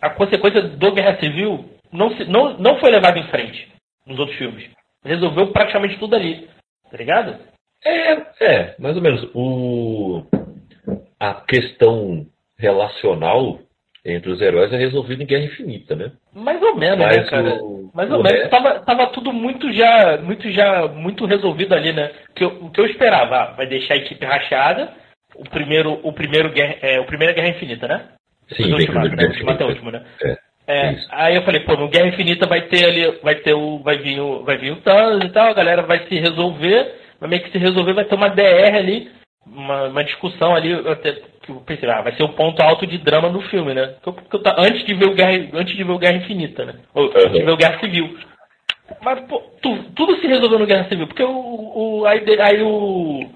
[0.00, 3.68] a consequência do Guerra Civil não, se, não, não foi levada em frente
[4.06, 4.70] nos outros filmes.
[5.04, 6.48] Resolveu praticamente tudo ali,
[6.90, 7.38] tá ligado?
[7.84, 9.30] É, é, mais ou menos.
[9.34, 10.24] O,
[11.20, 12.26] a questão
[12.58, 13.58] relacional
[14.04, 16.12] entre os heróis é resolvida em Guerra Infinita, né?
[16.34, 17.54] Mais ou menos, Mas né, cara?
[17.62, 18.38] o- Mais o ou menos.
[18.40, 22.10] resto- Tava, tava tudo muito já, muito já, muito resolvido ali, né?
[22.30, 24.92] O que eu, o que eu esperava, ah, vai deixar a equipe rachada.
[25.36, 28.08] O primeiro, o primeiro guerra, é, o primeiro é Guerra Infinita, né?
[28.50, 29.24] Sim, que Ultimato, né?
[29.24, 30.02] Ultimato é o último, né?
[30.22, 30.36] É.
[30.66, 31.08] É, Isso.
[31.10, 34.18] aí eu falei, pô, no Guerra Infinita vai ter ali, vai ter o, vai vir
[34.20, 37.50] o, vai vir o Thanos e tal, a galera vai se resolver, vai meio que
[37.50, 39.10] se resolver, vai ter uma DR ali,
[39.46, 42.98] uma, uma discussão ali, até que eu pensei, ah, vai ser o ponto alto de
[42.98, 43.94] drama do filme, né?
[44.04, 46.74] Eu- eu ta- antes de ver o Guerra, antes de ver o Guerra Infinita, né?
[46.94, 48.18] Ou antes de ver o Guerra Civil.
[49.02, 51.30] Mas, pô, tu- tudo se resolveu no Guerra Civil, porque o,
[52.00, 53.30] o aí, aí o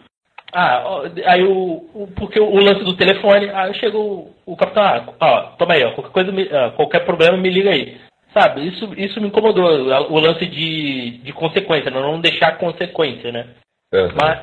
[0.52, 5.04] ah, aí o, o- porque o lance do telefone, aí chega o, o capitão, ah,
[5.20, 7.98] ó, toma aí, ó, qualquer coisa, me- ah, qualquer problema me liga aí.
[8.32, 9.64] Sabe, isso, isso me incomodou,
[10.10, 13.46] o lance de, de consequência, não deixar consequência, né?
[13.92, 14.12] Aham.
[14.20, 14.40] Mas,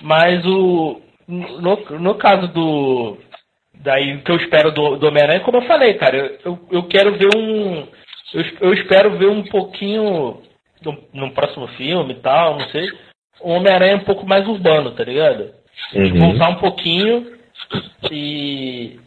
[0.00, 3.18] mas o no, no caso do
[3.74, 6.82] daí o que eu espero do, do Homem-Aranha, como eu falei, cara, eu, eu, eu
[6.88, 7.86] quero ver um
[8.34, 10.42] eu, eu espero ver um pouquinho
[10.82, 12.88] no, no próximo filme e tal, não sei,
[13.42, 15.52] um Homem-Aranha um pouco mais urbano, tá ligado?
[15.94, 16.18] Uhum.
[16.18, 17.38] Voltar um pouquinho
[18.10, 18.98] e,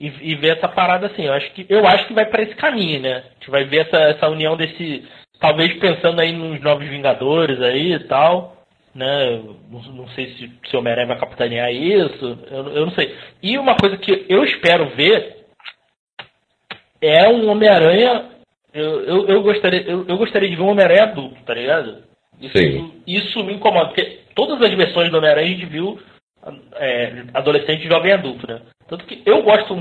[0.00, 1.22] e e ver essa parada assim.
[1.22, 3.16] Eu acho que eu acho que vai para esse caminho, né?
[3.16, 5.06] A gente vai ver essa, essa união desse
[5.40, 8.55] talvez pensando aí nos novos Vingadores aí e tal,
[8.96, 9.42] né?
[9.70, 13.14] Não, não sei se, se o Homem-Aranha vai capitanear isso, eu, eu não sei.
[13.42, 15.44] E uma coisa que eu espero ver
[17.00, 18.30] é um Homem-Aranha.
[18.72, 22.02] Eu, eu, eu gostaria, eu, eu gostaria de ver um Homem-Aranha adulto, tá ligado?
[22.40, 22.92] Isso, Sim.
[23.06, 25.98] isso me incomoda, porque todas as versões do Homem-Aranha a gente viu
[26.74, 28.60] é, adolescente, jovem e adulto, né?
[28.88, 29.74] Tanto que eu gosto,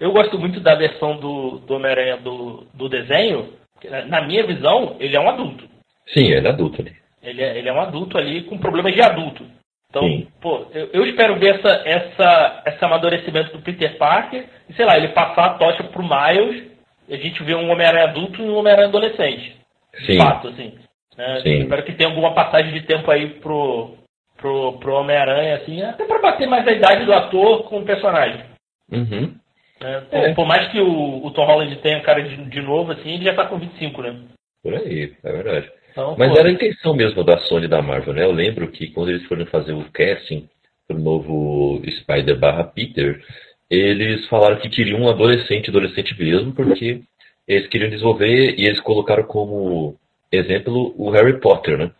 [0.00, 3.52] eu gosto muito da versão do, do Homem-Aranha do, do desenho,
[3.88, 5.68] na- na minha visão, ele é um adulto.
[6.08, 6.92] Sim, ele é adulto ali.
[7.24, 9.44] Ele é, ele é um adulto ali com problemas de adulto.
[9.88, 10.26] Então, Sim.
[10.40, 14.96] pô, eu, eu espero ver essa, essa, esse amadurecimento do Peter Parker e, sei lá,
[14.96, 16.64] ele passar a tocha pro Miles
[17.08, 19.56] e a gente vê um Homem-Aranha adulto e um Homem-Aranha adolescente.
[20.00, 20.18] De Sim.
[20.18, 20.74] fato, assim.
[21.16, 21.40] né?
[21.42, 21.62] Sim.
[21.62, 23.94] Espero que tenha alguma passagem de tempo aí pro,
[24.36, 28.42] pro, pro Homem-Aranha, assim, até pra bater mais a idade do ator com o personagem.
[28.90, 29.32] Uhum.
[29.80, 30.00] né?
[30.10, 30.34] Por, É.
[30.34, 33.34] por mais que o, o Tom Holland tenha cara de, de novo, assim, ele já
[33.34, 34.16] tá com 25, né?
[34.60, 35.70] Por aí, é verdade.
[35.94, 38.24] Então, Mas pô, era a intenção mesmo da Sony e da Marvel, né?
[38.24, 40.48] Eu lembro que quando eles foram fazer o casting
[40.88, 43.22] pro novo Spider barra Peter,
[43.70, 47.00] eles falaram que queriam um adolescente, adolescente mesmo, porque
[47.46, 49.94] eles queriam desenvolver e eles colocaram como
[50.32, 51.92] exemplo o Harry Potter, né?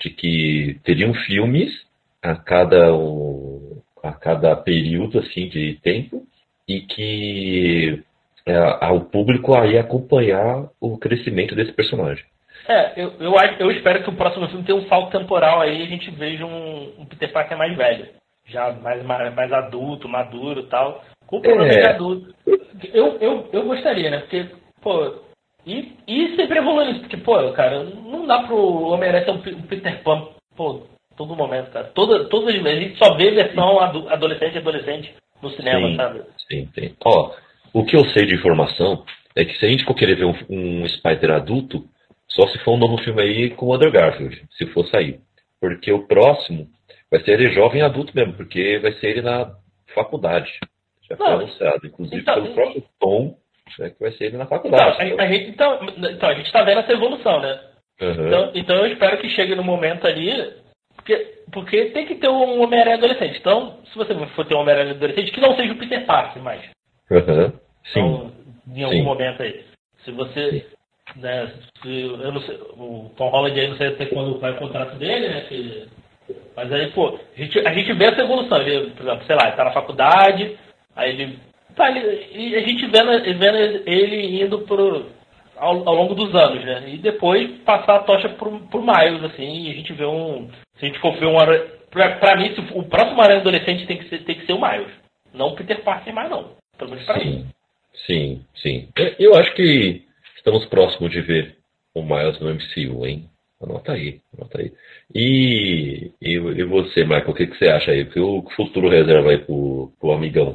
[0.00, 1.72] De que teriam filmes
[2.22, 6.24] a cada, um- a cada período assim de tempo
[6.68, 8.02] e que
[8.46, 12.24] é, a- o público aí acompanhar o crescimento desse personagem.
[12.68, 15.82] É, eu, eu, eu espero que o próximo filme tenha um salto temporal aí e
[15.82, 18.08] a gente veja um, um Peter Parker mais velho.
[18.48, 21.02] Já mais, mais, mais adulto, maduro e tal.
[21.26, 21.80] Com problema É.
[21.80, 22.34] de adulto.
[22.92, 24.18] Eu, eu, eu gostaria, né?
[24.18, 24.46] Porque,
[24.80, 25.24] pô.
[25.66, 28.56] E, e sempre evoluindo isso, porque, pô, cara, não dá pro
[28.88, 30.82] Homem-Aranha ser um Pe- Peter Pan, pô,
[31.16, 31.86] todo momento, cara.
[31.92, 35.12] Toda, todas as vezes a gente só vê versão adu- adolescente e adolescente
[35.42, 35.96] no cinema, Sim.
[35.96, 36.22] sabe?
[36.48, 36.94] Sim, tem.
[37.04, 37.32] Ó,
[37.72, 40.34] o que eu sei de informação é que se a gente for querer ver um,
[40.48, 41.84] um Spider adulto,
[42.36, 45.20] só se for um novo filme aí com o Andrew Garfield, se for sair.
[45.58, 46.68] Porque o próximo
[47.10, 49.54] vai ser ele jovem adulto mesmo, porque vai ser ele na
[49.94, 50.52] faculdade.
[51.08, 53.38] Já foi Não, anunciado, inclusive então, pelo próprio Tom,
[53.78, 55.14] né, que vai ser ele na Então, faculdade.
[55.18, 57.60] a, a gente, então, então, a gente tá vendo essa evolução, né?
[58.02, 58.26] Aham.
[58.26, 60.30] Então, então eu espero que chegue no momento ali,
[60.94, 61.16] porque,
[61.50, 63.38] porque tem que ter um Homem-Aranha adolescente.
[63.38, 66.62] Então, se você for ter um Homem-Aranha adolescente, que não seja o Peter Parker mais.
[67.10, 67.52] Aham.
[67.84, 68.00] Sim.
[68.00, 68.32] Então,
[68.74, 69.02] em algum Sim.
[69.04, 69.64] momento aí.
[70.04, 70.66] Se você.
[71.14, 71.52] Né,
[71.82, 74.96] se, eu não sei, o Tom Holland aí não sei até quando vai o contrato
[74.96, 75.40] dele, né?
[75.48, 75.86] que-
[76.56, 78.60] mas aí, pô, a gente, a gente vê essa evolução.
[78.60, 80.58] Ele, por exemplo, sei lá, ele tá na faculdade,
[80.96, 81.38] aí ele.
[81.76, 83.56] Tá, ele e a gente vendo, vendo
[83.88, 85.06] ele indo pro,
[85.56, 86.84] ao, ao longo dos anos, né?
[86.88, 90.48] E depois passar a tocha pro, pro Miles, assim, e a gente vê um.
[90.78, 91.34] Se a gente for ver um,
[91.90, 94.92] pra, pra mim, o próximo Aranha Adolescente tem que ser, tem que ser o Miles.
[95.32, 96.50] Não o Peter Parker mais, não.
[96.78, 97.46] Pelo menos pra sim, mim.
[98.06, 98.88] sim, sim.
[99.18, 100.02] Eu acho que
[100.46, 101.56] estamos próximos de ver
[101.92, 103.28] o Miles no MCU, hein?
[103.60, 104.72] Anota aí, anota aí.
[105.12, 108.04] E, e, e você, Michael, o que, que você acha aí?
[108.04, 110.54] Que o futuro reserva aí pro, pro amigão?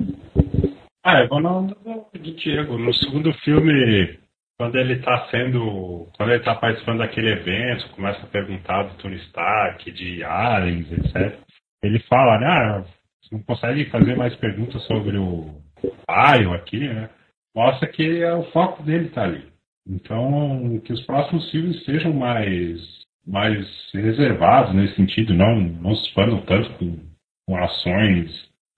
[1.03, 2.77] Ah, eu vou no, no, do Diego.
[2.77, 4.17] No segundo filme,
[4.57, 6.07] quando ele tá sendo.
[6.15, 11.39] Quando ele tá participando daquele evento, começa a perguntar do Tony Stark, de aliens, etc.
[11.83, 12.47] Ele fala, né?
[12.47, 12.85] Ah,
[13.19, 15.59] você não consegue fazer mais perguntas sobre o
[16.39, 17.09] Ion aqui, né?
[17.55, 19.50] Mostra que é o foco dele tá ali.
[19.91, 22.79] Então, que os próximos filmes sejam mais,
[23.27, 26.97] mais reservados nesse sentido, não, não se expandam tanto com,
[27.45, 28.31] com ações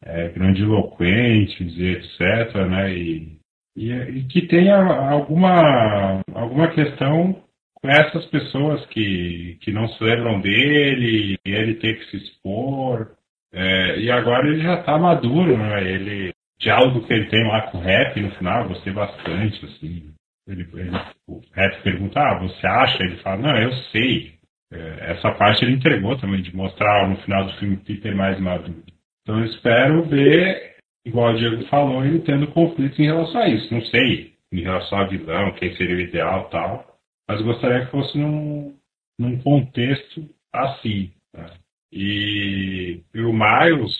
[0.04, 2.56] é, grandiloquentes e etc.
[2.68, 2.96] Né?
[2.96, 3.38] E,
[3.78, 7.44] e, e, que tenha alguma, alguma questão
[7.76, 13.12] com essas pessoas que, que não se lembram dele, e ele tem que se expor.
[13.54, 15.84] É, e agora ele já está maduro, né?
[15.84, 20.13] Ele, diálogo que ele tem lá com o rap no final, gostei bastante, assim.
[20.48, 20.92] Ele, ele,
[21.28, 23.04] o rap pergunta, ah, você acha?
[23.04, 24.34] Ele fala, não, eu sei.
[24.72, 28.84] É, essa parte ele entregou também, de mostrar no final do filme Peter mais maduro.
[29.22, 30.76] Então eu espero ver,
[31.06, 33.74] igual o Diego falou, ele tendo conflitos em relação a isso.
[33.74, 36.98] Não sei, em relação a vilão, quem seria o ideal tal.
[37.28, 38.76] Mas gostaria que fosse num,
[39.18, 41.12] num contexto assim.
[41.34, 41.50] Né?
[41.92, 43.94] E, e o Miles,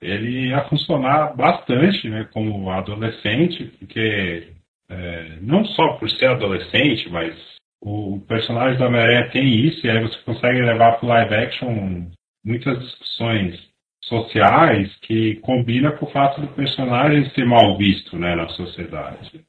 [0.00, 4.48] ele ia funcionar bastante né, como adolescente, porque
[4.90, 7.34] é, não só por ser adolescente, mas
[7.80, 12.10] o personagem da Homem-Aranha tem isso, e aí você consegue levar para o live action
[12.44, 13.70] muitas discussões
[14.02, 19.44] sociais que combina com o fato do personagem ser mal visto né, na sociedade.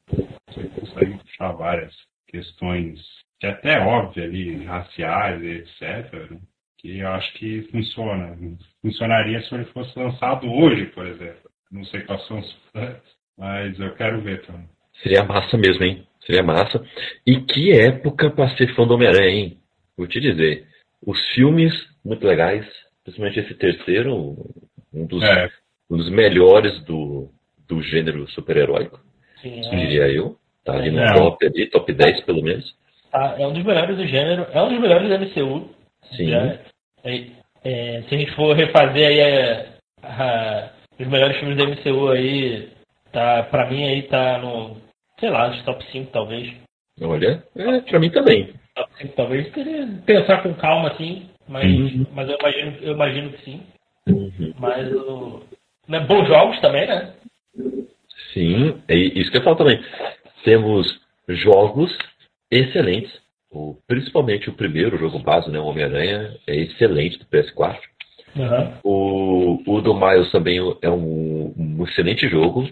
[0.47, 1.93] Você consegue puxar várias
[2.27, 2.99] questões
[3.39, 6.39] que é até óbvio ali, raciais, etc., né,
[6.77, 8.38] que eu acho que funciona.
[8.81, 11.49] Funcionaria se ele fosse lançado hoje, por exemplo.
[11.72, 13.01] Não sei quais são os planos,
[13.38, 14.68] mas eu quero ver também.
[15.02, 16.03] Seria massa mesmo, hein?
[16.26, 16.84] Seria massa.
[17.26, 19.57] E que época para ser fã do Homem-Aranha, hein?
[19.98, 20.65] Vou te dizer.
[21.06, 21.73] Os filmes,
[22.06, 22.65] muito legais.
[23.03, 24.38] Principalmente esse terceiro,
[24.94, 25.49] um dos, é.
[25.90, 27.30] um dos melhores do,
[27.68, 28.99] do gênero super-heróico.
[29.44, 30.38] Diria eu.
[30.64, 31.14] Tá ali no é.
[31.14, 32.76] top ali, top 10 pelo menos.
[33.11, 34.45] Ah, é um dos melhores do gênero.
[34.52, 35.69] É um dos melhores do MCU.
[36.15, 36.34] Sim.
[36.34, 36.60] É,
[37.64, 39.69] é, se a gente for refazer aí é,
[40.99, 42.69] os melhores filmes do MCU aí,
[43.11, 44.78] tá, pra mim aí tá no
[45.22, 46.53] sei lá, os top 5 talvez.
[46.99, 48.53] Olha, é, pra mim também.
[48.76, 49.49] Top 5 talvez.
[49.53, 52.06] Teria pensar com calma assim, mas, uhum.
[52.14, 53.61] mas eu, imagino, eu imagino que sim.
[54.10, 54.53] Uhum.
[54.60, 55.43] Mas o.
[55.88, 57.14] Né, bons jogos também, né?
[58.34, 59.81] Sim, é isso que eu falo também.
[60.43, 61.95] Temos jogos
[62.49, 63.22] excelentes.
[63.52, 65.60] O, principalmente o primeiro jogo base, né?
[65.60, 67.80] O Homem-Aranha, é excelente do PS4.
[68.36, 68.74] Uhum.
[68.84, 72.70] O, o do Miles também é um, um excelente jogo.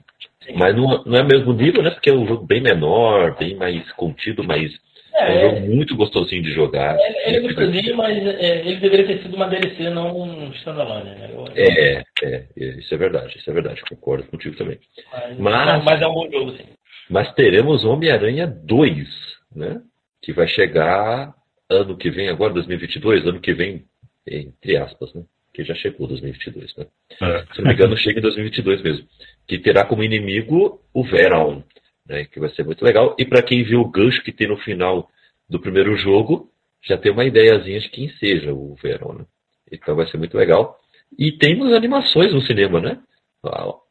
[0.55, 1.91] Mas não, não é o mesmo nível, né?
[1.91, 4.71] Porque é um jogo bem menor, bem mais contido, mas
[5.13, 6.97] é, é um jogo muito gostosinho de jogar.
[6.97, 11.11] É, ele é gostosinho, mas é, ele deveria ter sido uma DLC, não um standalone,
[11.11, 11.29] né?
[11.31, 14.79] Eu, é, é, isso é verdade, isso é verdade, concordo contigo também.
[15.11, 16.63] Mas, mas, mas é um bom jogo, sim.
[17.09, 19.07] Mas teremos Homem-Aranha 2,
[19.55, 19.81] né?
[20.21, 21.33] Que vai chegar
[21.69, 23.83] ano que vem, agora 2022, ano que vem,
[24.27, 25.23] entre aspas, né?
[25.59, 26.85] Que já chegou 2022, né?
[27.21, 27.45] É.
[27.53, 29.05] Se não me engano, chega em 2022 mesmo
[29.49, 31.63] que terá como inimigo o Veron,
[32.07, 33.15] né, que vai ser muito legal.
[33.17, 35.09] E para quem viu o gancho que tem no final
[35.49, 36.47] do primeiro jogo,
[36.83, 39.13] já tem uma ideiazinha de quem seja o Veron.
[39.13, 39.25] Né?
[39.71, 40.77] Então vai ser muito legal.
[41.17, 42.99] E temos animações no cinema, né?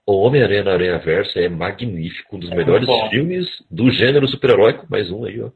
[0.06, 4.86] O Homem-Aranha na Aranha Versa é magnífico, um dos é melhores filmes do gênero super-heróico,
[4.88, 5.50] mais um aí, ó.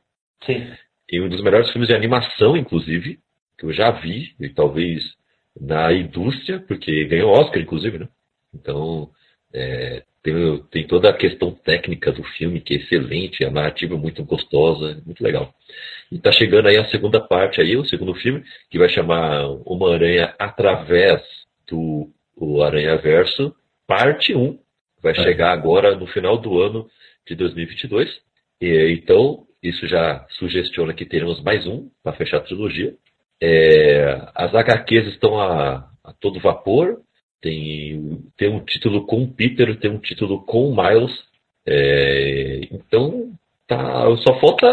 [0.44, 0.66] Sim.
[1.09, 3.20] E um dos melhores filmes de animação, inclusive,
[3.56, 5.02] que eu já vi, e talvez
[5.60, 8.08] na indústria, porque ganhou Oscar, inclusive, né?
[8.54, 9.10] Então,
[9.52, 13.98] é, tem, tem, toda a questão técnica do filme, que é excelente, a narrativa é
[13.98, 15.54] muito gostosa, muito legal.
[16.10, 19.94] E está chegando aí a segunda parte aí, o segundo filme, que vai chamar Uma
[19.94, 21.22] Aranha através
[21.68, 23.54] do o Aranha Verso,
[23.86, 24.58] parte 1.
[25.02, 25.16] Vai é.
[25.16, 26.88] chegar agora no final do ano
[27.26, 28.08] de 2022.
[28.60, 32.94] E, então, isso já sugestiona que teremos mais um para fechar a trilogia.
[33.44, 37.01] É, as HQs estão a, a todo vapor.
[37.40, 41.12] Tem, tem um título com o Peter, tem um título com o Miles.
[41.66, 43.32] É, então,
[43.66, 44.66] tá, só falta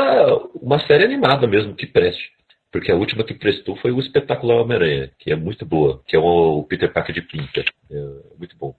[0.62, 2.32] uma série animada mesmo que preste.
[2.72, 6.20] Porque a última que prestou foi o Espetacular Homem-Aranha, que é muito boa, que é
[6.20, 7.66] o Peter Parker de Pinta.
[7.90, 7.96] É
[8.38, 8.76] muito bom.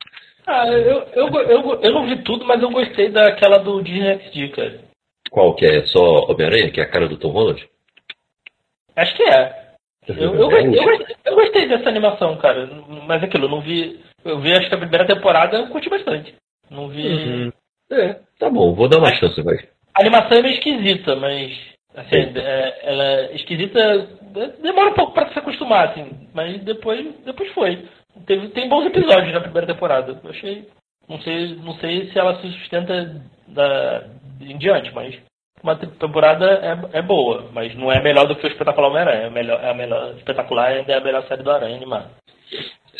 [0.47, 4.83] Ah, eu, eu, eu, eu não vi tudo, mas eu gostei daquela do Disney cara.
[5.29, 5.85] Qual que é?
[5.87, 7.69] Só Homem-Aranha, que é a cara do Tom Holland?
[8.95, 9.70] Acho que é.
[10.09, 12.69] Eu, eu, eu, gostei, eu, gostei, dessa animação, cara.
[13.07, 14.01] Mas aquilo, eu não vi.
[14.25, 16.35] Eu vi acho que a primeira temporada eu curti bastante.
[16.71, 17.07] Não vi.
[17.07, 17.53] Uhum.
[17.93, 19.57] É, tá bom, vou dar uma chance, vai.
[19.95, 21.59] A animação é meio esquisita, mas.
[21.95, 24.09] Assim, é, ela é esquisita.
[24.63, 26.09] Demora um pouco pra se acostumar, assim.
[26.33, 27.85] Mas depois, depois foi.
[28.27, 30.19] Teve, tem bons episódios na primeira temporada.
[30.23, 30.67] Eu achei.
[31.09, 34.07] Não sei, não sei se ela se sustenta da,
[34.41, 35.21] em diante, mas
[35.63, 39.27] uma temporada é, é boa, mas não é melhor do que o Espetacular Homem-Aranha.
[39.27, 42.11] É, melhor, é a melhor, Espetacular ainda é a melhor série do Aranha animada.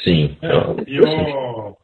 [0.05, 0.37] Sim.
[0.43, 1.77] É, e o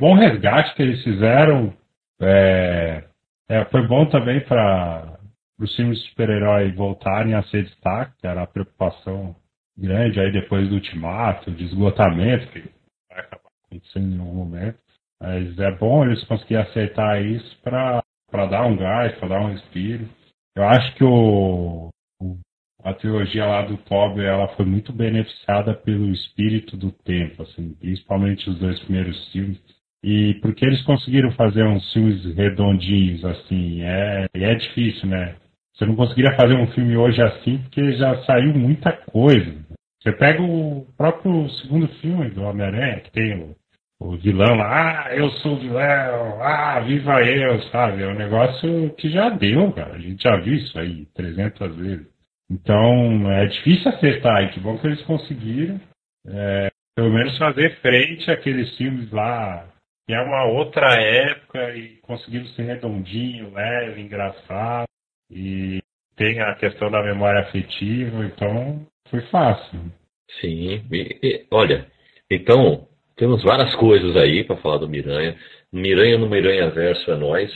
[0.00, 1.72] bom resgate que eles fizeram
[2.20, 3.04] é,
[3.48, 5.18] é, foi bom também para
[5.58, 9.34] os filmes de super-herói voltarem a ser destaque, que era a preocupação
[9.76, 12.60] grande aí depois do ultimato, de esgotamento, que
[13.08, 14.78] vai acabar acontecendo em algum momento.
[15.20, 18.02] Mas é bom eles conseguirem aceitar isso para
[18.46, 20.08] dar um gás, para dar um respiro.
[20.56, 21.88] Eu acho que o,
[22.20, 22.38] o,
[22.82, 28.48] a trilogia lá do Toby ela foi muito beneficiada pelo espírito do tempo, assim, principalmente
[28.48, 29.60] os dois primeiros filmes.
[30.02, 35.36] E porque eles conseguiram fazer uns filmes redondinhos, assim, é, é difícil, né?
[35.74, 39.54] Você não conseguiria fazer um filme hoje assim, porque já saiu muita coisa.
[40.02, 43.56] Você pega o próprio segundo filme do Homem-Aranha, que tem o
[44.00, 48.02] o vilão lá, ah, eu sou o vilão, ah, viva eu, sabe?
[48.02, 49.94] É um negócio que já deu, cara.
[49.94, 52.06] A gente já viu isso aí 300 vezes.
[52.50, 55.80] Então, é difícil acertar, e que bom que eles conseguiram,
[56.26, 59.68] é, pelo menos fazer frente àqueles filmes lá,
[60.06, 64.86] que é uma outra época, e conseguiram ser redondinho, leve, engraçado,
[65.30, 65.82] e
[66.16, 69.80] tem a questão da memória afetiva, então foi fácil.
[70.40, 71.86] Sim, e, e, olha,
[72.30, 72.88] então
[73.18, 75.36] temos várias coisas aí para falar do Miranha.
[75.72, 77.50] Miranha no Miranha Verso é nós.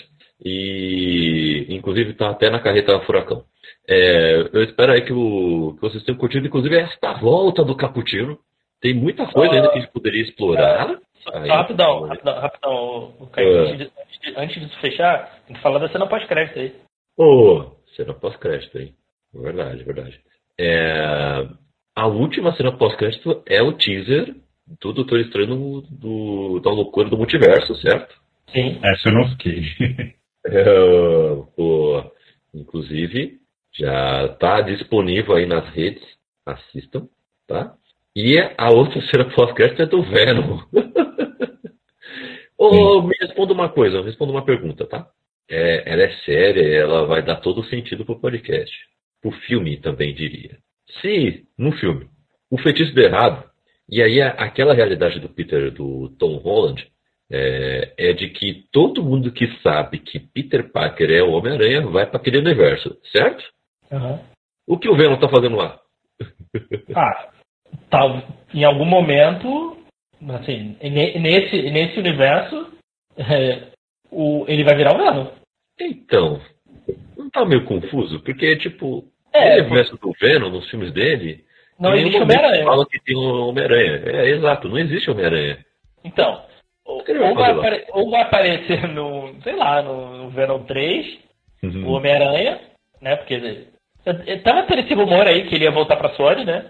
[0.45, 3.45] E inclusive está até na carreta Furacão.
[3.89, 8.39] É, eu espero aí que, o, que, vocês tenham curtido, inclusive, esta volta do Caputino.
[8.81, 10.99] Tem muita coisa ainda que a gente poderia explorar.
[11.33, 13.43] É, aí, rapidão, rapidão, rapidão, é.
[13.43, 13.93] antes, de,
[14.37, 16.75] antes, de, fechar, tem que falar da cena pós-crédito aí.
[17.17, 18.93] Ô, oh, cena pós-crédito aí.
[19.33, 20.21] Verdade, verdade.
[20.59, 21.47] É,
[21.95, 24.35] a última cena pós-crédito é o teaser
[24.67, 28.15] do Doutor Estranho do, da loucura do multiverso, certo?
[28.53, 28.79] Sim.
[28.83, 29.63] Essa eu não fiquei.
[30.47, 30.65] é,
[31.57, 32.05] pô,
[32.55, 33.39] inclusive,
[33.75, 36.03] já está disponível aí nas redes.
[36.45, 37.09] Assistam,
[37.47, 37.75] tá?
[38.15, 40.61] E a outra cena pós-crédito é do Venom.
[42.59, 45.09] oh, me responda uma coisa, responda uma pergunta, tá?
[45.49, 48.75] É, ela é séria, ela vai dar todo o sentido pro podcast.
[49.21, 50.59] Pro filme também diria.
[51.01, 52.09] Se, no filme,
[52.51, 53.52] o feitiço der errado,
[53.93, 56.91] e aí aquela realidade do Peter, do Tom Holland,
[57.31, 62.07] é, é, de que todo mundo que sabe que Peter Parker é o Homem-Aranha vai
[62.07, 63.45] para aquele universo, certo?
[63.91, 64.19] Uhum.
[64.67, 65.79] O que o Venom tá fazendo lá?
[66.95, 67.31] Ah,
[67.91, 68.23] tá,
[68.55, 69.77] em algum momento,
[70.29, 72.73] assim, nesse, nesse universo,
[73.17, 73.73] é,
[74.11, 75.33] o, ele vai virar o Venom.
[75.79, 76.41] Então,
[77.17, 78.21] não tá meio confuso?
[78.21, 79.05] Porque, tipo,
[79.35, 81.45] é, o universo do Venom, nos filmes dele,
[81.83, 82.65] não existe Homem-Aranha.
[82.65, 84.03] Fala que tem um Homem-Aranha.
[84.07, 85.59] É, exato, não existe Homem-Aranha.
[86.05, 86.43] Então,
[86.85, 87.85] ou, ou, vai apare...
[87.93, 91.19] ou, vai aparecer no, sei lá, no, Venom 3,
[91.63, 91.87] uhum.
[91.87, 92.61] o Homem-Aranha,
[93.01, 93.17] né?
[93.17, 93.67] Porque
[94.45, 96.67] tava tendo esse rumor aí que ele ia voltar pra Sony, né?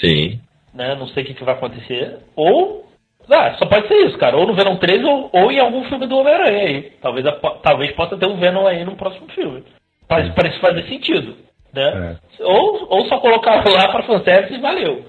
[0.00, 0.40] Sim.
[0.74, 0.94] Né?
[0.94, 2.18] Não sei o que, que vai acontecer.
[2.36, 2.86] Ou.
[3.30, 4.36] Ah, só pode ser isso, cara.
[4.36, 6.92] Ou no Venom 3 ou, ou em algum filme do Homem-Aranha aí.
[7.00, 7.24] Talvez,
[7.62, 9.62] talvez possa ter um Venom aí no próximo filme.
[10.08, 11.36] Mas parece fazer sentido.
[11.74, 12.18] Né?
[12.38, 12.42] É.
[12.44, 15.04] Ou, ou só colocar lá para fanservice e valeu.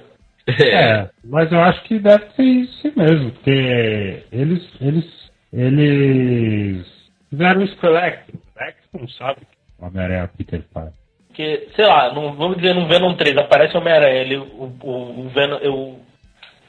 [0.47, 6.88] É, mas eu acho que deve ser isso mesmo, porque eles, eles, eles
[7.29, 9.41] fizeram isso com o não sabe
[9.81, 10.93] o Homem-Aranha é Peter Parker.
[11.27, 15.21] Porque, sei lá, não, vamos dizer no Venom 3, aparece o Homem-Aranha, ele, o, o,
[15.21, 15.99] o, Venom, o,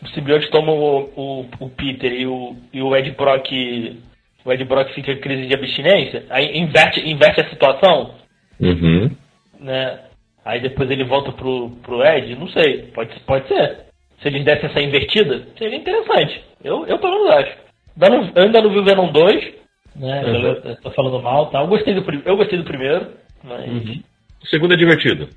[0.02, 3.50] o simbionte toma o, o, o, Peter e o, e o Ed Brock
[4.44, 8.14] o Ed Brock fica em crise de abstinência, aí inverte, inverte a situação.
[8.58, 9.10] Uhum
[9.62, 10.00] né?
[10.44, 13.86] Aí depois ele volta pro, pro Ed, não sei, pode, pode ser.
[14.20, 16.44] Se eles dessem essa invertida, seria interessante.
[16.62, 17.56] Eu, eu pelo menos acho.
[18.34, 19.54] Eu ainda não vi o Venom 2,
[19.96, 20.24] né?
[20.24, 20.42] Uhum.
[20.42, 21.60] Eu, eu tô falando mal, tá?
[21.60, 23.12] Eu gostei do, eu gostei do primeiro,
[23.42, 23.68] mas.
[23.68, 24.02] Uhum.
[24.42, 25.28] O segundo é divertido.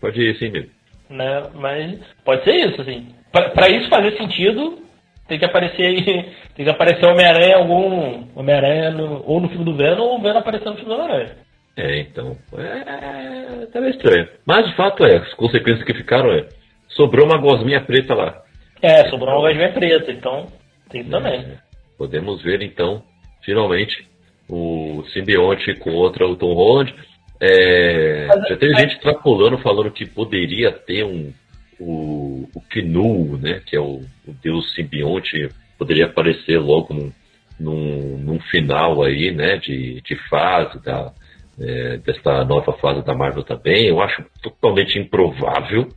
[0.00, 0.70] Pode ir sem medo.
[1.08, 1.42] Né?
[1.54, 3.08] Mas pode ser isso, assim.
[3.30, 4.78] Pra, pra isso fazer sentido,
[5.26, 6.32] tem que aparecer aí.
[6.54, 8.24] Tem que aparecer Homem-Aranha algum.
[8.36, 8.94] Homem-Aranha
[9.24, 11.36] ou no filme do Venom ou o Venom aparecendo no filme do Homem-Aranha.
[11.76, 12.36] É, então.
[12.56, 14.28] É, tá meio estranho.
[14.46, 16.48] Mas de fato é, as consequências que ficaram é.
[16.88, 18.42] Sobrou uma gosminha preta lá.
[18.82, 20.46] É, sobrou uma gosminha preta, então
[20.90, 21.40] tem também.
[21.40, 21.58] É,
[21.96, 23.02] podemos ver então,
[23.42, 24.06] finalmente,
[24.48, 26.94] o simbionte contra o Tom Holland.
[27.40, 31.32] É, já teve gente extrapolando, falando que poderia ter um,
[31.80, 37.12] o, o Knu, né, que é o, o deus simbionte, poderia aparecer logo num,
[37.58, 41.12] num, num final aí, né, de, de fase da,
[41.58, 43.86] é, desta nova fase da Marvel também.
[43.86, 45.88] Eu acho totalmente improvável,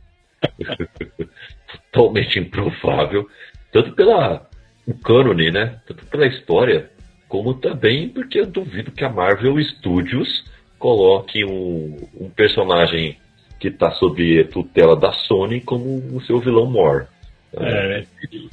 [1.92, 3.28] totalmente improvável,
[3.72, 4.48] tanto pela
[5.04, 6.90] cânone, né, tanto pela história,
[7.28, 10.44] como também porque eu duvido que a Marvel Studios
[10.78, 13.18] coloque um, um personagem
[13.58, 17.08] que está sob tutela da Sony como o seu vilão mor.
[17.54, 18.04] É,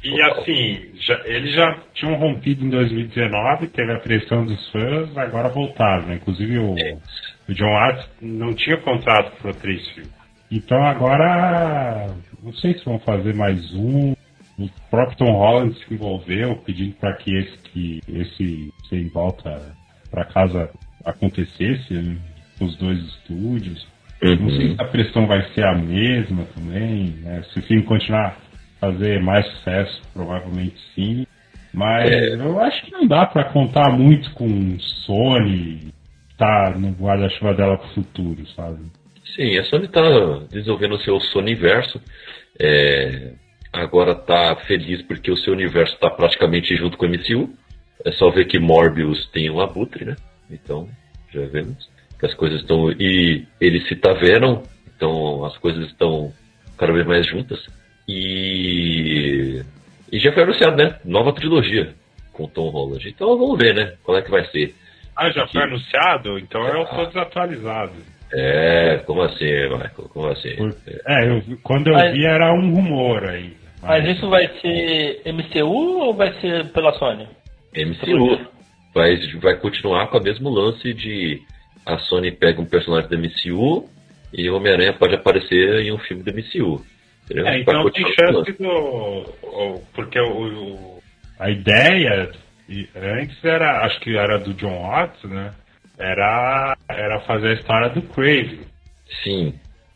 [0.03, 5.49] e, assim, já, eles já tinham rompido em 2019, teve a pressão dos fãs, agora
[5.49, 6.15] voltaram, né?
[6.15, 6.97] Inclusive o, é.
[7.49, 10.13] o John Watts não tinha contrato para três filmes.
[10.51, 14.13] Então agora, não sei se vão fazer mais um.
[14.59, 19.75] O próprio Tom Holland se envolveu, pedindo para que esse, que esse sem volta
[20.11, 20.69] para casa
[21.03, 22.17] acontecesse, né?
[22.61, 23.85] os dois estúdios.
[24.23, 24.35] Uhum.
[24.35, 27.43] Não sei se a pressão vai ser a mesma também, né?
[27.51, 28.37] Se o filme continuar
[28.83, 31.25] fazer mais sucesso, provavelmente sim.
[31.73, 32.35] Mas é.
[32.35, 35.93] eu acho que não dá para contar muito com Sony
[36.37, 38.79] tá no guarda-chuva dela pro futuro, sabe?
[39.35, 40.01] Sim, a Sony está
[40.51, 42.01] desenvolvendo o seu Sonyverso.
[42.59, 43.33] É,
[43.71, 47.49] agora está feliz porque o seu universo está praticamente junto com o MCU.
[48.05, 50.15] É só ver que Morbius tem um abutre, né?
[50.51, 50.89] Então,
[51.33, 51.89] já vemos
[52.19, 52.91] que as coisas estão.
[52.91, 54.63] E eles se taveram,
[54.95, 56.33] então as coisas estão
[56.77, 57.65] cada vez mais juntas.
[58.07, 59.61] E.
[60.11, 60.99] E já foi anunciado, né?
[61.03, 61.93] Nova trilogia
[62.31, 63.07] com Tom Holland.
[63.07, 63.93] Então vamos ver, né?
[64.03, 64.75] Qual é que vai ser.
[65.15, 66.37] Ah, já foi anunciado?
[66.39, 67.93] Então eu estou desatualizado.
[68.33, 70.09] É, como assim, Michael?
[70.11, 70.55] Como assim?
[70.55, 70.75] Por...
[71.07, 73.53] É, eu, quando eu mas, vi era um rumor aí.
[73.81, 74.03] Mas...
[74.03, 77.27] mas isso vai ser MCU ou vai ser pela Sony?
[77.75, 78.39] MCU.
[78.93, 81.41] Vai, vai continuar com o mesmo lance de
[81.85, 83.87] a Sony pega um personagem da MCU
[84.33, 86.83] e o Homem-Aranha pode aparecer em um filme da MCU.
[87.25, 87.47] Entendeu?
[87.47, 89.81] É, então tem chance do.
[89.93, 90.99] Porque o,
[91.39, 92.31] a ideia
[92.95, 95.51] antes era, acho que era do John Watts, né?
[95.97, 98.61] Era, era fazer a história do Craven.
[99.23, 99.53] Sim,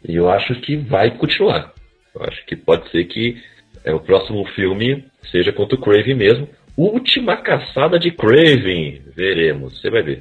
[0.07, 1.73] e eu acho que vai continuar.
[2.15, 3.41] Eu acho que pode ser que
[3.83, 6.49] é, o próximo filme seja contra o Craven mesmo.
[6.75, 10.19] Última caçada de Craven, veremos, você vai ver.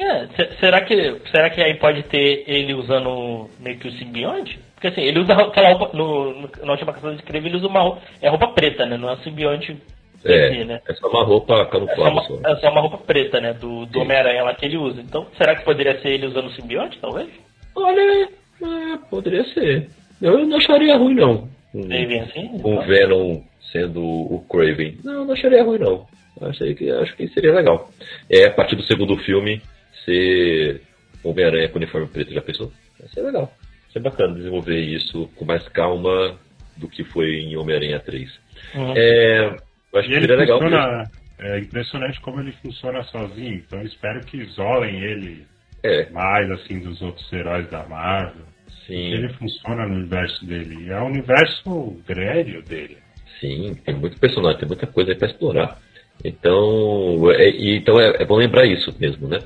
[0.00, 0.28] É,
[0.60, 4.58] será que será que aí pode ter ele usando meio que o simbionte?
[4.78, 7.80] Porque assim, ele usa aquela roupa no, na última caçada de Craven ele usa uma
[7.80, 8.96] roupa, é roupa preta, né?
[8.96, 9.76] Não é simbionte
[10.24, 10.80] é, si, né?
[10.88, 12.20] é só uma roupa camuflada.
[12.20, 13.52] É só uma, é só uma roupa preta, né?
[13.54, 15.00] Do, do Homem-Aranha lá que ele usa.
[15.00, 17.28] Então, será que poderia ser ele usando o simbionte, talvez?
[17.74, 18.28] Olha,
[18.62, 19.88] é, poderia ser.
[20.22, 21.48] Eu não acharia ruim, não.
[21.74, 21.86] Um,
[22.22, 22.50] assim?
[22.64, 22.86] Um então?
[22.86, 23.40] Venom
[23.72, 24.98] sendo o Craven.
[25.02, 26.06] Não, não acharia ruim, não.
[26.40, 27.90] Achei que, acho que seria legal.
[28.30, 29.60] É, a partir do segundo filme,
[30.04, 30.82] ser
[31.24, 32.70] Homem-Aranha com uniforme preto, já pensou?
[33.00, 33.52] Vai ser legal.
[33.92, 36.38] Ser bacana desenvolver isso com mais calma
[36.76, 38.40] do que foi em Homem-Aranha 3.
[38.74, 38.94] Uhum.
[38.96, 39.56] É,
[39.92, 40.60] eu acho e que seria legal.
[40.60, 45.46] Funciona, é impressionante como ele funciona sozinho, então espero que isolem ele
[45.82, 46.10] é.
[46.10, 48.46] mais assim dos outros heróis da Marvel.
[48.86, 49.12] Sim.
[49.12, 50.90] Ele funciona no universo dele.
[50.90, 52.98] É um universo grande dele.
[53.40, 55.78] Sim, tem muito personagem, tem muita coisa aí pra explorar.
[56.24, 59.38] Então, é, então é, é, bom lembrar isso mesmo, né?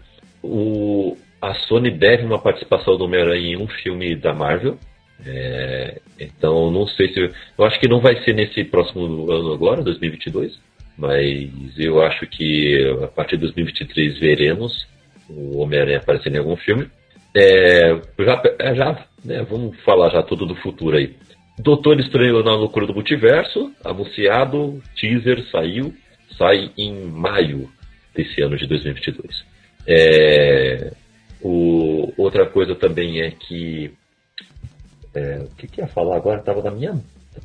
[0.42, 4.78] O, a Sony deve uma participação do Homem-Aranha em um filme da Marvel.
[5.26, 7.20] É, então, não sei se.
[7.58, 10.56] Eu acho que não vai ser nesse próximo ano agora, 2022.
[10.96, 14.86] Mas eu acho que a partir de 2023 veremos
[15.28, 16.88] o Homem-Aranha aparecendo em algum filme.
[17.34, 18.42] É, já,
[18.74, 21.16] já né, vamos falar já tudo do futuro aí.
[21.58, 25.92] Doutor Estranho na Loucura do Multiverso, anunciado, teaser saiu,
[26.38, 27.68] sai em maio
[28.14, 29.44] desse ano de 2022.
[29.86, 30.92] É,
[31.42, 33.92] o, outra coisa também é que.
[35.14, 36.40] É, o que, que ia falar agora?
[36.40, 36.94] Estava na minha.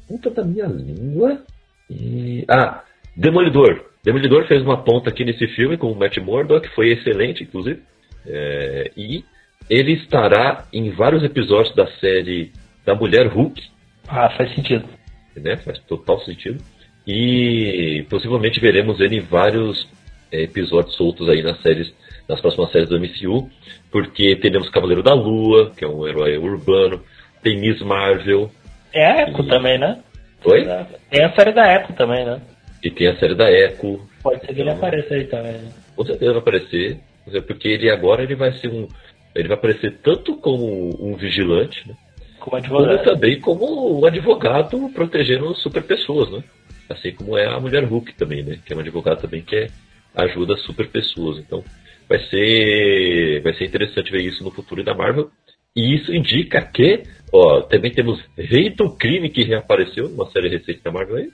[0.08, 1.42] Ponta da minha língua.
[1.90, 2.84] E, ah,
[3.18, 3.84] Demolidor.
[4.04, 7.82] Demolidor fez uma ponta aqui nesse filme com o Matt Murdock, foi excelente, inclusive.
[8.28, 9.26] É, e
[9.68, 12.52] ele estará em vários episódios da série
[12.86, 13.60] da Mulher Hulk.
[14.08, 14.88] Ah, faz sentido.
[15.36, 15.58] Né?
[15.58, 16.64] Faz total sentido.
[17.08, 19.88] E possivelmente veremos ele em vários
[20.32, 21.92] é, episódios soltos aí nas séries
[22.28, 23.50] nas próximas séries do MCU,
[23.92, 27.02] porque teremos Cavaleiro da Lua, que é um herói urbano,
[27.42, 28.52] tem Miss Marvel.
[28.94, 29.48] É a Echo e...
[29.48, 30.02] também, né?
[30.44, 30.68] Oi?
[31.10, 32.42] Tem a série da Echo também, né?
[32.84, 34.02] E tem a série da Echo.
[34.22, 35.54] Pode ser que ele apareça aí também.
[35.54, 35.72] Né?
[35.96, 37.00] Com certeza vai aparecer,
[37.48, 38.88] porque ele agora ele vai ser um.
[39.36, 41.96] Ele vai aparecer tanto como um vigilante, né?
[42.40, 42.98] Como advogado.
[42.98, 46.44] Como também como um advogado protegendo super pessoas, né?
[46.90, 48.60] Assim como é a mulher Hulk também, né?
[48.66, 49.68] Que é um advogado também que é,
[50.16, 51.38] ajuda super pessoas.
[51.40, 51.64] Então,
[52.10, 55.30] vai ser vai ser interessante ver isso no futuro da Marvel.
[55.76, 60.82] E isso indica que, ó, também temos Rei do Crime que reapareceu numa série recente
[60.84, 61.28] da Marvel.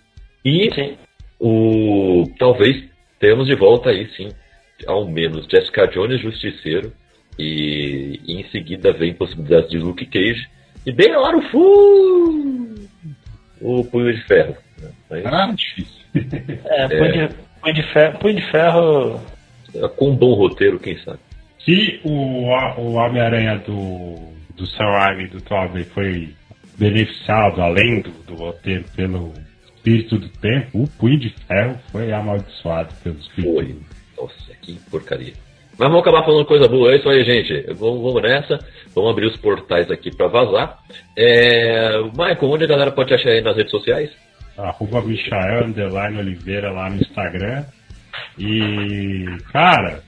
[0.44, 0.98] E Sim.
[1.40, 2.84] o talvez
[3.20, 4.30] temos de volta aí sim,
[4.86, 6.91] ao menos Jessica Jones Justiceiro
[7.40, 10.45] e, e em seguida vem possibilidades de Luke Cage
[10.86, 12.90] e bem lá no fundo
[13.62, 14.58] o Punho de Ferro.
[14.82, 14.90] né?
[15.10, 16.04] Aí, Ah, difícil.
[16.66, 19.22] É, Punho, De, punho, de ferro, punho de ferro.
[19.95, 21.20] Com um bom roteiro, quem sabe.
[21.64, 26.30] Se o, o Homem-Aranha do, do Sam Raimi e do Tobey foi
[26.78, 29.34] beneficiado, além do, do roteiro, pelo
[29.66, 33.76] espírito do tempo, o Punho de Ferro foi amaldiçoado pelo espírito Foi.
[34.18, 35.34] Nossa, que porcaria.
[35.78, 36.91] Mas vamos acabar falando coisa boa.
[36.91, 37.74] É isso aí, gente.
[37.74, 38.60] Vamos, vamos nessa.
[38.94, 40.78] Vamos abrir os portais aqui pra vazar.
[41.18, 41.98] É...
[42.12, 44.12] Michael, onde a galera pode te achar aí nas redes sociais?
[44.58, 47.64] arroba Michael Underline Oliveira lá no Instagram.
[48.38, 50.02] E, cara,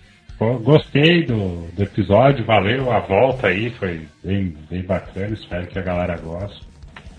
[0.63, 5.83] gostei do, do episódio, valeu a volta aí, foi bem, bem bacana, espero que a
[5.83, 6.67] galera goste.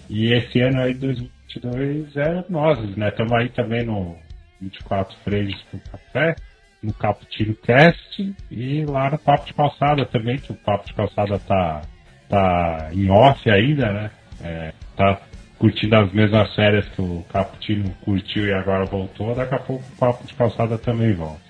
[0.09, 3.09] E esse ano aí, 2022, é nós, né?
[3.09, 4.17] Estamos aí também no
[4.61, 6.37] 24 Freios com Café,
[6.83, 11.39] no Caputino Cast e lá no Papo de Calçada também, que o Papo de Calçada
[11.41, 11.83] tá,
[12.29, 14.11] tá em off ainda, né?
[14.43, 15.21] É, tá
[15.59, 19.99] curtindo as mesmas férias que o Caputino curtiu e agora voltou, daqui a pouco o
[19.99, 21.41] Papo de Calçada também volta.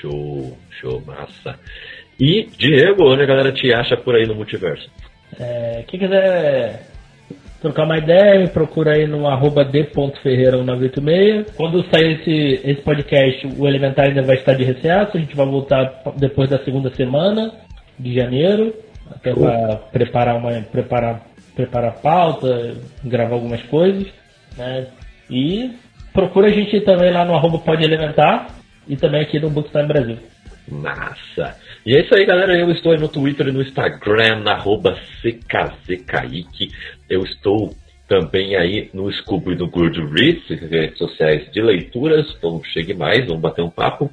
[0.00, 1.58] Show, show, massa.
[2.18, 4.90] E, Diego, onde a galera te acha por aí no multiverso?
[5.38, 6.86] É, quem quiser
[7.60, 11.54] trocar uma ideia, me procura aí no arroba d.ferreira1986.
[11.56, 15.16] Quando sair esse, esse podcast, o Elementar ainda vai estar de recesso.
[15.16, 17.52] A gente vai voltar depois da segunda semana
[17.98, 18.74] de janeiro,
[19.10, 21.29] até para preparar uma preparar
[21.60, 22.74] preparar pauta,
[23.04, 24.06] gravar algumas coisas,
[24.56, 24.86] né?
[25.28, 25.70] E
[26.12, 28.48] procura a gente também lá no arroba pode elementar
[28.88, 30.18] e também aqui no Bookstime Brasil.
[30.68, 31.56] Massa!
[31.84, 32.56] E é isso aí, galera.
[32.56, 36.70] Eu estou aí no Twitter e no Instagram, na arroba CKZKaique.
[37.08, 37.74] Eu estou
[38.08, 42.26] também aí no Scooby e no Goodreads, redes sociais de leituras.
[42.36, 44.10] Então chegue mais, vamos bater um papo.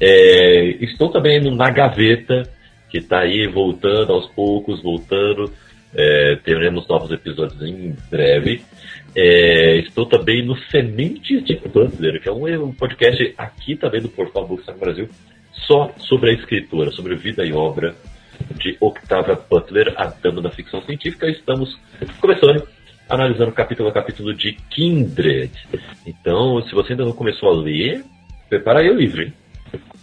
[0.00, 2.42] É, estou também no Na Gaveta,
[2.90, 5.52] que está aí voltando aos poucos, voltando.
[5.94, 8.62] É, teremos novos episódios em breve.
[9.14, 14.08] É, estou também no Sementes de Butler, que é um, um podcast aqui também do
[14.08, 15.08] Portal Bookstime Brasil,
[15.52, 17.94] só sobre a escritora, sobre vida e obra
[18.56, 21.28] de Octavia Butler, a dama da ficção científica.
[21.28, 21.78] Estamos
[22.20, 22.66] começando,
[23.08, 25.52] analisando capítulo a capítulo de Kindred.
[26.06, 28.02] Então, se você ainda não começou a ler,
[28.48, 29.32] prepara aí o livro, hein?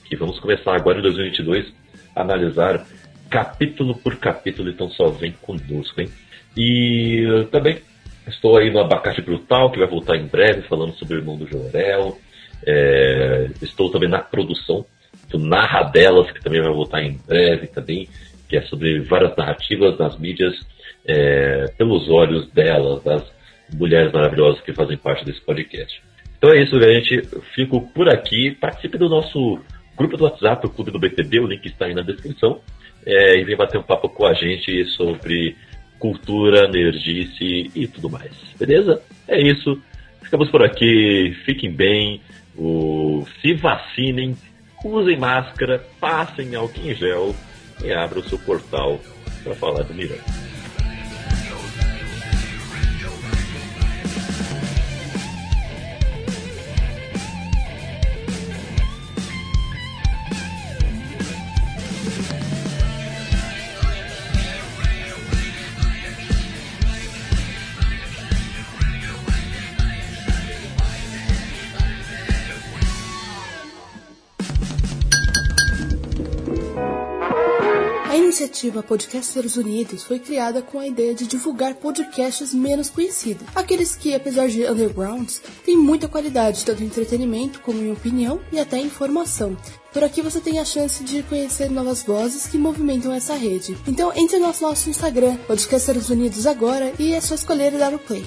[0.06, 1.74] Que vamos começar agora em 2022
[2.16, 2.86] a analisar
[3.30, 6.10] capítulo por capítulo, então só vem conosco, hein?
[6.58, 7.80] E também
[8.28, 11.48] estou aí no Abacate Brutal, que vai voltar em breve, falando sobre o irmão do
[11.48, 12.18] Jorel.
[12.66, 14.86] É, estou também na produção
[15.30, 18.10] do Narra Delas, que também vai voltar em breve também,
[18.48, 20.56] que é sobre várias narrativas nas mídias,
[21.06, 23.24] é, pelos olhos delas, das
[23.74, 26.02] mulheres maravilhosas que fazem parte desse podcast.
[26.38, 27.22] Então é isso, gente.
[27.54, 28.52] Fico por aqui.
[28.52, 29.60] Participe do nosso
[30.00, 32.62] grupo do WhatsApp, o Clube do BTB, o link está aí na descrição.
[33.06, 35.58] É, e vem bater um papo com a gente sobre
[36.00, 38.32] cultura, nerdice e tudo mais.
[38.58, 39.02] Beleza?
[39.28, 39.82] É isso.
[40.22, 41.36] Ficamos por aqui.
[41.46, 42.22] Fiquem bem.
[42.58, 43.26] O...
[43.42, 44.36] Se vacinem.
[44.84, 45.84] Usem máscara.
[46.00, 47.36] Passem álcool em gel.
[47.84, 49.00] E abra o seu portal
[49.44, 50.49] para falar do Miranda.
[78.50, 84.14] Iniciativa Podcasters Unidos foi criada com a ideia de divulgar podcasts menos conhecidos, aqueles que,
[84.14, 89.56] apesar de undergrounds, têm muita qualidade, tanto em entretenimento como em opinião e até informação.
[89.94, 93.78] Por aqui você tem a chance de conhecer novas vozes que movimentam essa rede.
[93.88, 98.00] Então entre no nosso Instagram, Podcasters Unidos agora, e é só escolher e dar o
[98.00, 98.26] play.